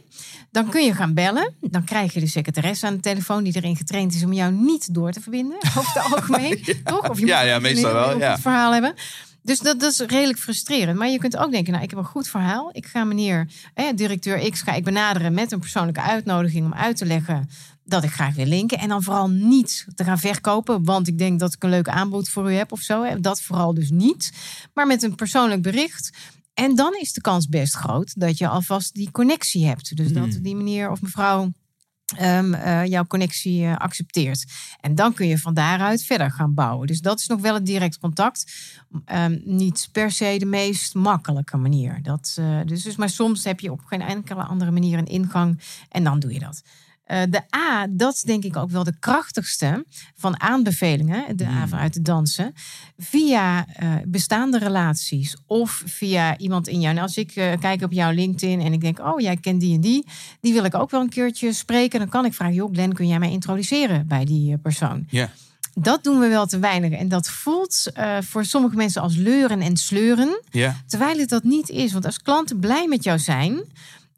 [0.51, 1.55] dan kun je gaan bellen.
[1.61, 3.45] Dan krijg je de secretaresse aan de telefoon...
[3.45, 5.57] die erin getraind is om jou niet door te verbinden.
[5.57, 7.11] Over het algemeen, toch?
[7.11, 8.39] Of je Ja, moet ja, meestal wel, ja.
[8.39, 8.95] verhaal hebben.
[9.43, 10.99] Dus dat, dat is redelijk frustrerend.
[10.99, 12.69] Maar je kunt ook denken, nou, ik heb een goed verhaal.
[12.73, 16.97] Ik ga meneer, eh, directeur X, ga ik benaderen met een persoonlijke uitnodiging om uit
[16.97, 17.49] te leggen
[17.85, 18.79] dat ik graag wil linken.
[18.79, 22.29] En dan vooral niet te gaan verkopen, want ik denk dat ik een leuk aanbod
[22.29, 23.05] voor u heb of zo.
[23.05, 23.21] Hè.
[23.21, 24.33] Dat vooral dus niet.
[24.75, 26.11] Maar met een persoonlijk bericht.
[26.55, 29.97] En dan is de kans best groot dat je alvast die connectie hebt.
[29.97, 31.53] Dus dat die meneer of mevrouw
[32.17, 34.45] ehm, eh, jouw connectie eh, accepteert.
[34.81, 36.87] En dan kun je van daaruit verder gaan bouwen.
[36.87, 38.53] Dus dat is nog wel het direct contact.
[39.05, 41.99] Ehm, niet per se de meest makkelijke manier.
[42.03, 45.61] Dat, eh, dus, dus, maar soms heb je op geen enkele andere manier een ingang
[45.89, 46.63] en dan doe je dat.
[47.11, 49.85] Eh, de A, dat is denk ik ook wel de krachtigste
[50.17, 51.37] van aanbevelingen.
[51.37, 52.55] De A vanuit de dansen.
[52.99, 56.95] Via eh, bestaande relaties of via iemand in jou.
[56.95, 59.75] Nou, als ik eh, kijk op jouw LinkedIn en ik denk, oh, jij kent die
[59.75, 60.07] en die.
[60.41, 61.99] Die wil ik ook wel een keertje spreken.
[61.99, 65.07] Dan kan ik vragen, joh, Glenn, kun jij mij introduceren bij die persoon?
[65.09, 65.31] Ja.
[65.75, 66.93] Dat doen we wel te weinig.
[66.93, 70.41] En dat voelt voor sommige mensen als leuren en sleuren.
[70.87, 71.93] Terwijl het dat niet is.
[71.93, 73.63] Want als klanten blij met jou zijn,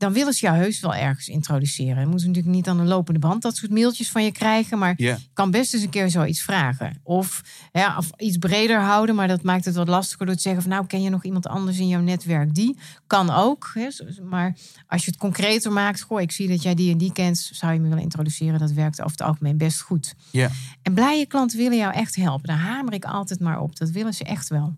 [0.02, 2.00] dan willen ze jou heus wel ergens introduceren.
[2.00, 4.78] Je moet natuurlijk niet aan een lopende band dat soort mailtjes van je krijgen.
[4.78, 7.00] Maar je kan best eens een keer zoiets vragen.
[7.02, 7.42] Of,
[7.72, 10.70] ja, of iets breder houden, maar dat maakt het wat lastiger door te zeggen van
[10.70, 12.54] nou ken je nog iemand anders in jouw netwerk.
[12.54, 12.76] Die
[13.06, 13.70] kan ook.
[13.74, 13.88] Hè,
[14.22, 17.50] maar als je het concreter maakt, goh, ik zie dat jij die en die kent,
[17.52, 18.58] zou je me willen introduceren.
[18.58, 20.14] Dat werkt over het algemeen best goed.
[20.30, 20.50] Ja.
[20.82, 22.46] En blije klanten willen jou echt helpen.
[22.48, 23.76] Daar hamer ik altijd maar op.
[23.76, 24.76] Dat willen ze echt wel.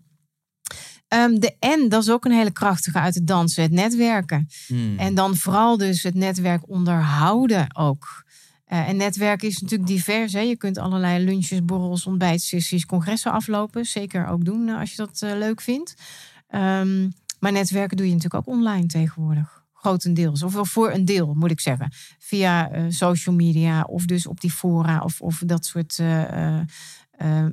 [1.15, 3.63] Ehm, de N, dat is ook een hele krachtige uit het dansen.
[3.63, 4.47] Het netwerken.
[4.67, 4.97] Hmm.
[4.97, 8.23] En dan vooral dus het netwerk onderhouden ook.
[8.65, 10.33] Eh, en netwerk is natuurlijk divers.
[10.33, 10.39] Hè.
[10.39, 13.85] Je kunt allerlei lunches, borrels, ontbijtsessies, congressen aflopen.
[13.85, 15.93] Zeker ook doen eh, als je dat eh, leuk vindt.
[16.47, 17.09] Ehm,
[17.39, 19.63] maar netwerken doe je natuurlijk ook online tegenwoordig.
[19.73, 20.43] Grotendeels.
[20.43, 21.91] Of wel voor een deel, moet ik zeggen.
[22.19, 25.99] Via social media of dus op die fora of, of dat soort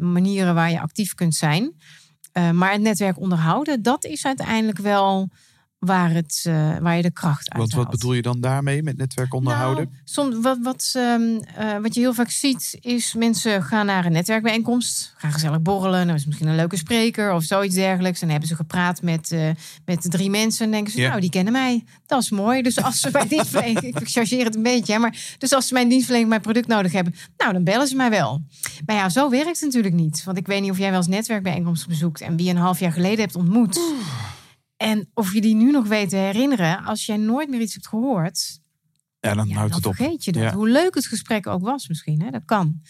[0.01, 1.73] manieren waar je actief kunt zijn.
[2.33, 5.29] Eh, maar het netwerk onderhouden, dat is uiteindelijk wel
[5.85, 7.91] waar, het, eh, waar je de kracht uit Wat, wat haalt.
[7.97, 9.85] bedoel je dan daarmee met netwerk onderhouden?
[9.85, 14.05] Nou, soms, wat, wat, ehm, eh, wat je heel vaak ziet, is mensen gaan naar
[14.05, 15.15] een netwerkbijeenkomst.
[15.17, 16.07] Gaan gezellig borrelen.
[16.07, 18.15] Dan is misschien een leuke spreker of zoiets dergelijks.
[18.21, 19.51] En dan hebben ze gepraat met, eh,
[19.85, 20.65] met drie mensen.
[20.65, 21.09] En denken ze, Ja.
[21.09, 21.85] nou, die kennen mij.
[22.07, 22.63] Dat is mooi.
[22.63, 24.01] Dus als ze bij dienstverlening...
[24.01, 25.35] ik chargeer het een beetje, hè, maar...
[25.39, 27.15] Dus als ze mijn dienstverlening mijn product nodig hebben...
[27.37, 28.43] Nou, dan bellen ze mij wel.
[28.87, 30.25] Maar ja, zo werkt het natuurlijk niet.
[30.25, 32.21] Want ik weet niet of jij wel eens netwerkbijeenkomsten bezoekt...
[32.21, 33.81] en wie een half jaar geleden hebt ontmoet...
[34.83, 37.89] En of je die nu nog weet te herinneren, als jij nooit meer iets hebt
[37.89, 38.61] gehoord,
[39.21, 39.95] Ja, dan ja, houdt dan het op.
[39.95, 40.43] vergeet je dat.
[40.43, 40.55] Ja.
[40.55, 42.23] Hoe leuk het gesprek ook was misschien.
[42.23, 42.31] Hè?
[42.31, 42.81] Dat kan.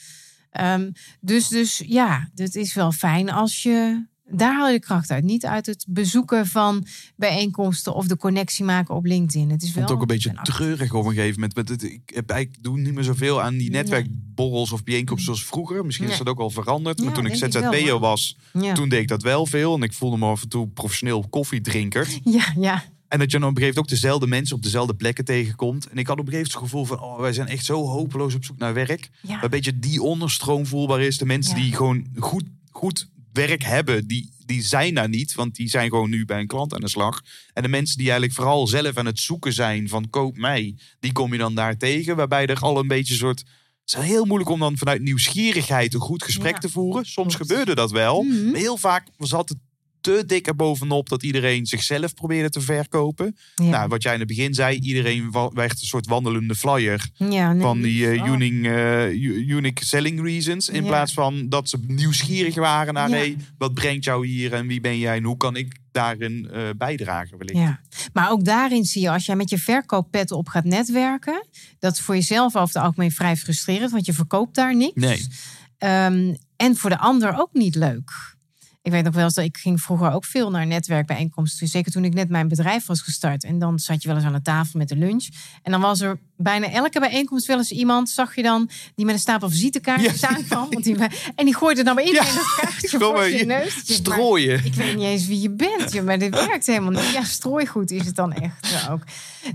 [0.50, 0.90] Ehm,
[1.20, 5.24] dus, dus ja, het is wel fijn als je Daar haal je de kracht uit.
[5.24, 9.50] Niet uit het bezoeken van bijeenkomsten of de connectie maken op LinkedIn.
[9.50, 11.54] Het is Ik wel het ook een beetje treurig op een gegeven moment.
[11.54, 15.44] Met het, ik heb eigenlijk doe niet meer zoveel aan die netwerkborrels of bijeenkomsten zoals
[15.48, 15.84] vroeger.
[15.84, 17.02] Misschien is dat ook al veranderd.
[17.02, 18.74] maar toen ik ik ZZP'er was, Ja.
[18.74, 19.74] toen deed ik dat wel veel.
[19.74, 22.08] En ik voelde me af en toe professioneel koffiedrinker.
[22.24, 22.84] ja, ja.
[23.08, 25.88] En dat je dan op een gegeven moment ook dezelfde mensen op dezelfde plekken tegenkomt.
[25.88, 27.00] En ik had op een gegeven moment het gevoel van...
[27.00, 29.10] oh, wij zijn echt zo hopeloos op zoek naar werk.
[29.22, 29.42] Ja.
[29.42, 31.18] Een beetje die onderstroom voelbaar is.
[31.18, 35.34] De mensen die gewoon goed, goed werk hebben, die, die zijn daar niet.
[35.34, 37.22] Want die zijn gewoon nu bij een klant aan de slag.
[37.52, 40.76] En de mensen die eigenlijk vooral zelf aan het zoeken zijn van koop mij.
[41.00, 42.16] Die kom je dan daar tegen.
[42.16, 43.38] Waarbij er al een beetje een soort...
[43.84, 46.58] Het is heel moeilijk om dan vanuit nieuwsgierigheid een goed gesprek Ja.
[46.58, 47.04] te voeren.
[47.06, 48.22] Soms gebeurde dat wel.
[48.22, 48.50] Mhm.
[48.50, 49.58] Maar heel vaak zat het
[50.02, 53.36] te dik erbovenop dat iedereen zichzelf probeerde te verkopen.
[53.54, 53.64] Ja.
[53.64, 57.62] Nou, wat jij in het begin zei, iedereen werd een soort wandelende flyer ja, nee,
[57.62, 58.28] van die oh.
[59.48, 60.68] unique, selling reasons.
[60.68, 60.88] In Ja.
[60.88, 64.98] plaats van dat ze nieuwsgierig waren naar, hey, wat brengt jou hier en wie ben
[64.98, 67.58] jij en hoe kan ik daarin eh, bijdragen wellicht.
[67.58, 67.80] Ja,
[68.12, 71.46] maar ook daarin zie je, als jij met je verkooppet op gaat netwerken,
[71.78, 74.94] dat is voor jezelf over het algemeen vrij frustrerend, want je verkoopt daar niks.
[74.94, 75.26] Nee.
[75.78, 78.10] Ehm, en voor de ander ook niet leuk.
[78.82, 81.66] Ik weet nog wel eens dat ik ging vroeger ook veel naar netwerkbijeenkomsten.
[81.68, 83.44] Zeker toen ik net mijn bedrijf was gestart.
[83.44, 85.28] En dan zat je wel eens aan de tafel met de lunch.
[85.62, 89.14] En dan was er bijna elke bijeenkomst wel eens iemand, zag je dan, die met
[89.14, 90.28] een stapel visitekaartjes Ja.
[90.28, 90.66] aankwam.
[90.70, 90.96] Want die,
[91.36, 92.34] en die gooide dan bij iedereen Ja.
[92.34, 93.80] dat kaartje Gewoon voor je neus.
[93.84, 94.64] Strooien.
[94.64, 97.10] Ik weet niet eens wie je bent, joh, maar dit werkt helemaal niet.
[97.12, 99.02] Ja, strooigoed is het dan echt ook.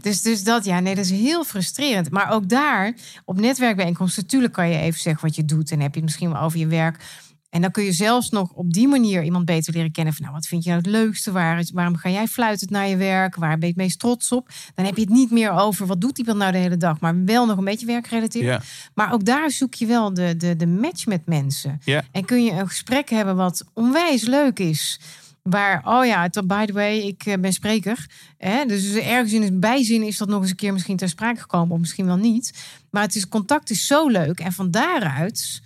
[0.02, 2.10] Dus, dus dat, ja, nee, dat is heel frustrerend.
[2.12, 2.94] Maar ook daar,
[3.26, 5.72] op netwerkbijeenkomsten, natuurlijk kan je even zeggen wat je doet.
[5.72, 7.04] En heb je het misschien wel over je werk.
[7.50, 10.14] En dan kun je zelfs nog op die manier iemand beter leren kennen.
[10.14, 11.32] Van, nou, wat vind je nou het leukste?
[11.32, 13.36] Waar, waarom ga jij fluitend naar je werk?
[13.36, 14.50] Waar ben je het meest trots op?
[14.76, 17.00] Dan heb je het niet meer over wat doet iemand nou de hele dag.
[17.00, 18.46] Maar wel nog een beetje werkgerelateerd.
[18.46, 18.62] Ja.
[18.94, 21.82] Maar ook daar zoek je wel de, de, de match met mensen.
[21.84, 22.04] Ja.
[22.12, 25.00] En kun je een gesprek hebben wat onwijs leuk is.
[25.42, 28.06] Waar, oh ja, by the way, ik eh, ben spreker.
[28.38, 28.66] Hè?
[28.66, 31.74] Dus ergens in het bijzin is dat nog eens een keer misschien ter sprake gekomen.
[31.74, 32.54] Of misschien wel niet.
[32.90, 34.40] Maar het is, contact is zo leuk.
[34.40, 35.62] En van daaruit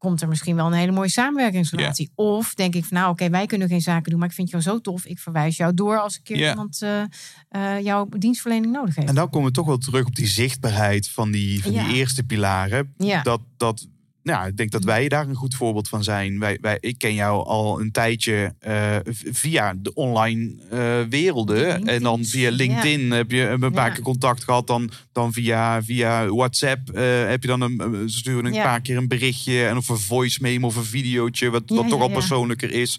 [0.00, 2.10] komt er misschien wel een hele mooie samenwerkingsrelatie.
[2.14, 4.18] Of denk ik van, nou oké, wij kunnen geen zaken doen.
[4.18, 5.04] Maar ik vind jou zo tof.
[5.04, 7.02] Ik verwijs jou door als een keer iemand eh,
[7.48, 9.08] eh, jouw dienstverlening nodig heeft.
[9.08, 11.84] En dan komen we toch wel terug op die zichtbaarheid van die, van Ja.
[11.86, 12.94] die eerste pilaren.
[12.96, 13.22] Ja.
[13.22, 13.86] Dat, dat,
[14.22, 16.38] nou, ik denk dat wij daar een goed voorbeeld van zijn.
[16.38, 18.96] Wij, wij, ik ken jou al een tijdje eh,
[19.32, 20.78] via de online eh,
[21.10, 21.56] werelden.
[21.56, 21.88] LinkedIn.
[21.88, 23.92] En dan via LinkedIn heb je een paar Ja.
[23.94, 24.66] keer contact gehad.
[24.66, 28.62] Dan, dan via, via WhatsApp eh, heb je dan een, sturen een Ja.
[28.62, 29.66] paar keer een berichtje.
[29.66, 31.50] En of een voice memo of een videootje.
[31.50, 32.98] Wat, wat toch al persoonlijker is.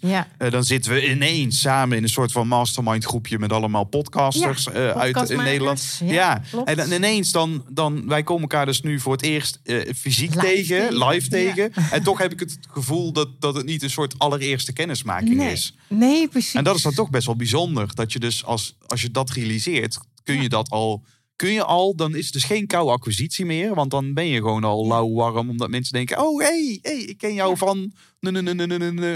[0.50, 5.36] Dan zitten we ineens samen in een soort van mastermind groepje met allemaal podcasters uit.
[5.36, 6.00] Nederland.
[6.04, 9.60] Ja, en dan ineens dan, dan wij komen elkaar dus nu voor het eerst
[9.96, 11.11] fysiek Live tegen, tegen.
[11.12, 11.72] Live tegen.
[11.90, 15.52] En toch heb ik het gevoel dat, dat het niet een soort allereerste kennismaking Nee.
[15.52, 15.74] is.
[15.88, 16.54] nee, precies.
[16.54, 17.94] En dat is dan toch best wel bijzonder.
[17.94, 21.04] Dat je dus als, als je dat realiseert, kun je dat al.
[21.36, 23.74] Kun je al, dan is het dus geen koude acquisitie meer.
[23.74, 25.50] Want dan ben je gewoon al lauw warm.
[25.50, 27.92] Omdat mensen denken: Oh, hé, hey, hey, ik ken jou van.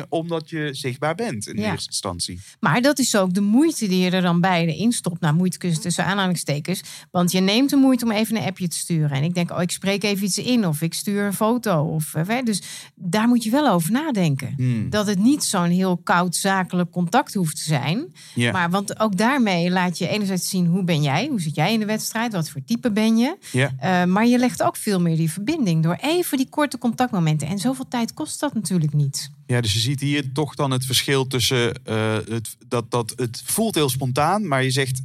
[0.09, 1.71] Omdat je zichtbaar bent in Ja.
[1.71, 2.41] eerste instantie.
[2.61, 5.21] Maar dat is ook de moeite die je er dan bij instopt.
[5.21, 6.83] Nou, moeite tussen aanhalingstekens.
[7.11, 9.11] Want je neemt de moeite om even een appje te sturen.
[9.11, 10.67] En ik denk, oh, ik spreek even iets in.
[10.67, 11.83] Of ik stuur een foto.
[11.83, 12.63] Of, eh, hè, dus
[12.95, 14.53] daar moet je wel over nadenken.
[14.57, 14.91] Hmm.
[14.91, 18.13] Dat het niet zo'n heel koud zakelijk contact hoeft te zijn.
[18.35, 18.53] Ja.
[18.53, 21.27] Maar want ook daarmee laat je enerzijds zien hoe ben jij?
[21.27, 22.33] Hoe zit jij in de wedstrijd?
[22.33, 23.37] Wat voor type ben je?
[23.53, 23.73] Ja.
[23.79, 27.49] Eh, maar je legt ook veel meer die verbinding door even die korte contactmomenten.
[27.49, 29.31] En zoveel tijd kost dat natuurlijk niet.
[29.47, 33.43] Ja, dus je ziet hier toch dan het verschil tussen eh, het, dat, dat het
[33.45, 35.03] voelt heel spontaan, maar je zegt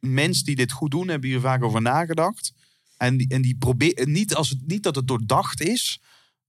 [0.00, 2.52] mensen die dit goed doen, hebben hier vaak over nagedacht.
[2.96, 6.00] En die, en die proberen niet als het niet dat het doordacht is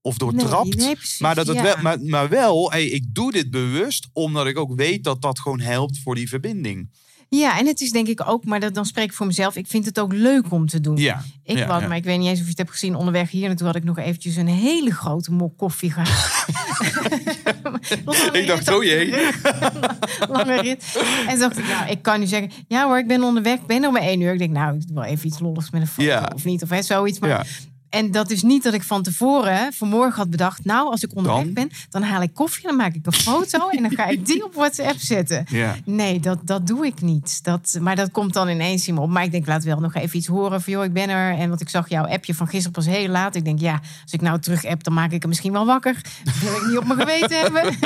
[0.01, 1.63] of doortrapt, nee, precies, maar dat het ja.
[1.63, 5.39] wel, maar, maar wel, hey, ik doe dit bewust omdat ik ook weet dat dat
[5.39, 6.89] gewoon helpt voor die verbinding.
[7.35, 9.55] Ja, en het is denk ik ook, maar dat, dan spreek ik voor mezelf.
[9.55, 10.97] Ik vind het ook leuk om te doen.
[10.97, 13.47] Ja, Ik ja, maar ik weet niet eens of je het hebt gezien onderweg hier
[13.47, 16.45] naartoe had ik nog eventjes een hele grote mok koffie gehad.
[18.33, 19.11] Ik dacht, oh jee.
[20.29, 21.03] Lange rit.
[21.27, 24.01] En dacht ik, nou, ik kan nu zeggen, ja hoor, ik ben onderweg, ben maar
[24.01, 24.33] één uur.
[24.33, 26.31] Ik denk, nou, ik doe wel even iets lolligs met een foto Ja.
[26.35, 27.19] of niet, of hè, zoiets.
[27.19, 27.47] Maar.
[27.91, 30.65] En dat is niet dat ik van tevoren, vanmorgen had bedacht...
[30.65, 31.53] nou, als ik onderweg Dan?
[31.53, 32.63] ben, dan haal ik koffie...
[32.63, 35.45] dan maak ik een foto en dan ga ik die op WhatsApp zetten.
[35.49, 35.75] Ja.
[35.85, 37.43] Nee, dat, dat doe ik niet.
[37.43, 39.09] Dat, maar dat komt dan ineens in me op.
[39.09, 40.73] Maar ik denk, laat wel nog even iets horen van...
[40.73, 41.37] joh, ik ben er.
[41.37, 43.35] En want ik zag jouw appje van gisteren pas heel laat.
[43.35, 46.01] Ik denk, ja, als ik nou terug app, dan maak ik hem misschien wel wakker.
[46.23, 47.75] Dat wil ik niet op mijn geweten hebben.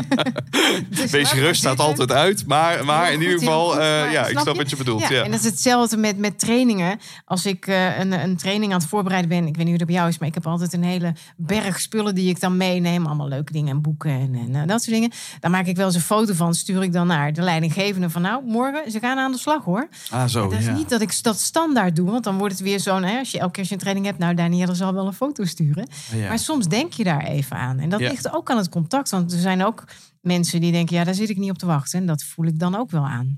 [0.90, 2.46] Dus Wees gerust, staat altijd uit.
[2.48, 4.62] Maar, maar in ieder geval, goed, eh, ja, ik snap je?
[4.62, 5.08] wat je bedoelt.
[5.08, 7.00] Ja, En dat is hetzelfde met, met trainingen.
[7.26, 9.88] Als ik eh, een, een training aan het voorbereiden ben, ik weet niet hoe dat
[9.96, 10.18] jou is.
[10.18, 13.06] Maar ik heb altijd een hele berg spullen die ik dan meeneem.
[13.06, 15.12] Allemaal leuke dingen en boeken en, en eh, dat soort dingen.
[15.40, 16.54] Daar maak ik wel eens een foto van.
[16.54, 19.88] Stuur ik dan naar de leidinggevende van nou, morgen, ze gaan aan de slag hoor.
[20.10, 20.50] Ah, zo.
[20.50, 20.76] dat is ja.
[20.76, 22.12] niet dat ik dat standaard doe.
[22.12, 24.06] Want dan wordt het weer zo'n, hè, als je elke keer als je een training
[24.06, 24.20] hebt.
[24.20, 25.88] Nou, Danielle zal wel een foto sturen.
[26.12, 26.28] Ah, ja.
[26.28, 27.80] Maar soms denk je daar even aan.
[27.80, 28.10] En dat Ja.
[28.10, 29.10] ligt ook aan het contact.
[29.10, 29.84] Want er zijn ook
[30.22, 32.00] mensen die denken, ja, daar zit ik niet op te wachten.
[32.00, 33.38] En dat voel ik dan ook wel aan.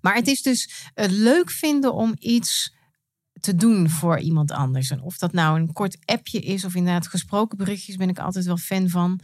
[0.00, 2.74] Maar het is dus het leuk vinden om iets
[3.48, 4.90] te doen voor iemand anders.
[4.90, 8.44] En of dat nou een kort appje is of inderdaad gesproken berichtjes, ben ik altijd
[8.44, 9.20] wel fan van.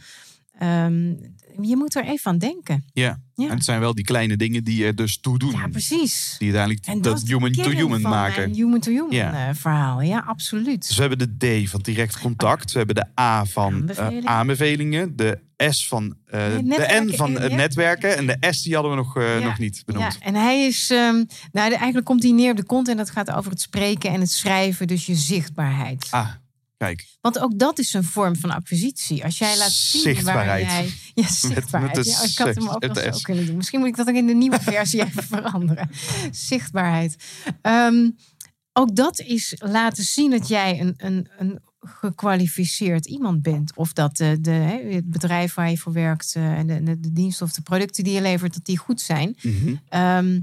[0.59, 1.13] Ehm,
[1.61, 2.85] je moet er even aan denken.
[2.93, 3.19] Ja.
[3.33, 3.47] Ja.
[3.49, 5.51] En het zijn wel die kleine dingen die er dus toe doen.
[5.51, 6.35] Ja, precies.
[6.37, 8.41] Die uiteindelijk En dat, human to human maken.
[8.41, 9.47] mijn human-to-human Ja.
[9.49, 10.01] eh, verhaal.
[10.01, 10.87] Ja, absoluut.
[10.87, 12.71] Dus we hebben de D van direct contact.
[12.71, 14.27] We hebben de A van eh, Aanbevelingen.
[14.27, 15.15] aanbevelingen.
[15.15, 18.17] De S van eh, de N van het netwerken.
[18.17, 19.39] En de S die hadden we nog, Ja.
[19.39, 20.17] nog niet benoemd.
[20.19, 22.97] Ja, en hij is, ehm, nou, eigenlijk komt hij neer op de content.
[22.97, 26.07] Dat gaat over het spreken en het schrijven, dus je zichtbaarheid.
[26.09, 26.29] Ah,
[26.85, 27.17] kijk.
[27.21, 29.23] Want ook dat is een vorm van acquisitie.
[29.23, 30.65] Als jij laat zien Zichtbaarheid.
[30.65, 30.93] waar jij...
[31.13, 31.95] Ja, zichtbaarheid.
[31.95, 33.21] met de ja, ik had hem ook zo S.
[33.21, 33.55] kunnen doen.
[33.55, 35.89] Misschien moet ik dat ook in de nieuwe versie even veranderen.
[36.31, 37.15] Zichtbaarheid.
[37.61, 38.09] Ehm,
[38.73, 43.75] ook dat is laten zien dat jij een, een, een gekwalificeerd iemand bent.
[43.75, 44.51] Of dat de, de,
[44.91, 48.03] het bedrijf waar je voor werkt eh, en de, de, de diensten of de producten
[48.03, 49.37] die je levert, dat die goed zijn.
[49.41, 49.75] Mhm.
[49.89, 50.39] Ehm,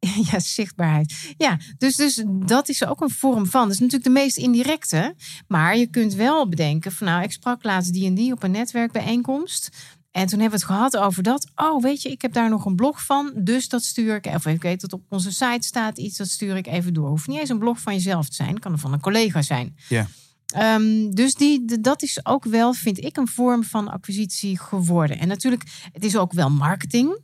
[0.30, 1.34] ja, zichtbaarheid.
[1.36, 3.62] Ja, dus, dus dat is ook een vorm van.
[3.62, 5.14] Dat is natuurlijk de meest indirecte.
[5.48, 8.50] Maar je kunt wel bedenken van nou, ik sprak laatst die en die op een
[8.50, 9.68] netwerkbijeenkomst.
[10.10, 11.50] En toen hebben we het gehad over dat.
[11.54, 13.32] Oh, weet je, ik heb daar nog een blog van.
[13.34, 14.26] Dus dat stuur ik.
[14.26, 17.08] Of ik weet dat op onze site staat iets, dat stuur ik even door.
[17.08, 18.58] Hoeft niet eens een blog van jezelf te zijn.
[18.58, 19.76] Kan er van een collega zijn.
[19.88, 20.06] Ja.
[20.46, 25.18] Ehm, dus die, dat is ook wel, vind ik, een vorm van acquisitie geworden.
[25.18, 27.18] En natuurlijk, het is ook wel marketing.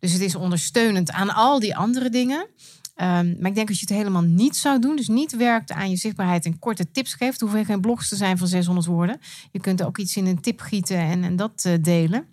[0.00, 2.46] Dus het is ondersteunend aan al die andere dingen.
[2.94, 5.90] Ehm, maar ik denk als je het helemaal niet zou doen, dus niet werkt aan
[5.90, 9.18] je zichtbaarheid en korte tips geeft, hoeven geen blogs te zijn van 600 woorden.
[9.52, 12.24] Je kunt ook iets in een tip gieten en, en dat eh, delen.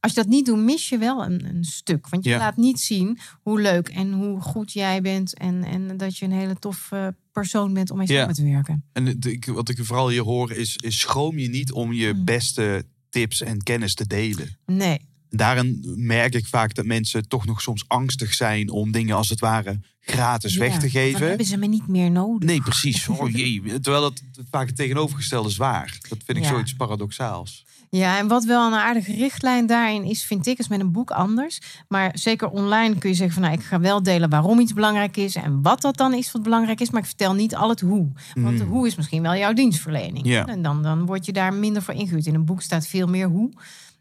[0.00, 2.08] Als je dat niet doet, mis je wel een, een stuk.
[2.08, 2.38] Want je Ja.
[2.38, 5.34] laat niet zien hoe leuk en hoe goed jij bent.
[5.38, 8.18] En, en dat je een hele toffe persoon bent om mee Ja.
[8.20, 8.84] samen te werken.
[8.92, 9.18] En
[9.54, 12.24] wat ik vooral hier hoor is, is schroom je niet om je Mm.
[12.24, 14.56] beste tips en kennis te delen.
[14.66, 15.00] Nee,
[15.36, 19.40] Daarin merk ik vaak dat mensen toch nog soms angstig zijn om dingen als het
[19.40, 21.28] ware gratis weg te Dan geven.
[21.28, 22.48] hebben ze me niet meer nodig.
[22.48, 23.08] Nee, precies.
[23.08, 23.62] Oh jee.
[23.80, 25.98] Terwijl dat vaak het tegenovergestelde is waar.
[26.08, 26.50] Dat vind ik Ja.
[26.50, 27.64] zoiets paradoxaals.
[27.90, 31.10] Ja, en wat wel een aardige richtlijn daarin is, vind ik, is met een boek
[31.10, 31.58] anders.
[31.88, 35.16] Maar zeker online kun je zeggen van nou, ik ga wel delen waarom iets belangrijk
[35.16, 36.90] is en wat dat dan is wat belangrijk is.
[36.90, 38.12] Maar ik vertel niet al het hoe.
[38.34, 38.70] Want de Mm.
[38.70, 40.26] hoe is misschien wel jouw dienstverlening.
[40.26, 40.46] Ja.
[40.46, 42.26] En dan, dan word je daar minder voor ingehuurd.
[42.26, 43.52] In een boek staat veel meer hoe.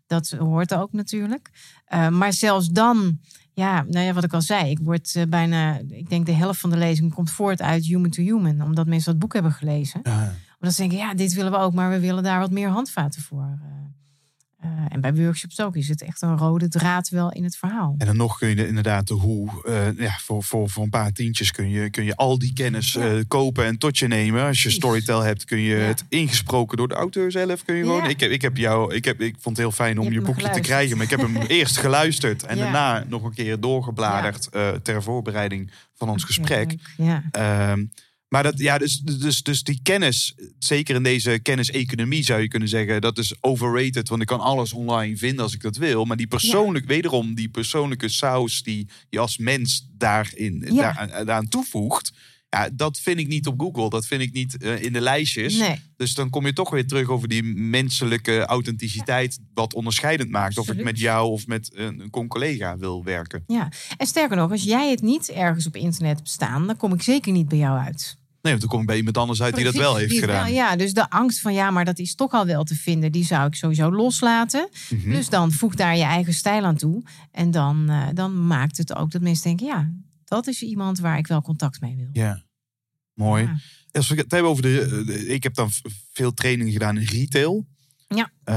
[0.08, 1.50] Dat hoort ook natuurlijk.
[1.94, 3.20] Uh, maar zelfs dan,
[3.54, 6.60] ja, nou ja, wat ik al zei, ik word uh, bijna, ik denk de helft
[6.60, 10.00] van de lezing komt voort uit human to human, omdat mensen dat boek hebben gelezen.
[10.04, 10.34] Ja.
[10.60, 13.22] Omdat ze denken, ja, dit willen we ook, maar we willen daar wat meer handvaten
[13.22, 13.60] voor.
[14.96, 17.96] En bij workshops ook is het echt een rode draad wel in het verhaal.
[17.98, 21.12] En dan nog kun je inderdaad de hoe, uh, ja, voor, voor, voor een paar
[21.12, 23.12] tientjes kun je, kun je al die kennis ja.
[23.12, 24.46] uh, kopen en tot je nemen.
[24.46, 25.84] Als je Storytel hebt, kun je ja.
[25.84, 27.64] het ingesproken door de auteur zelf.
[27.64, 30.00] Kun je gewoon, ik, heb, ik heb jou, ik, heb, ik vond het heel fijn
[30.00, 33.24] om je, je boekje te krijgen, maar ik heb hem eerst geluisterd en daarna nog
[33.24, 36.76] een keer doorgebladerd uh, ter voorbereiding van ons gesprek.
[36.98, 37.24] Ja.
[38.36, 42.70] Maar dat, ja, dus, dus, dus die kennis, zeker in deze kenniseconomie zou je kunnen
[42.70, 44.10] zeggen, dat is overrated.
[44.10, 46.06] Want ik kan alles online vinden als ik dat wil.
[46.06, 46.94] Maar die persoonlijk, ja.
[46.94, 50.94] wederom, die persoonlijke saus die je als mens daarin, ja.
[50.94, 52.14] daar, daaraan toevoegt.
[52.50, 53.90] Ja, dat vind ik niet op Google.
[53.90, 55.58] Dat vind ik niet uh, in de lijstjes.
[55.58, 55.80] Nee.
[55.98, 59.40] Dus dan kom je toch weer terug over die menselijke authenticiteit.
[59.54, 60.58] Wat onderscheidend maakt.
[60.58, 63.44] Of ik met jou of met een, een collega wil werken.
[63.48, 66.94] Ja, en sterker nog, als jij het niet ergens op internet hebt staan, dan kom
[66.94, 68.18] ik zeker niet bij jou uit.
[68.46, 70.20] Nee, want dan kom ik bij iemand anders uit Precies, die dat wel heeft die
[70.20, 70.54] gedaan.
[70.54, 73.26] Ja, dus de angst van ja, maar dat is toch al wel te vinden, die
[73.26, 74.70] zou ik sowieso loslaten.
[74.90, 75.10] Mhm.
[75.10, 77.04] Dus dan voeg daar je eigen stijl aan toe.
[77.32, 79.92] En dan, uh, dan maakt het ook dat mensen denken, ja,
[80.26, 82.10] dat is iemand waar ik wel contact mee wil.
[82.12, 82.44] Ja,
[83.14, 83.44] mooi.
[83.44, 83.58] Ja.
[83.92, 85.70] Als we het hebben over de, de, Ik heb dan
[86.14, 87.66] veel trainingen gedaan in retail.
[88.08, 88.32] Ja.
[88.46, 88.56] Uh,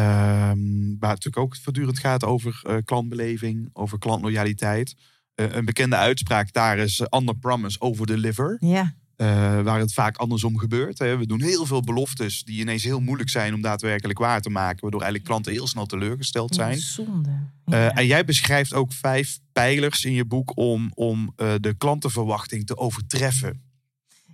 [0.98, 4.94] waar het natuurlijk ook voortdurend gaat over uh, klantbeleving, over klantloyaliteit.
[5.34, 8.56] Uh, een bekende uitspraak daar is under promise, over deliver.
[8.60, 8.94] Ja.
[9.20, 10.98] Uh, waar het vaak andersom gebeurt.
[10.98, 11.16] Hè.
[11.16, 14.80] We doen heel veel beloftes die ineens heel moeilijk zijn om daadwerkelijk waar te maken.
[14.80, 16.78] Waardoor eigenlijk klanten heel snel teleurgesteld zijn.
[16.78, 17.30] Zonde.
[17.64, 17.86] Ja.
[17.86, 22.66] Uh, en jij beschrijft ook vijf pijlers in je boek om, om uh, de klantenverwachting
[22.66, 23.62] te overtreffen.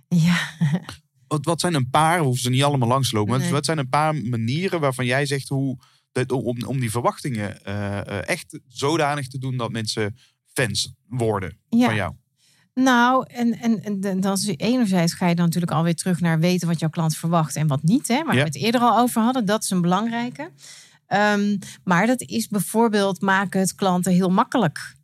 [0.07, 0.37] Ja.
[1.27, 3.51] Wat, wat zijn een paar, hoeven ze niet allemaal langslopen, nee.
[3.51, 5.77] wat zijn een paar manieren waarvan jij zegt hoe,
[6.11, 7.63] dat, om, om die verwachtingen
[8.25, 10.17] echt zodanig te doen dat mensen
[10.53, 11.85] fans worden ja.
[11.85, 12.13] van jou?
[12.75, 16.79] Nou, en, en, dan is enerzijds ga je dan natuurlijk alweer terug naar weten wat
[16.79, 18.07] jouw klant verwacht en wat niet.
[18.07, 18.39] Hè, waar Ja.
[18.39, 19.45] we het eerder al over hadden.
[19.45, 20.49] Dat is een belangrijke.
[21.07, 24.94] Ehm, maar dat is bijvoorbeeld maken het klanten heel makkelijk.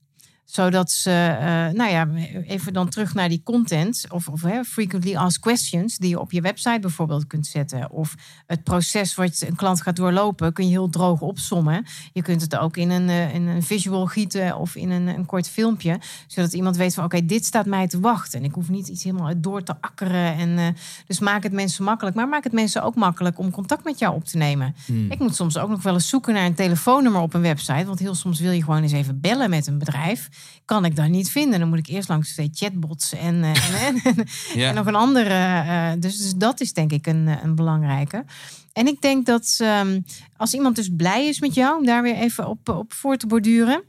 [0.51, 2.07] Zodat ze, eh, nou ja,
[2.47, 4.05] even dan terug naar die content.
[4.09, 7.91] Of, of hè, frequently asked questions die je op je website bijvoorbeeld kunt zetten.
[7.91, 8.15] Of
[8.45, 11.85] het proces wat een klant gaat doorlopen kun je heel droog opsommen.
[12.13, 15.25] Je kunt het ook in een, eh, in een visual gieten of in een, een
[15.25, 15.99] kort filmpje.
[16.27, 18.39] Zodat iemand weet van oké, dit staat mij te wachten.
[18.39, 20.35] En ik hoef niet iets helemaal door te akkeren.
[20.35, 20.67] En, eh,
[21.07, 22.15] dus maak het mensen makkelijk.
[22.15, 24.75] Maar maak het mensen ook makkelijk om contact met jou op te nemen.
[25.09, 27.85] Ik moet soms ook nog wel eens zoeken naar een telefoonnummer op een website.
[27.85, 30.29] Want heel soms wil je gewoon eens even bellen met een bedrijf.
[30.65, 31.59] Kan ik daar niet vinden.
[31.59, 34.69] Dan moet ik eerst langs twee chatbots en, eh, en, en, Ja.
[34.69, 35.33] en nog een andere.
[35.33, 38.25] eh, dus, dus dat is denk ik een, een belangrijke.
[38.73, 39.99] En ik denk dat ehm,
[40.37, 43.27] als iemand dus blij is met jou, om daar weer even op, op voor te
[43.27, 43.83] borduren.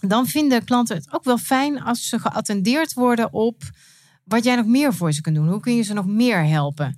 [0.00, 3.62] Dan vinden klanten het ook wel fijn als ze geattendeerd worden op
[4.24, 5.48] wat jij nog meer voor ze kunt doen.
[5.48, 6.96] Hoe kun je ze nog meer helpen?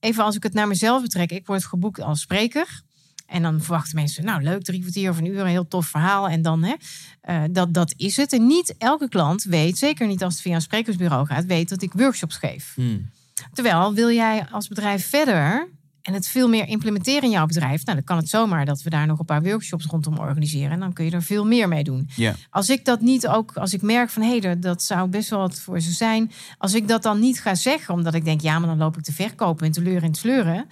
[0.00, 1.30] Even als ik het naar mezelf betrek.
[1.30, 2.82] Ik word geboekt als spreker.
[3.30, 6.28] En dan verwachten mensen, nou leuk, drie kwartier of een uur, een heel tof verhaal.
[6.28, 6.74] En dan, hè,
[7.20, 8.32] eh, dat, dat is het.
[8.32, 11.82] En niet elke klant weet, zeker niet als het via een sprekersbureau gaat, weet dat
[11.82, 12.72] ik workshops geef.
[12.74, 13.10] Hmm.
[13.52, 15.68] Terwijl wil jij als bedrijf verder
[16.02, 18.90] en het veel meer implementeren in jouw bedrijf, nou dan kan het zomaar dat we
[18.90, 20.70] daar nog een paar workshops rondom organiseren.
[20.70, 22.08] En dan kun je er veel meer mee doen.
[22.50, 25.38] Als ik dat niet ook, als ik merk van hé, dat- dat zou best wel
[25.38, 26.30] wat voor ze zijn.
[26.58, 29.02] Als ik dat dan niet ga zeggen, omdat ik denk, ja, maar dan loop ik
[29.04, 30.66] te verkopen en te leuren en te sleuren.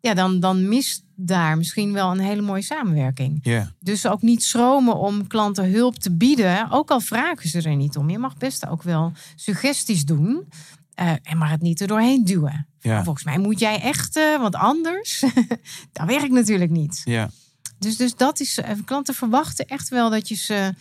[0.00, 3.38] Ja, dan, dan mist daar misschien wel een hele mooie samenwerking.
[3.80, 6.70] Dus ook niet schromen om klanten hulp te bieden.
[6.70, 8.10] Ook al vragen ze er niet om.
[8.10, 10.48] Je mag best ook wel suggesties doen.
[10.94, 12.66] eh, en maar het niet er doorheen duwen.
[13.04, 15.20] Volgens mij moet jij echt eh, wat anders.
[15.92, 17.02] dat werkt natuurlijk niet.
[17.04, 17.30] Ja.
[17.78, 18.58] Dus, dus dat is.
[18.58, 20.74] eh, klanten verwachten echt wel dat je ze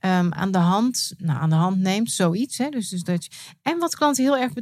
[0.00, 2.10] ehm, aan, de hand, nou, aan de hand neemt.
[2.10, 2.58] Zoiets.
[2.58, 2.68] Hè?
[2.68, 3.30] Dus, dus dat je-
[3.62, 4.52] en wat klanten heel erg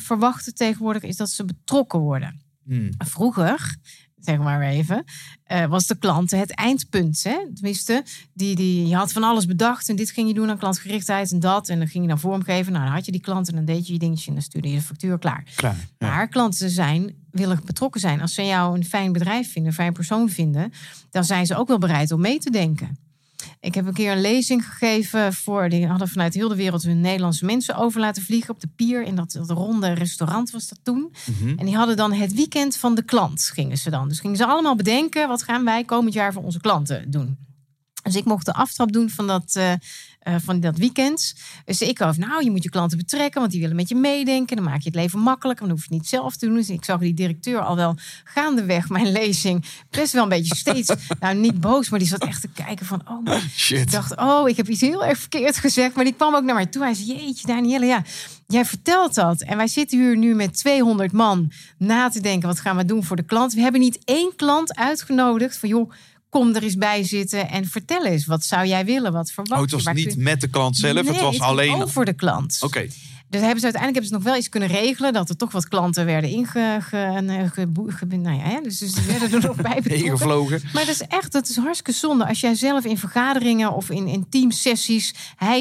[0.00, 2.40] verwachten tegenwoordig is dat ze betrokken worden.
[2.64, 2.90] Hmm.
[2.98, 3.76] Vroeger,
[4.24, 5.04] zeg maar even,
[5.44, 7.22] eh, was de klant het eindpunt.
[7.22, 7.36] Hè?
[7.54, 11.32] Tenminste, die, die, je had van alles bedacht en dit ging je doen aan klantgerichtheid
[11.32, 11.68] en dat.
[11.68, 12.72] En dan ging je dan vormgeven.
[12.72, 14.68] Nou, dan had je die klant en dan deed je je dingetje en dan stuurde
[14.68, 15.44] je de factuur klaar.
[15.54, 15.76] Klaar.
[15.98, 16.08] Ja.
[16.08, 18.20] Maar klanten zijn, willen betrokken zijn.
[18.20, 20.72] Als ze jou een fijn bedrijf vinden, een fijn persoon vinden,
[21.10, 22.98] dan zijn ze ook wel bereid om mee te denken.
[23.60, 25.68] Ik heb een keer een lezing gegeven voor.
[25.68, 29.02] Die hadden vanuit heel de wereld hun Nederlandse mensen over laten vliegen op de pier.
[29.02, 31.14] In dat, dat ronde restaurant was dat toen.
[31.38, 31.58] Mhm.
[31.58, 34.08] En die hadden dan het weekend van de klant, gingen ze dan.
[34.08, 37.38] Dus gingen ze allemaal bedenken, wat gaan wij komend jaar voor onze klanten doen.
[38.02, 39.72] Dus ik mocht de aftrap doen van dat, eh,
[40.24, 41.34] eh, van dat weekend.
[41.64, 44.56] Dus ik over, nou, je moet je klanten betrekken, want die willen met je meedenken.
[44.56, 46.54] Dan maak je het leven makkelijker, dan hoef je het niet zelf te doen.
[46.54, 50.94] Dus ik zag die directeur al wel gaandeweg mijn lezing best wel een beetje steeds,
[51.20, 53.90] nou niet boos, maar die zat echt te kijken van, oh, maar ik Shit.
[53.90, 55.94] dacht, oh, ik heb iets heel erg verkeerd gezegd.
[55.94, 56.82] Maar die kwam ook naar mij toe.
[56.82, 58.02] Hij zei, jeetje, Danielle, ja,
[58.46, 59.42] jij vertelt dat.
[59.42, 63.04] En wij zitten hier nu met 200 man na te denken, wat gaan we doen
[63.04, 63.54] voor de klant?
[63.54, 65.90] We hebben niet één klant uitgenodigd van, joh,
[66.38, 68.26] kom er eens bij zitten en vertel eens.
[68.26, 69.12] Wat zou jij willen?
[69.12, 71.72] Wat verwacht Oh, het was niet kun- met de klant zelf, Nee, het was alleen...
[71.74, 71.82] Oké.
[71.82, 72.58] over de klant.
[73.34, 75.12] Dus hebben ze uiteindelijk hebben ze nog wel iets kunnen regelen.
[75.12, 76.46] Dat er toch wat klanten werden inge...
[76.80, 80.04] Ge, ge, geboe- ge- nou ja, dus, dus die werden er nog bij betrokken.
[80.04, 80.60] Ingevlogen.
[80.72, 82.26] Maar dat is echt, dat is hartstikke zonde.
[82.26, 85.14] Als jij zelf in vergaderingen of in, in teamsessies,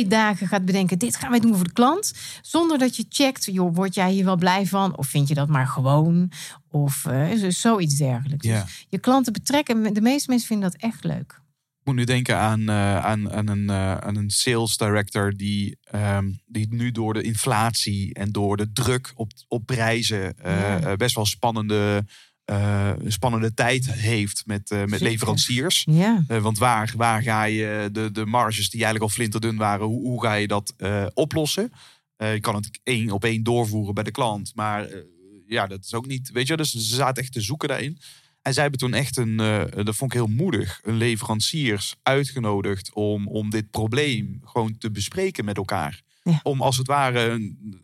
[0.08, 2.14] dagen gaat bedenken: dit gaan wij doen voor de klant.
[2.42, 4.98] Zonder dat je checkt, joh, word jij hier wel blij van?
[4.98, 6.32] Of vind je dat maar gewoon?
[6.72, 8.46] Of eh, zo- zoiets dergelijks.
[8.48, 8.62] Ja.
[8.62, 11.42] Dus je klanten betrekken, de meeste mensen vinden dat echt leuk.
[11.84, 15.78] Ik moet nu denken aan, eh, aan, aan, een, eh, aan een sales director die,
[15.84, 20.96] ehm, die nu door de inflatie en door de druk op, op prijzen eh, Ja.
[20.96, 22.06] best wel spannende,
[23.08, 25.06] spannende tijd heeft met, met Zeker.
[25.08, 25.88] leveranciers.
[25.92, 30.02] Ja, want waar, waar ga je de, de marges die eigenlijk al flinterdun waren, hoe,
[30.08, 30.74] hoe ga je dat
[31.14, 31.72] oplossen?
[32.18, 34.88] Je kan het één op één doorvoeren bij de klant, maar
[35.48, 37.98] ja, dat is ook niet, weet je, dus ze zaten echt te zoeken daarin.
[38.44, 42.94] En zij hebben toen echt een, eh, dat vond ik heel moedig, een leveranciers uitgenodigd
[42.94, 46.02] om, om dit probleem gewoon te bespreken met elkaar.
[46.24, 46.40] Ja.
[46.44, 47.82] Om als het ware een-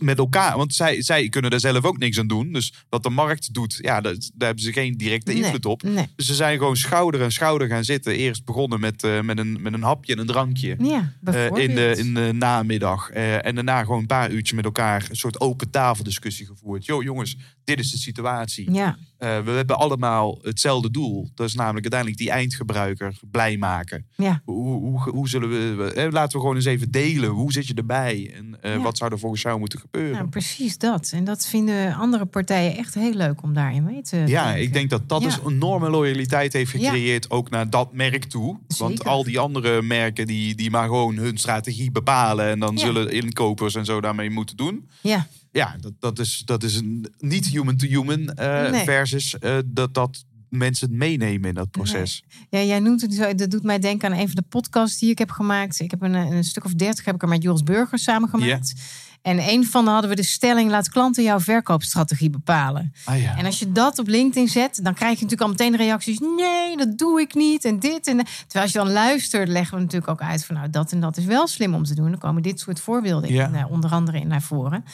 [0.00, 2.52] met elkaar, want zij, zij kunnen er zelf ook niks aan doen.
[2.52, 5.82] Dus wat de markt doet, ja, dat, daar hebben ze geen directe Nee, invloed op.
[5.82, 6.06] nee.
[6.16, 8.16] Dus ze zijn gewoon schouder aan schouder gaan zitten.
[8.16, 10.76] Eerst begonnen met, eh, met, een, met een hapje en een drankje.
[10.78, 13.10] Ja, eh, in, de, in de namiddag.
[13.10, 16.84] Eh, en daarna gewoon een paar uurtjes met elkaar een soort open tafeldiscussie gevoerd.
[16.84, 17.36] Jo, jongens,
[17.76, 18.72] dit is de situatie.
[18.72, 21.30] Ja, Eh, we hebben allemaal hetzelfde doel.
[21.34, 24.06] Dat is namelijk uiteindelijk die eindgebruiker blij maken.
[24.16, 24.42] ja.
[24.44, 27.28] Hoe, hoe, hoe zullen we, eh, laten we gewoon eens even delen.
[27.30, 28.32] Hoe zit je erbij?
[28.36, 28.80] En eh, Ja.
[28.80, 30.12] wat zou er volgens jou moeten gebeuren.
[30.12, 31.10] Nou, precies dat.
[31.14, 34.62] En dat vinden andere partijen echt heel leuk om daarin mee te Ja, denken.
[34.62, 35.26] ik denk dat dat Ja.
[35.26, 38.58] dus enorme loyaliteit heeft gecreëerd, ook naar dat merk toe.
[38.78, 43.10] Want al die andere merken die, die maar gewoon hun strategie bepalen en dan zullen
[43.12, 44.88] inkopers en zo daarmee moeten doen.
[45.00, 48.84] Ja, Ja, dat, dat is, dat is een niet human to human eh, Nee.
[48.84, 52.24] versus eh, dat, dat mensen het meenemen in dat proces.
[52.50, 53.34] Ja, jij noemt het zo.
[53.34, 55.80] Dat doet mij denken aan een van de podcasts die ik heb gemaakt.
[55.80, 58.74] Ik heb een, een stuk of dertig heb ik er met Jules Burger samen gemaakt.
[59.22, 62.92] En een van de hadden we de stelling: laat klanten jouw verkoopstrategie bepalen.
[63.04, 63.36] Ah ja.
[63.36, 66.76] En als je dat op LinkedIn zet, dan krijg je natuurlijk al meteen reacties: nee,
[66.76, 67.64] dat doe ik niet.
[67.64, 68.26] En dit en dat.
[68.26, 71.16] Terwijl als je dan luistert, leggen we natuurlijk ook uit van nou, dat en dat
[71.16, 72.10] is wel slim om te doen.
[72.10, 73.52] Dan komen dit soort voorbeelden Ja.
[73.52, 74.84] eh, onder andere in naar voren.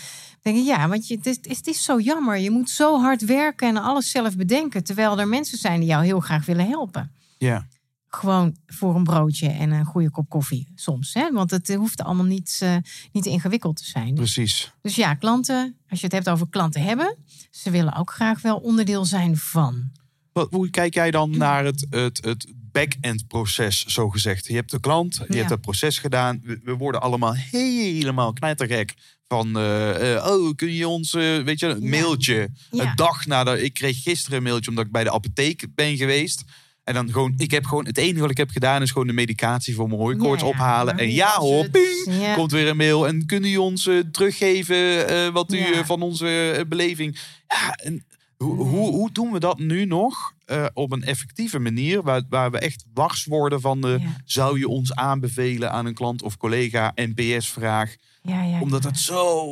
[0.46, 2.38] Denk ik, ja, want je, het, is, het is zo jammer.
[2.38, 4.84] Je moet zo hard werken en alles zelf bedenken.
[4.84, 7.66] Terwijl er mensen zijn die jou heel graag willen helpen ja.
[8.08, 11.14] gewoon voor een broodje en een goede kop koffie soms.
[11.14, 11.30] Hè?
[11.32, 12.76] Want het hoeft allemaal niet, eh,
[13.12, 14.14] niet ingewikkeld te zijn.
[14.14, 14.72] precies.
[14.82, 17.16] Dus ja, klanten, als je het hebt over klanten hebben,
[17.50, 19.90] ze willen ook graag wel onderdeel zijn van.
[20.32, 24.46] Wat, hoe kijk jij dan naar het, het, het back-end proces, zo gezegd?
[24.46, 25.36] Je hebt de klant, je Ja.
[25.36, 26.40] hebt dat proces gedaan.
[26.44, 28.94] We, we worden allemaal helemaal knijtergek
[29.28, 29.56] van...
[29.56, 31.88] eh, eh, oh, kun je ons, eh, weet je, een Ja.
[31.88, 32.48] mailtje.
[32.70, 32.82] Ja.
[32.82, 33.58] Een dag nadat...
[33.58, 36.42] Ik kreeg gisteren een mailtje omdat ik bij de apotheek ben geweest.
[36.84, 39.12] En dan gewoon, ik heb gewoon, het enige wat ik heb gedaan is gewoon de
[39.12, 40.98] medicatie voor mijn hooikoorts Ja, ophalen.
[40.98, 43.06] En ja hoor, ping, komt weer een mail.
[43.06, 47.18] En kunnen jullie ons teruggeven wat u van onze beleving...
[47.48, 50.32] Ja, en hoe, hoe, hoe doen we dat nu nog
[50.72, 54.16] op een effectieve manier, waar, waar we echt wars worden van de Ja.
[54.24, 57.94] zou je ons aanbevelen aan een klant of collega NPS-vraag,
[58.26, 59.46] Ja, ja, omdat het zo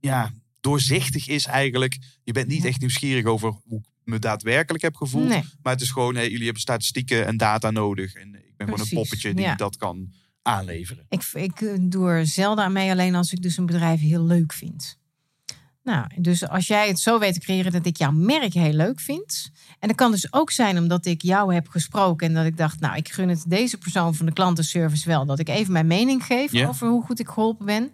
[0.00, 1.98] ja, doorzichtig is eigenlijk.
[2.24, 5.42] Je bent niet echt nieuwsgierig over hoe ik me daadwerkelijk heb gevoeld, Nee.
[5.62, 8.80] maar het is gewoon, hey, jullie hebben statistieken en data nodig en ik ben gewoon
[8.80, 9.54] een poppetje die ja.
[9.54, 10.12] dat kan
[10.42, 11.06] aanleveren.
[11.08, 14.24] Ik, ik eh, doe er zelden aan mee, alleen als ik dus een bedrijf heel
[14.24, 14.98] leuk vind.
[15.82, 19.00] Nou, dus als jij het zo weet te creëren dat ik jouw merk heel leuk
[19.00, 19.50] vind.
[19.80, 22.80] En dat kan dus ook zijn omdat ik jou heb gesproken en dat ik dacht,
[22.80, 25.26] nou, ik gun het deze persoon van de klantenservice wel.
[25.26, 27.92] Dat ik even mijn mening geef over hoe goed ik geholpen ben.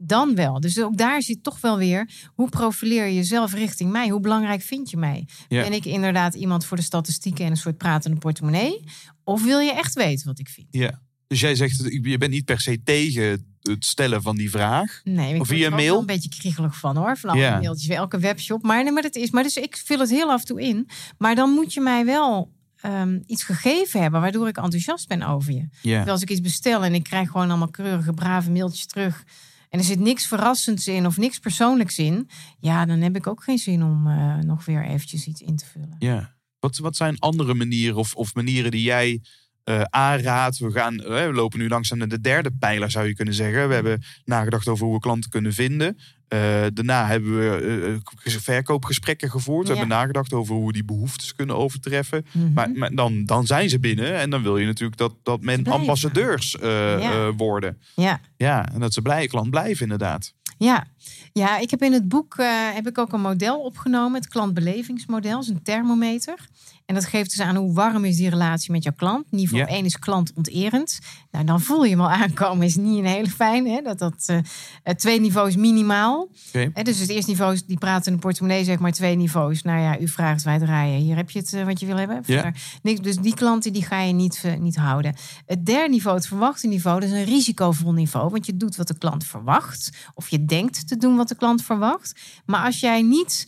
[0.00, 0.60] Dan wel.
[0.60, 4.08] Dus ook daar zit toch wel weer, hoe profileer je jezelf richting mij?
[4.08, 5.28] Hoe belangrijk vind je mij?
[5.48, 8.84] Ben ik inderdaad iemand voor de statistieken en een soort pratende portemonnee?
[9.24, 10.66] Of wil je echt weten wat ik vind?
[10.70, 11.00] Ja.
[11.28, 15.00] Dus jij zegt, je bent niet per se tegen het stellen van die vraag.
[15.04, 15.98] Nee, ik Of er ook mail?
[16.00, 17.16] een beetje kriegelig van hoor.
[17.16, 17.58] Van Ja.
[17.58, 18.62] mailtjes, elke webshop.
[18.62, 19.30] Maar, nee, maar dat is.
[19.30, 20.88] Maar dus ik vul het heel af en toe in.
[21.18, 25.52] Maar dan moet je mij wel ehm, iets gegeven hebben waardoor ik enthousiast ben over
[25.52, 25.58] je.
[25.58, 25.68] Ja.
[25.80, 29.24] Terwijl als ik iets bestel en ik krijg gewoon allemaal keurige, brave mailtjes terug.
[29.68, 32.28] En er zit niks verrassends in of niks persoonlijks in.
[32.60, 35.64] Ja, dan heb ik ook geen zin om eh, nog weer eventjes iets in te
[35.66, 35.96] vullen.
[35.98, 36.36] Ja.
[36.58, 39.20] Wat, wat zijn andere manieren of, of manieren die jij
[39.68, 40.58] eh, aanraadt?
[40.58, 43.68] We, gaan, eh, we lopen nu langzaam naar de derde pijler, zou je kunnen zeggen.
[43.68, 45.98] We hebben nagedacht over hoe we klanten kunnen vinden.
[46.28, 46.38] Eh,
[46.72, 49.66] daarna hebben we verkoopgesprekken gevoerd.
[49.68, 52.26] We hebben nagedacht over hoe we die behoeftes kunnen overtreffen.
[52.32, 52.52] Mhm.
[52.52, 55.66] Maar, maar dan, dan zijn ze binnen en dan wil je natuurlijk dat, dat men
[55.66, 57.32] ambassadeurs Ja.
[57.32, 57.78] worden.
[57.94, 58.20] Ja.
[58.36, 60.34] Ja, en dat ze blij klant blijven inderdaad.
[60.58, 60.86] Ja.
[61.32, 62.36] ja, ik heb in het boek
[62.74, 66.48] heb ik ook een model opgenomen, het klantbelevingsmodel, is een thermometer.
[66.88, 69.26] En dat geeft dus aan hoe warm is die relatie met jouw klant.
[69.30, 69.68] Niveau Ja.
[69.68, 70.98] 1 is klantonterend.
[71.30, 73.66] Nou, dan voel je hem al aankomen, is niet een hele fijn.
[73.66, 73.82] Hè?
[73.82, 76.28] Dat dat eh, twee niveaus minimaal.
[76.52, 79.62] Hè, dus het eerste niveau is die praten in de portemonnee, zeg maar twee niveaus.
[79.62, 81.00] Nou ja, u vraagt, wij draaien.
[81.00, 82.22] Hier heb je het eh, wat je wil hebben.
[82.26, 82.52] Ja.
[82.82, 83.00] Niks.
[83.00, 85.14] Dus die klanten die ga je niet, niet houden.
[85.46, 88.30] Het derde niveau, het verwachte niveau, dat is een risicovol niveau.
[88.30, 89.90] Want je doet wat de klant verwacht.
[90.14, 92.20] Of je denkt te doen wat de klant verwacht.
[92.46, 93.46] Maar als jij niet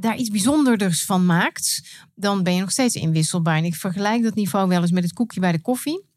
[0.00, 1.82] daar iets bijzonders van maakt,
[2.14, 3.56] dan ben je nog steeds inwisselbaar.
[3.56, 6.08] En ik vergelijk dat niveau wel eens met het koekje bij de koffie.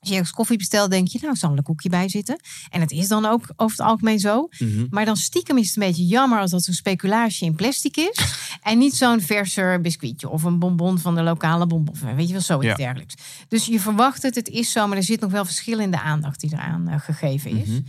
[0.00, 2.40] Als je ergens koffie bestelt, denk je, nou, zal er een koekje bij zitten.
[2.70, 4.48] En het is dan ook over het algemeen zo.
[4.58, 4.86] Mhm.
[4.90, 8.18] Maar dan stiekem is het een beetje jammer als dat zo'n speculatie in plastic is.
[8.62, 11.94] en niet zo'n verser biscuitje of een bonbon van de lokale bonbon.
[12.16, 12.74] Weet je wel, zoiets Ja.
[12.74, 13.14] dergelijks.
[13.48, 16.00] Dus je verwacht het, het is zo, maar er zit nog wel verschil in de
[16.00, 17.68] aandacht die eraan eh, gegeven is.
[17.68, 17.80] Mhm.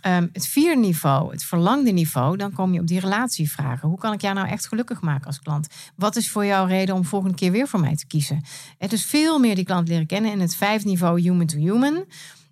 [0.00, 3.88] Ehm, het vierde niveau, het verlangde niveau, dan kom je op die relatievragen.
[3.88, 5.68] Hoe kan ik jou nou echt gelukkig maken als klant?
[5.96, 8.44] Wat is voor jou reden om volgende keer weer voor mij te kiezen?
[8.78, 10.32] Het is veel meer die klant leren kennen.
[10.32, 12.04] En het vijfde niveau, human to human.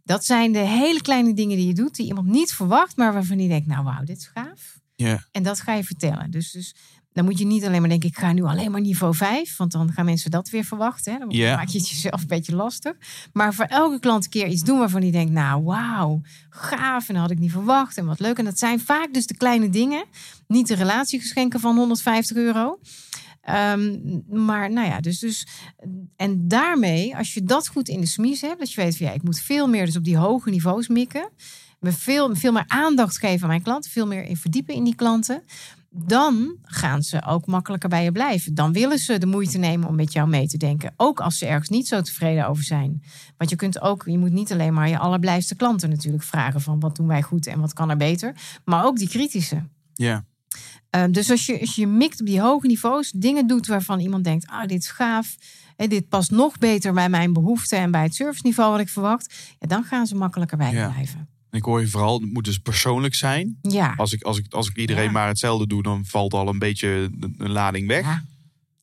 [0.05, 3.37] Dat zijn de hele kleine dingen die je doet, die iemand niet verwacht, maar waarvan
[3.37, 4.79] die denkt, nou wauw, dit is gaaf.
[4.97, 5.25] Ja.
[5.33, 6.31] En dat ga je vertellen.
[6.31, 6.75] Dus, dus
[7.15, 9.57] dan moet je niet alleen maar denken, ik ga nu alleen maar niveau 5.
[9.57, 11.13] Want dan gaan mensen dat weer verwachten.
[11.13, 11.19] Hè?
[11.19, 12.93] Dan maak je het jezelf een beetje lastig.
[13.33, 16.21] Maar voor elke klant een keer iets doen waarvan die denkt, nou wauw,
[16.51, 17.09] gaaf.
[17.09, 17.97] En dat had ik niet verwacht.
[17.97, 18.39] En wat leuk.
[18.39, 20.05] En dat zijn vaak dus de kleine dingen.
[20.47, 22.79] Niet de relatiegeschenken van 150 euro.
[23.41, 25.47] Ehm, maar nou ja, dus, dus.
[26.17, 29.13] En daarmee, als je dat goed in de smies hebt, dat je weet van ja,
[29.13, 31.31] ik moet veel meer dus op die hoge niveaus mikken.
[31.81, 34.95] me veel, veel meer aandacht geven aan mijn klanten, veel meer in verdiepen in die
[34.95, 35.43] klanten,
[35.97, 38.55] dan gaan ze ook makkelijker bij je blijven.
[38.55, 40.95] Dan willen ze de moeite nemen om met jou mee te denken.
[40.97, 43.03] Ook als ze ergens niet zo tevreden over zijn.
[43.37, 46.81] Want je kunt ook, je moet niet alleen maar je allerblijfste klanten natuurlijk vragen van
[46.81, 48.35] wat doen wij goed en wat kan er beter.
[48.65, 49.63] Maar ook die kritische.
[49.95, 50.25] Ja.
[50.91, 54.25] Um, dus als je, als je mikt op die hoge niveaus, dingen doet waarvan iemand
[54.25, 55.35] denkt, ah, dit is gaaf.
[55.77, 59.35] Hè, dit past nog beter bij mijn behoeften en bij het serviceniveau wat ik verwacht.
[59.59, 60.89] Ja, dan gaan ze makkelijker bij je Ja.
[60.91, 61.29] blijven.
[61.55, 63.59] Ik hoor je vooral, het moet dus persoonlijk zijn.
[63.63, 63.95] Ja.
[63.97, 65.11] Als ik, als ik, als ik iedereen Ja.
[65.11, 68.05] maar hetzelfde doe, dan valt al een beetje een, lading weg.
[68.05, 68.25] Ja.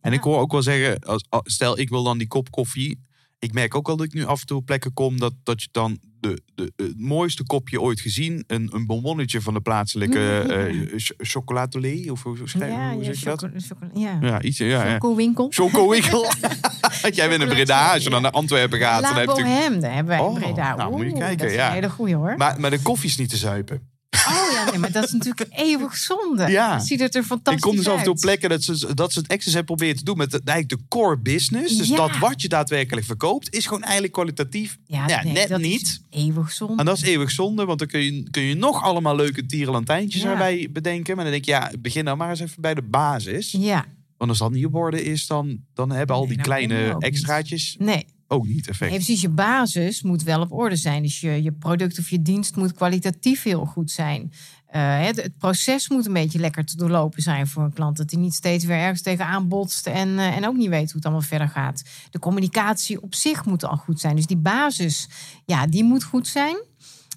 [0.02, 2.99] En ik hoor ook wel zeggen, als, als- stel ik wil dan die kop koffie.
[3.39, 5.61] Ik merk ook wel dat ik nu af en toe op plekken kom dat, dat
[5.61, 10.39] je dan de, de, het mooiste kopje ooit gezien, een, een bonbonnetje van de plaatselijke
[10.39, 13.48] eh ch- of hoe, schrijf- Ja, hoe ja, zeg je dat?
[13.93, 14.18] ja.
[14.22, 14.91] Ja, iets, ja.
[14.91, 15.48] Chocowinkel.
[15.49, 16.26] Chocowinkel.
[17.11, 19.02] Jij bent in Breda, als je dan naar Antwerpen gaat.
[19.02, 20.76] dan heb je natuurlijk- daar hebben wij Oh, in Breda.
[20.76, 21.68] nou, moet je kijken, dat is ja.
[21.68, 22.34] een hele goeie hoor.
[22.38, 23.89] maar, maar de koffie is niet te zuipen.
[24.27, 26.47] Oh ja, nee, maar dat is natuurlijk eeuwig zonde.
[26.47, 26.79] Ja.
[26.79, 28.25] Ziet het er fantastisch Ik kom dus af en toe op uit.
[28.25, 30.88] plekken dat ze, dat ze het extra hebben proberen te doen met de, eigenlijk de
[30.88, 31.77] core business.
[31.77, 31.95] Dus Ja.
[31.95, 35.67] dat wat je daadwerkelijk verkoopt, is gewoon eigenlijk kwalitatief Ja, ja, nee, net dat is
[35.67, 36.01] niet.
[36.09, 36.75] Eeuwig zonde.
[36.77, 40.23] En dat is eeuwig zonde, want dan kun je, kun je nog allemaal leuke tierenlantijntjes
[40.23, 41.15] erbij bedenken.
[41.15, 43.51] Maar dan denk je, ja, begin nou maar eens even bij de basis.
[43.51, 43.85] Ja,
[44.17, 48.05] Want als dat niet op orde is, dan, dan hebben al die kleine extraatjes nee.
[48.32, 48.94] Ook niet effect.
[48.94, 49.22] Precies.
[49.22, 51.03] Je basis moet wel op orde zijn.
[51.03, 54.34] Dus je, je product of je dienst moet kwalitatief heel goed zijn.
[54.68, 57.98] Eh, het, het proces moet een beetje lekker te doorlopen zijn voor een klant.
[57.98, 60.95] Dat hij niet steeds weer ergens tegenaan botst en, eh, en ook niet weet hoe
[60.95, 61.84] het allemaal verder gaat.
[62.10, 64.16] De communicatie op zich moet al goed zijn.
[64.16, 65.10] Dus die basis,
[65.45, 66.58] ja, die moet goed zijn.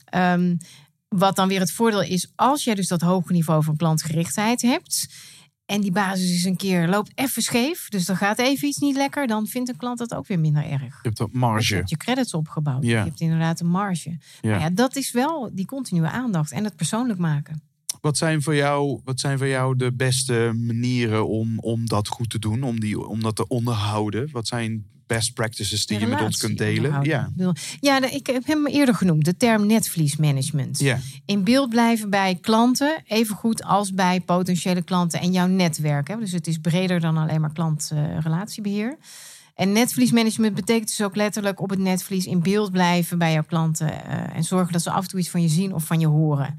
[0.04, 0.56] Ehm,
[1.08, 5.08] wat dan weer het voordeel is, als jij dus dat hoge niveau van klantgerichtheid hebt.
[5.66, 7.88] En die basis is een keer loopt even scheef.
[7.88, 9.26] Dus dan gaat even iets niet lekker.
[9.26, 10.82] Dan vindt een klant dat ook weer minder erg.
[10.82, 11.74] Je hebt dat Je marge.
[11.74, 12.82] hebt je credits opgebouwd.
[12.84, 12.98] Ja.
[12.98, 14.10] Je hebt inderdaad een marge.
[14.40, 14.48] Ja.
[14.50, 17.62] Nou ja, dat is wel die continue aandacht en het persoonlijk maken.
[18.00, 22.30] Wat zijn voor jou, wat zijn voor jou de beste manieren om, om dat goed
[22.30, 22.62] te doen?
[22.62, 24.28] Om, die, om dat te onderhouden?
[24.32, 27.02] Wat zijn best practices die je met ons kunt delen?
[27.02, 27.30] Ja.
[27.80, 29.24] Ja, ik heb hem eerder genoemd.
[29.24, 30.78] De term netvliesmanagement.
[30.78, 30.98] Ja.
[31.26, 36.08] In beeld blijven bij klanten, even goed als bij potentiële klanten en jouw netwerk.
[36.08, 36.16] Hè.
[36.18, 38.96] Dus het is breder dan alleen maar klant-relatiebeheer.
[39.54, 44.06] en netvliesmanagement betekent dus ook letterlijk op het netvlies in beeld blijven bij jouw klanten.
[44.06, 46.06] eh, en zorgen dat ze af en toe iets van je zien of van je
[46.06, 46.58] horen.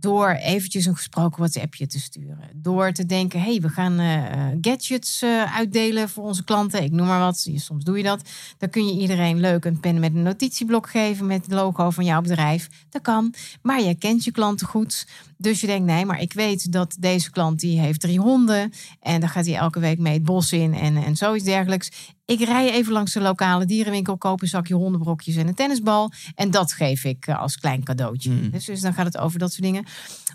[0.00, 2.50] Door eventjes een gesproken WhatsAppje te sturen.
[2.54, 6.82] Door te denken, hey, we gaan eh, eh, gadgets eh, uitdelen voor onze klanten.
[6.82, 8.28] Ik noem maar wat, Je- soms doe je dat.
[8.58, 11.26] Dan kun je iedereen leuk een pen met een notitieblok geven...
[11.26, 12.68] met het logo van jouw bedrijf.
[12.90, 15.06] Dat kan, maar jij kent je klanten goed.
[15.36, 18.72] Dus je denkt, nee, maar ik weet dat deze klant die heeft drie honden...
[19.00, 21.90] en dan gaat hij elke week mee het bos in en, en zoiets dergelijks.
[22.26, 26.12] Ik rij even langs de lokale dierenwinkel, koop een zakje hondenbrokjes en een tennisbal...
[26.34, 28.30] en dat geef ik eh, als klein cadeautje.
[28.30, 28.50] Mm.
[28.50, 29.84] Dus, dus dan gaat het over dat soort dingen.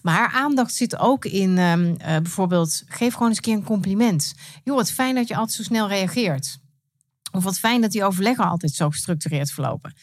[0.02, 2.84] Maar haar aandacht zit ook in ehm, eh, bijvoorbeeld...
[2.88, 4.34] geef gewoon eens een keer een compliment.
[4.64, 6.60] Joh, wat fijn dat je altijd zo snel reageert.
[7.32, 9.94] Of wat fijn dat die overleggen altijd zo gestructureerd verlopen.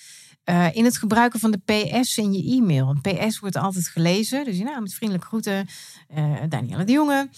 [0.45, 2.89] Eh, in het gebruiken van de PS in je e-mail.
[2.89, 4.45] Een PS wordt altijd gelezen.
[4.45, 5.69] Dus nou, met vriendelijke groeten,
[6.09, 7.29] eh Danielle de Jonge.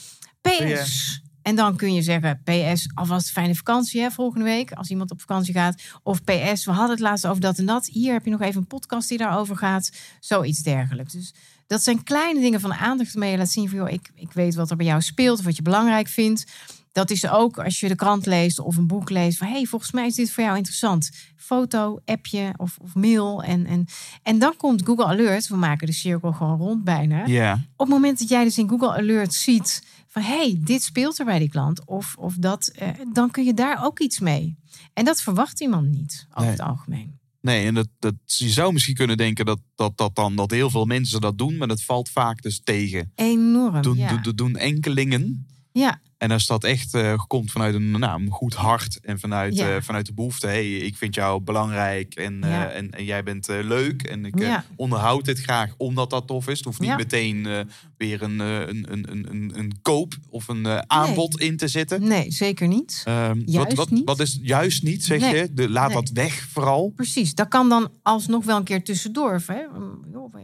[0.41, 1.21] PS.
[1.51, 4.73] En dan kun je zeggen, PS, alvast fijne vakantie hè, volgende week.
[4.73, 5.83] Als iemand op vakantie gaat.
[6.03, 7.87] Of PS, we hadden het laatst over dat en dat.
[7.87, 9.93] Hier heb je nog even een podcast die daarover gaat.
[10.21, 11.13] Zoiets dergelijks.
[11.13, 11.35] Dus
[11.67, 13.79] dat zijn kleine dingen van aandacht waarmee je laat zien van...
[13.79, 16.45] Joh, ik, ik weet wat er bij jou speelt of wat je belangrijk vindt.
[16.93, 19.39] Dat is ook als je de krant leest of een boek leest.
[19.39, 21.11] Van, hey, volgens mij is dit voor jou interessant.
[21.37, 23.43] Foto, appje of, of mail.
[23.43, 23.87] En, en,
[24.23, 25.49] en dan komt Google Alert.
[25.49, 27.23] We maken de cirkel gewoon rond bijna.
[27.53, 29.83] Op het moment dat jij dus in Google Alert ziet...
[30.13, 31.87] van hey, dit speelt er bij die klant.
[31.87, 34.57] Of, of dat, eh, dan kun je daar ook iets mee.
[34.93, 36.51] En dat verwacht iemand niet, over Nee.
[36.51, 37.19] het algemeen.
[37.41, 40.71] Nee, en dat, dat, je zou misschien kunnen denken dat, dat, dat, dan, dat heel
[40.71, 43.13] veel mensen dat doen, maar dat valt vaak dus tegen.
[43.15, 44.17] Enorm, Doen, ja.
[44.17, 45.47] doen, doen enkelingen.
[45.73, 46.01] ja.
[46.21, 49.75] En als dat echt eh, komt vanuit een, nou, een goed hart en vanuit, Ja.
[49.77, 53.47] eh, vanuit de behoefte, hey, ik vind jou belangrijk en, eh, en, en jij bent
[53.49, 54.65] leuk en ik Ja.
[54.77, 56.57] onderhoud dit graag omdat dat tof is.
[56.57, 57.49] Het hoeft niet meteen
[57.97, 62.03] weer een, een, een, een, een, een koop of een aanbod in te zitten.
[62.03, 63.03] Nee, zeker niet.
[63.05, 64.05] Ehm, wat, Juist wat, niet.
[64.05, 65.35] wat is juist niet, zeg Nee.
[65.37, 65.53] je?
[65.55, 65.97] De, laat Nee.
[65.97, 66.93] dat weg vooral.
[66.97, 69.43] Precies, dat kan dan alsnog wel een keer tussendoor.
[69.47, 69.63] Hè,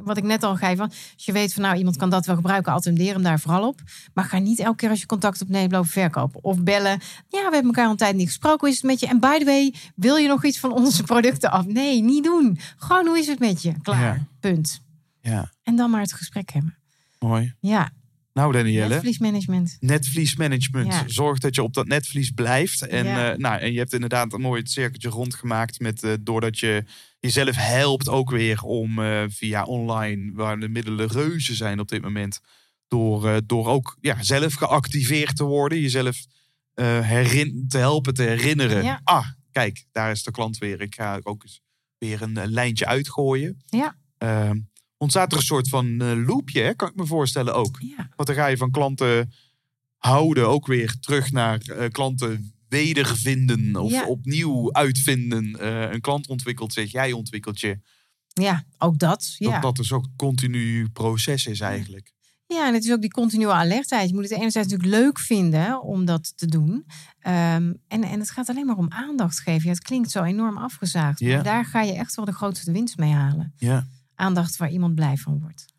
[0.04, 2.72] Wat ik net al geef, als je weet van nou iemand kan dat wel gebruiken,
[2.72, 3.80] attendeer hem daar vooral op.
[4.14, 6.44] Maar ga niet elke keer als je contact opneemt lopen verkopen.
[6.44, 9.00] Of bellen, ja we hebben elkaar al een tijd niet gesproken, hoe is het met
[9.00, 9.06] je?
[9.06, 11.66] En by the way, wil je nog iets van onze producten af?
[11.66, 12.58] Nee, niet doen.
[12.76, 13.72] Gewoon hoe is het met je?
[13.82, 14.26] Klaar, Ja.
[14.40, 14.80] punt.
[15.20, 16.78] Ja, En dan maar het gesprek hebben.
[17.18, 17.54] mooi.
[17.60, 17.90] Ja,
[18.32, 18.88] Nou, Danielle.
[18.94, 19.76] netvliesmanagement.
[19.80, 20.92] Netvliesmanagement.
[20.92, 21.02] Ja.
[21.06, 22.86] Zorg dat je op dat netvlies blijft.
[22.86, 23.32] En, Ja.
[23.32, 26.84] eh, nou, en je hebt inderdaad een mooi cirkeltje rondgemaakt met eh, doordat je
[27.20, 32.02] jezelf helpt ook weer om eh, via online, waar de middelen reuze zijn op dit
[32.02, 32.40] moment,
[32.88, 36.16] door, eh, door ook ja, zelf geactiveerd te worden, jezelf
[36.74, 38.82] eh, herin, te helpen te herinneren.
[38.84, 39.00] Ja.
[39.04, 40.80] Ah, kijk, daar is de klant weer.
[40.80, 41.60] Ik ga ook eens
[41.98, 43.62] weer een lijntje uitgooien.
[43.66, 43.96] Ja.
[44.18, 44.58] Ehm,
[44.96, 47.76] ontstaat er een soort van eh, loopje, hè, kan ik me voorstellen ook.
[47.80, 48.08] Ja.
[48.16, 49.32] Want dan ga je van klanten
[49.96, 51.58] houden ook weer terug naar
[51.90, 54.06] klanten wedervinden of Ja.
[54.06, 55.66] opnieuw uitvinden.
[55.92, 57.78] Een klant ontwikkelt zich, jij ontwikkelt je.
[58.32, 59.34] ja, ook dat.
[59.38, 59.50] Ja.
[59.50, 62.12] Dat dat dus ook een continu proces is eigenlijk.
[62.46, 64.08] Ja, en het is ook die continue alertheid.
[64.08, 66.86] Je moet het enerzijds natuurlijk leuk vinden om dat te doen.
[67.18, 69.62] Ehm, en, en het gaat alleen maar om aandacht geven.
[69.64, 71.20] Ja, het klinkt zo enorm afgezaagd.
[71.20, 73.52] Maar daar ga je echt wel de grootste winst mee halen.
[73.56, 73.86] Ja.
[74.14, 75.74] Aandacht waar iemand blij van wordt.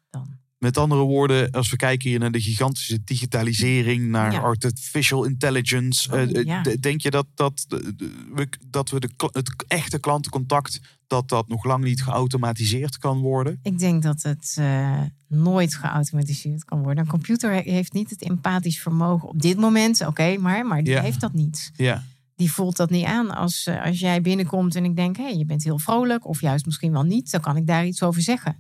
[0.58, 4.40] Met andere woorden, als we kijken hier naar de gigantische digitalisering, naar Ja.
[4.40, 6.12] artificial intelligence.
[6.12, 6.62] Oh, eh, eh, ja.
[6.80, 7.94] Denk je dat, dat, de-
[8.34, 13.60] we, dat we de, het echte klantencontact, dat dat nog lang niet geautomatiseerd kan worden?
[13.64, 17.04] Ik denk dat het eh, nooit geautomatiseerd kan worden.
[17.04, 20.06] Een computer he- heeft niet het empathisch vermogen op dit moment.
[20.06, 21.02] Oké, maar, maar die Ja.
[21.02, 21.72] heeft dat niet.
[21.76, 22.04] Ja.
[22.36, 23.30] Die voelt dat niet aan.
[23.36, 26.28] Als, eh, als jij binnenkomt en ik denk, hé, hey, je bent heel vrolijk.
[26.28, 27.32] Of juist misschien wel niet.
[27.32, 28.56] Dan kan ik daar iets over zeggen.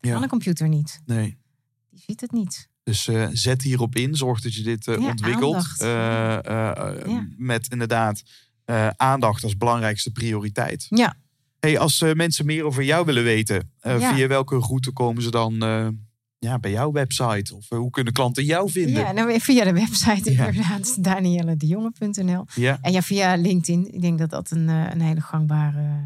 [0.00, 0.12] Dat Ja.
[0.12, 1.00] kan een computer niet.
[1.06, 1.40] Nee.
[2.06, 2.68] Die ziet het niet.
[2.84, 5.66] Dus eh, zet hierop in, zorg dat je dit eh, Ja, ontwikkelt.
[5.78, 7.26] Eh, Ja.
[7.36, 8.22] Met inderdaad
[8.96, 10.86] aandacht als belangrijkste prioriteit.
[10.88, 11.16] Ja.
[11.60, 14.14] Hey, als mensen meer over jou willen weten, Ja.
[14.14, 15.54] via welke route komen ze dan
[16.38, 17.54] ja, bij jouw website?
[17.56, 19.02] Of hoe kunnen klanten jou vinden?
[19.02, 22.44] Ja, nou, via de website inderdaad, danielledejonge.nl.
[22.54, 22.78] Ja.
[22.82, 23.94] En ja, via LinkedIn.
[23.94, 26.02] Ik denk dat dat een, een hele gangbare,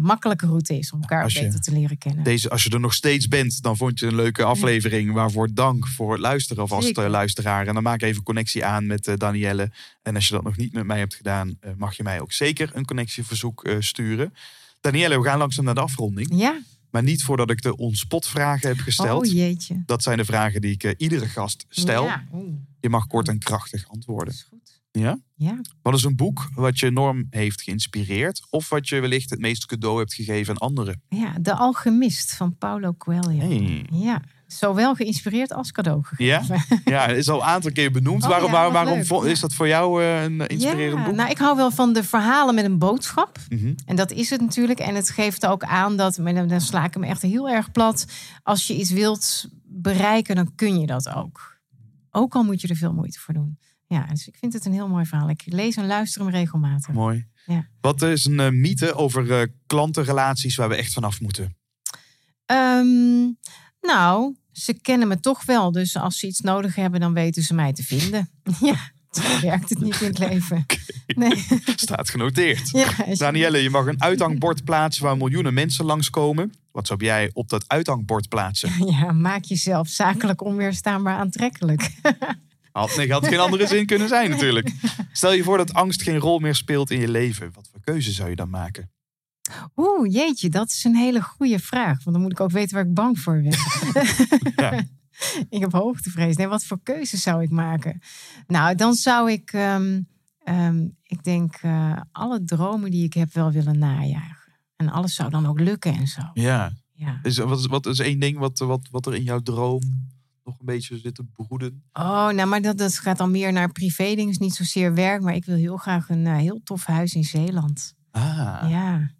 [0.00, 2.24] makkelijke route is om elkaar je- beter te leren kennen.
[2.24, 5.12] Deze, als je er nog steeds bent, dan vond je een leuke aflevering.
[5.12, 7.66] Waarvoor dank voor het luisteren alvast, eh, luisteraar.
[7.66, 9.70] En dan maak even connectie aan met eh, Danielle.
[10.02, 12.32] En als je dat nog niet met mij hebt gedaan, eh, mag je mij ook
[12.32, 14.34] zeker een connectieverzoek eh, sturen.
[14.80, 16.28] Danielle, we gaan langzaam naar de afronding.
[16.34, 16.60] Ja,
[16.90, 19.26] Maar niet voordat ik de onspot-vragen heb gesteld.
[19.26, 19.82] oh jeetje.
[19.86, 22.04] dat zijn de vragen die ik eh, iedere gast stel.
[22.04, 24.34] Ja, oeh, Je mag kort en krachtig dat antwoorden.
[24.34, 24.59] is goed.
[24.92, 25.18] Ja?
[25.34, 25.60] Ja.
[25.82, 28.46] Wat is een boek wat je enorm heeft geïnspireerd?
[28.50, 31.02] Of wat je wellicht het meeste cadeau hebt gegeven aan anderen?
[31.08, 33.38] ja, De Alchemist van Paulo Coelho.
[33.38, 33.86] Hey.
[33.92, 36.42] Ja, zowel geïnspireerd als cadeau Ja?
[36.42, 36.80] gegeven.
[36.84, 38.22] Ja, het is al een aantal keer benoemd.
[38.24, 39.24] Oh waarom ja, waarom, leuk, ja.
[39.24, 41.14] is dat voor jou eh, een inspirerend Ja, boek?
[41.14, 43.38] nou, ik hou wel van de verhalen met een boodschap.
[43.48, 43.74] Mhm.
[43.86, 44.78] En dat is het natuurlijk.
[44.78, 48.06] En het geeft ook aan dat, dan sla ik hem echt heel erg plat.
[48.42, 51.58] Als je iets wilt bereiken, dan kun je dat ook.
[52.10, 53.58] Ook al moet je er veel moeite voor doen.
[53.94, 55.28] Ja, dus ik vind het een heel mooi verhaal.
[55.28, 56.94] Ik lees en luister hem regelmatig.
[56.94, 57.26] Mooi.
[57.46, 57.68] Ja.
[57.80, 61.56] Wat is een eh, mythe over eh, klantenrelaties waar we echt vanaf moeten?
[62.46, 63.28] Ehm,
[63.80, 65.72] nou, ze kennen me toch wel.
[65.72, 68.30] Dus als ze iets nodig hebben, dan weten ze mij te vinden.
[68.60, 70.66] Ja, zo werkt het niet in het leven.
[71.06, 71.46] Nee.
[71.76, 72.70] Staat genoteerd.
[72.78, 76.52] Ja, Danielle, je mag een uithangbord plaatsen waar miljoenen mensen langskomen.
[76.72, 78.86] Wat zou jij op dat uithangbord plaatsen?
[78.86, 81.90] ja, maak jezelf zakelijk onweerstaanbaar aantrekkelijk.
[82.72, 84.72] Had, nee, had geen andere zin kunnen zijn natuurlijk.
[85.12, 87.50] Stel je voor dat angst geen rol meer speelt in je leven.
[87.52, 88.90] Wat voor keuze zou je dan maken?
[89.76, 92.04] Oeh, jeetje, dat is een hele goede vraag.
[92.04, 93.54] Want dan moet ik ook weten waar ik bang voor ben.
[94.56, 94.84] Ja.
[95.56, 96.36] ik heb hoogtevrees.
[96.36, 98.00] Nee, wat voor keuzes zou ik maken?
[98.46, 100.00] Nou, dan zou ik, ehm,
[100.38, 104.52] ehm, ik denk, eh, alle dromen die ik heb wel willen najagen.
[104.76, 106.22] En alles zou dan ook lukken en zo.
[106.34, 106.72] Ja.
[106.92, 107.20] Ja.
[107.22, 109.80] Is, wat, is, wat is één ding wat, wat, wat er in jouw droom
[110.44, 111.82] nog een beetje zit te broeden?
[111.92, 115.22] Oh, nou, maar dat, dat gaat dan meer naar privé dingen, niet zozeer werk.
[115.22, 117.94] Maar ik wil heel graag een eh, heel tof huis in Zeeland.
[118.10, 119.10] Ah, Ja.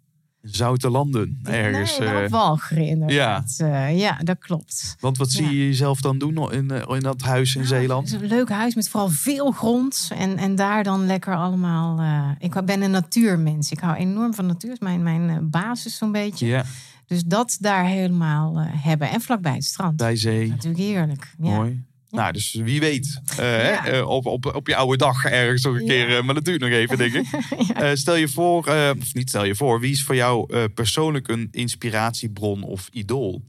[0.41, 1.97] zoute landen ergens.
[1.99, 3.53] Nee, wel eh, Walcheren inderdaad.
[3.57, 3.85] Ja.
[3.85, 4.95] ja, dat klopt.
[4.99, 5.49] want wat zie Ja.
[5.49, 8.11] je jezelf dan doen in, eh, in dat huis in Ja, Zeeland?
[8.11, 10.09] Het is een leuk huis met vooral veel grond.
[10.15, 11.99] En, en daar dan lekker allemaal.
[11.99, 13.71] eh, ik ben een natuurmens.
[13.71, 14.71] Ik hou enorm van natuur.
[14.71, 16.45] is mijn, mijn eh, basis zo'n beetje.
[16.47, 16.65] Ja,
[17.11, 19.09] Dus dat daar helemaal eh, hebben.
[19.09, 19.97] En vlakbij het strand.
[19.97, 20.47] bij zee.
[20.47, 21.33] Natuurlijk heerlijk.
[21.37, 21.55] Ja.
[21.55, 21.83] Mooi.
[22.09, 23.85] Nou, dus wie weet, eh, Ja.
[23.85, 26.69] eh, op, op, op je oude dag ergens nog een keer, maar dat duurt nog
[26.69, 27.25] even, denk ik.
[27.93, 28.67] Stel je voor,
[28.99, 33.43] of niet stel je voor, wie is voor jou persoonlijk een inspiratiebron of idool?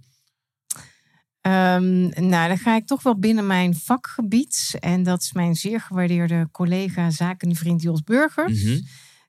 [1.40, 4.76] Ehm, nou, dan ga ik toch wel binnen mijn vakgebied.
[4.80, 8.62] En dat is mijn zeer gewaardeerde collega, zakenvriend Jos Burgers.
[8.64, 8.80] Mhm.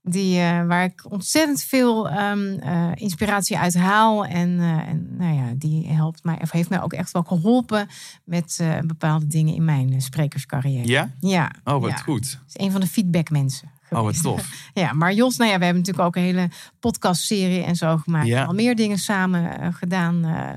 [0.06, 4.26] Die, eh, waar ik ontzettend veel ehm, eh, inspiratie uit haal.
[4.26, 7.88] En, eh, en nou ja, die helpt mij, of heeft mij ook echt wel geholpen
[8.24, 10.88] met bepaalde dingen in mijn sprekerscarrière.
[10.88, 11.12] Ja?
[11.20, 11.52] Ja.
[11.64, 11.96] Oh, wat ja.
[11.96, 12.40] goed.
[12.48, 14.70] Is een van de feedbackmensen Oh, wat tof.
[14.74, 16.50] Ja, maar Jos, nou ja, we hebben natuurlijk ook een hele
[16.80, 18.28] podcastserie en zo gemaakt.
[18.28, 18.44] Ja.
[18.44, 20.50] Al meer dingen samen eh, gedaan eh,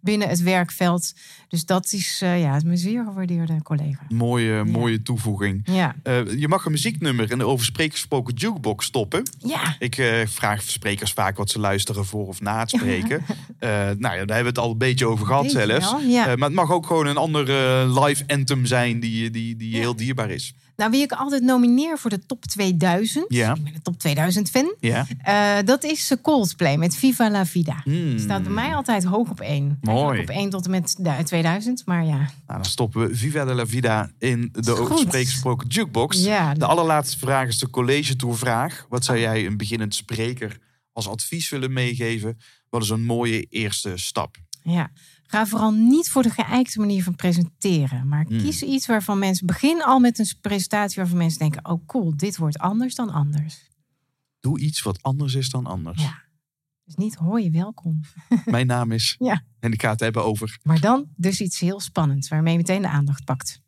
[0.00, 1.14] binnen het werkveld.
[1.48, 4.02] Dus dat is, eh, ja, het mijn zeer gewaardeerde collega.
[4.08, 5.60] Mooie, mooie toevoeging.
[5.64, 5.94] Ja,
[6.36, 9.22] je mag een muzieknummer in de over gesproken jukebox stoppen.
[9.38, 9.76] ja.
[9.78, 13.24] Ik vraag sprekers vaak wat ze luisteren voor of na het spreken.
[13.98, 15.94] Nou ja, daar hebben we het al een beetje over gehad zelfs.
[16.06, 16.24] ja.
[16.24, 20.30] Maar het mag ook gewoon een andere live anthem zijn die, die, die heel dierbaar
[20.30, 20.54] is.
[20.76, 23.24] Nou, wie ik altijd nomineer voor de top 2000.
[23.28, 23.54] Ja.
[23.54, 24.74] Ik ben een top 2000 fan.
[24.80, 25.06] Ja.
[25.22, 27.80] Eh, dat is Coldplay met Viva la Vida.
[27.84, 28.18] Hmm.
[28.18, 29.78] Staat bij mij altijd hoog op één.
[29.80, 30.20] Mooi.
[30.20, 31.82] Op één tot en met de- 2000.
[31.86, 34.80] Maar ja, Nou, dan stoppen we Viva de la Vida in de Goed.
[34.80, 36.24] over sprekers gesproken jukebox.
[36.24, 36.54] Ja.
[36.54, 38.86] De allerlaatste vraag is de college tour vraag.
[38.88, 40.58] Wat zou jij een beginnend spreker
[40.92, 42.38] als advies willen meegeven?
[42.70, 44.36] Wat is een mooie eerste stap?
[44.62, 44.90] ja.
[45.26, 48.08] Ga vooral niet voor de geëikte manier van presenteren.
[48.08, 48.38] Maar Hmm.
[48.38, 49.46] kies iets waarvan mensen...
[49.46, 51.68] Begin al met een presentatie waarvan mensen denken...
[51.68, 53.68] Oh cool, dit wordt anders dan anders.
[54.40, 56.02] Doe iets wat anders is dan anders.
[56.02, 56.24] Ja.
[56.84, 58.00] Dus niet hoi, welkom.
[58.44, 59.16] Mijn naam is.
[59.18, 59.42] Ja.
[59.60, 60.58] En ik ga het hebben over.
[60.62, 62.28] Maar dan dus iets heel spannends...
[62.28, 63.60] waarmee je meteen de aandacht pakt.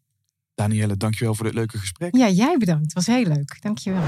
[0.58, 2.16] Danielle, dankjewel voor dit leuke gesprek.
[2.16, 2.82] Ja, jij bedankt.
[2.82, 3.56] Het was heel leuk.
[3.60, 4.02] Dankjewel.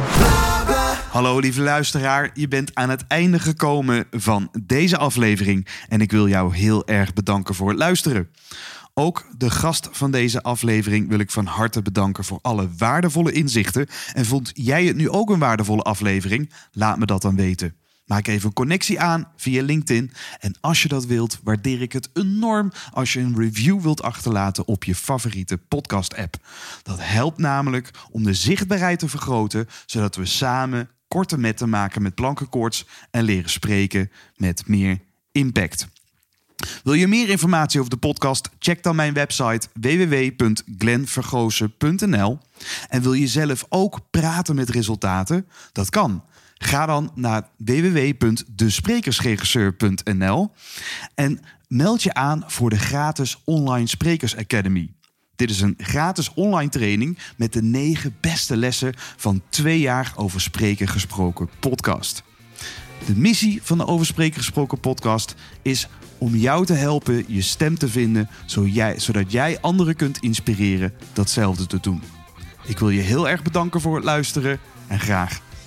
[1.10, 6.28] Hallo lieve luisteraar, je bent aan het einde gekomen van deze aflevering en ik wil
[6.28, 8.30] jou heel erg bedanken voor het luisteren.
[8.94, 13.86] Ook de gast van deze aflevering wil ik van harte bedanken voor alle waardevolle inzichten.
[14.12, 16.52] En vond jij het nu ook een waardevolle aflevering?
[16.72, 17.74] Laat me dat dan weten.
[18.10, 20.12] Maak even een connectie aan via LinkedIn.
[20.40, 24.66] En als je dat wilt, waardeer ik het enorm als je een review wilt achterlaten
[24.66, 26.36] op je favoriete podcast-app.
[26.82, 32.14] Dat helpt namelijk om de zichtbaarheid te vergroten, zodat we samen korte metten maken met
[32.14, 34.98] plankenkoorts en leren spreken met meer
[35.32, 35.88] impact.
[36.84, 38.50] Wil je meer informatie over de podcast?
[38.58, 42.38] Check dan mijn website www.glenvergozen.nl.
[42.88, 45.46] En wil je zelf ook praten met resultaten?
[45.72, 46.22] Dat kan.
[46.62, 50.52] Ga dan naar www.desprekersregisseur.nl
[51.14, 54.92] en meld je aan voor de gratis Online Sprekers Academy.
[55.36, 60.40] Dit is een gratis online training met de negen beste lessen van twee jaar over
[60.40, 62.22] spreken gesproken podcast.
[63.06, 65.88] De missie van de Over Spreken Gesproken podcast is
[66.18, 68.28] om jou te helpen je stem te vinden,
[68.96, 72.02] zodat jij anderen kunt inspireren datzelfde te doen.
[72.66, 75.40] Ik wil je heel erg bedanken voor het luisteren en graag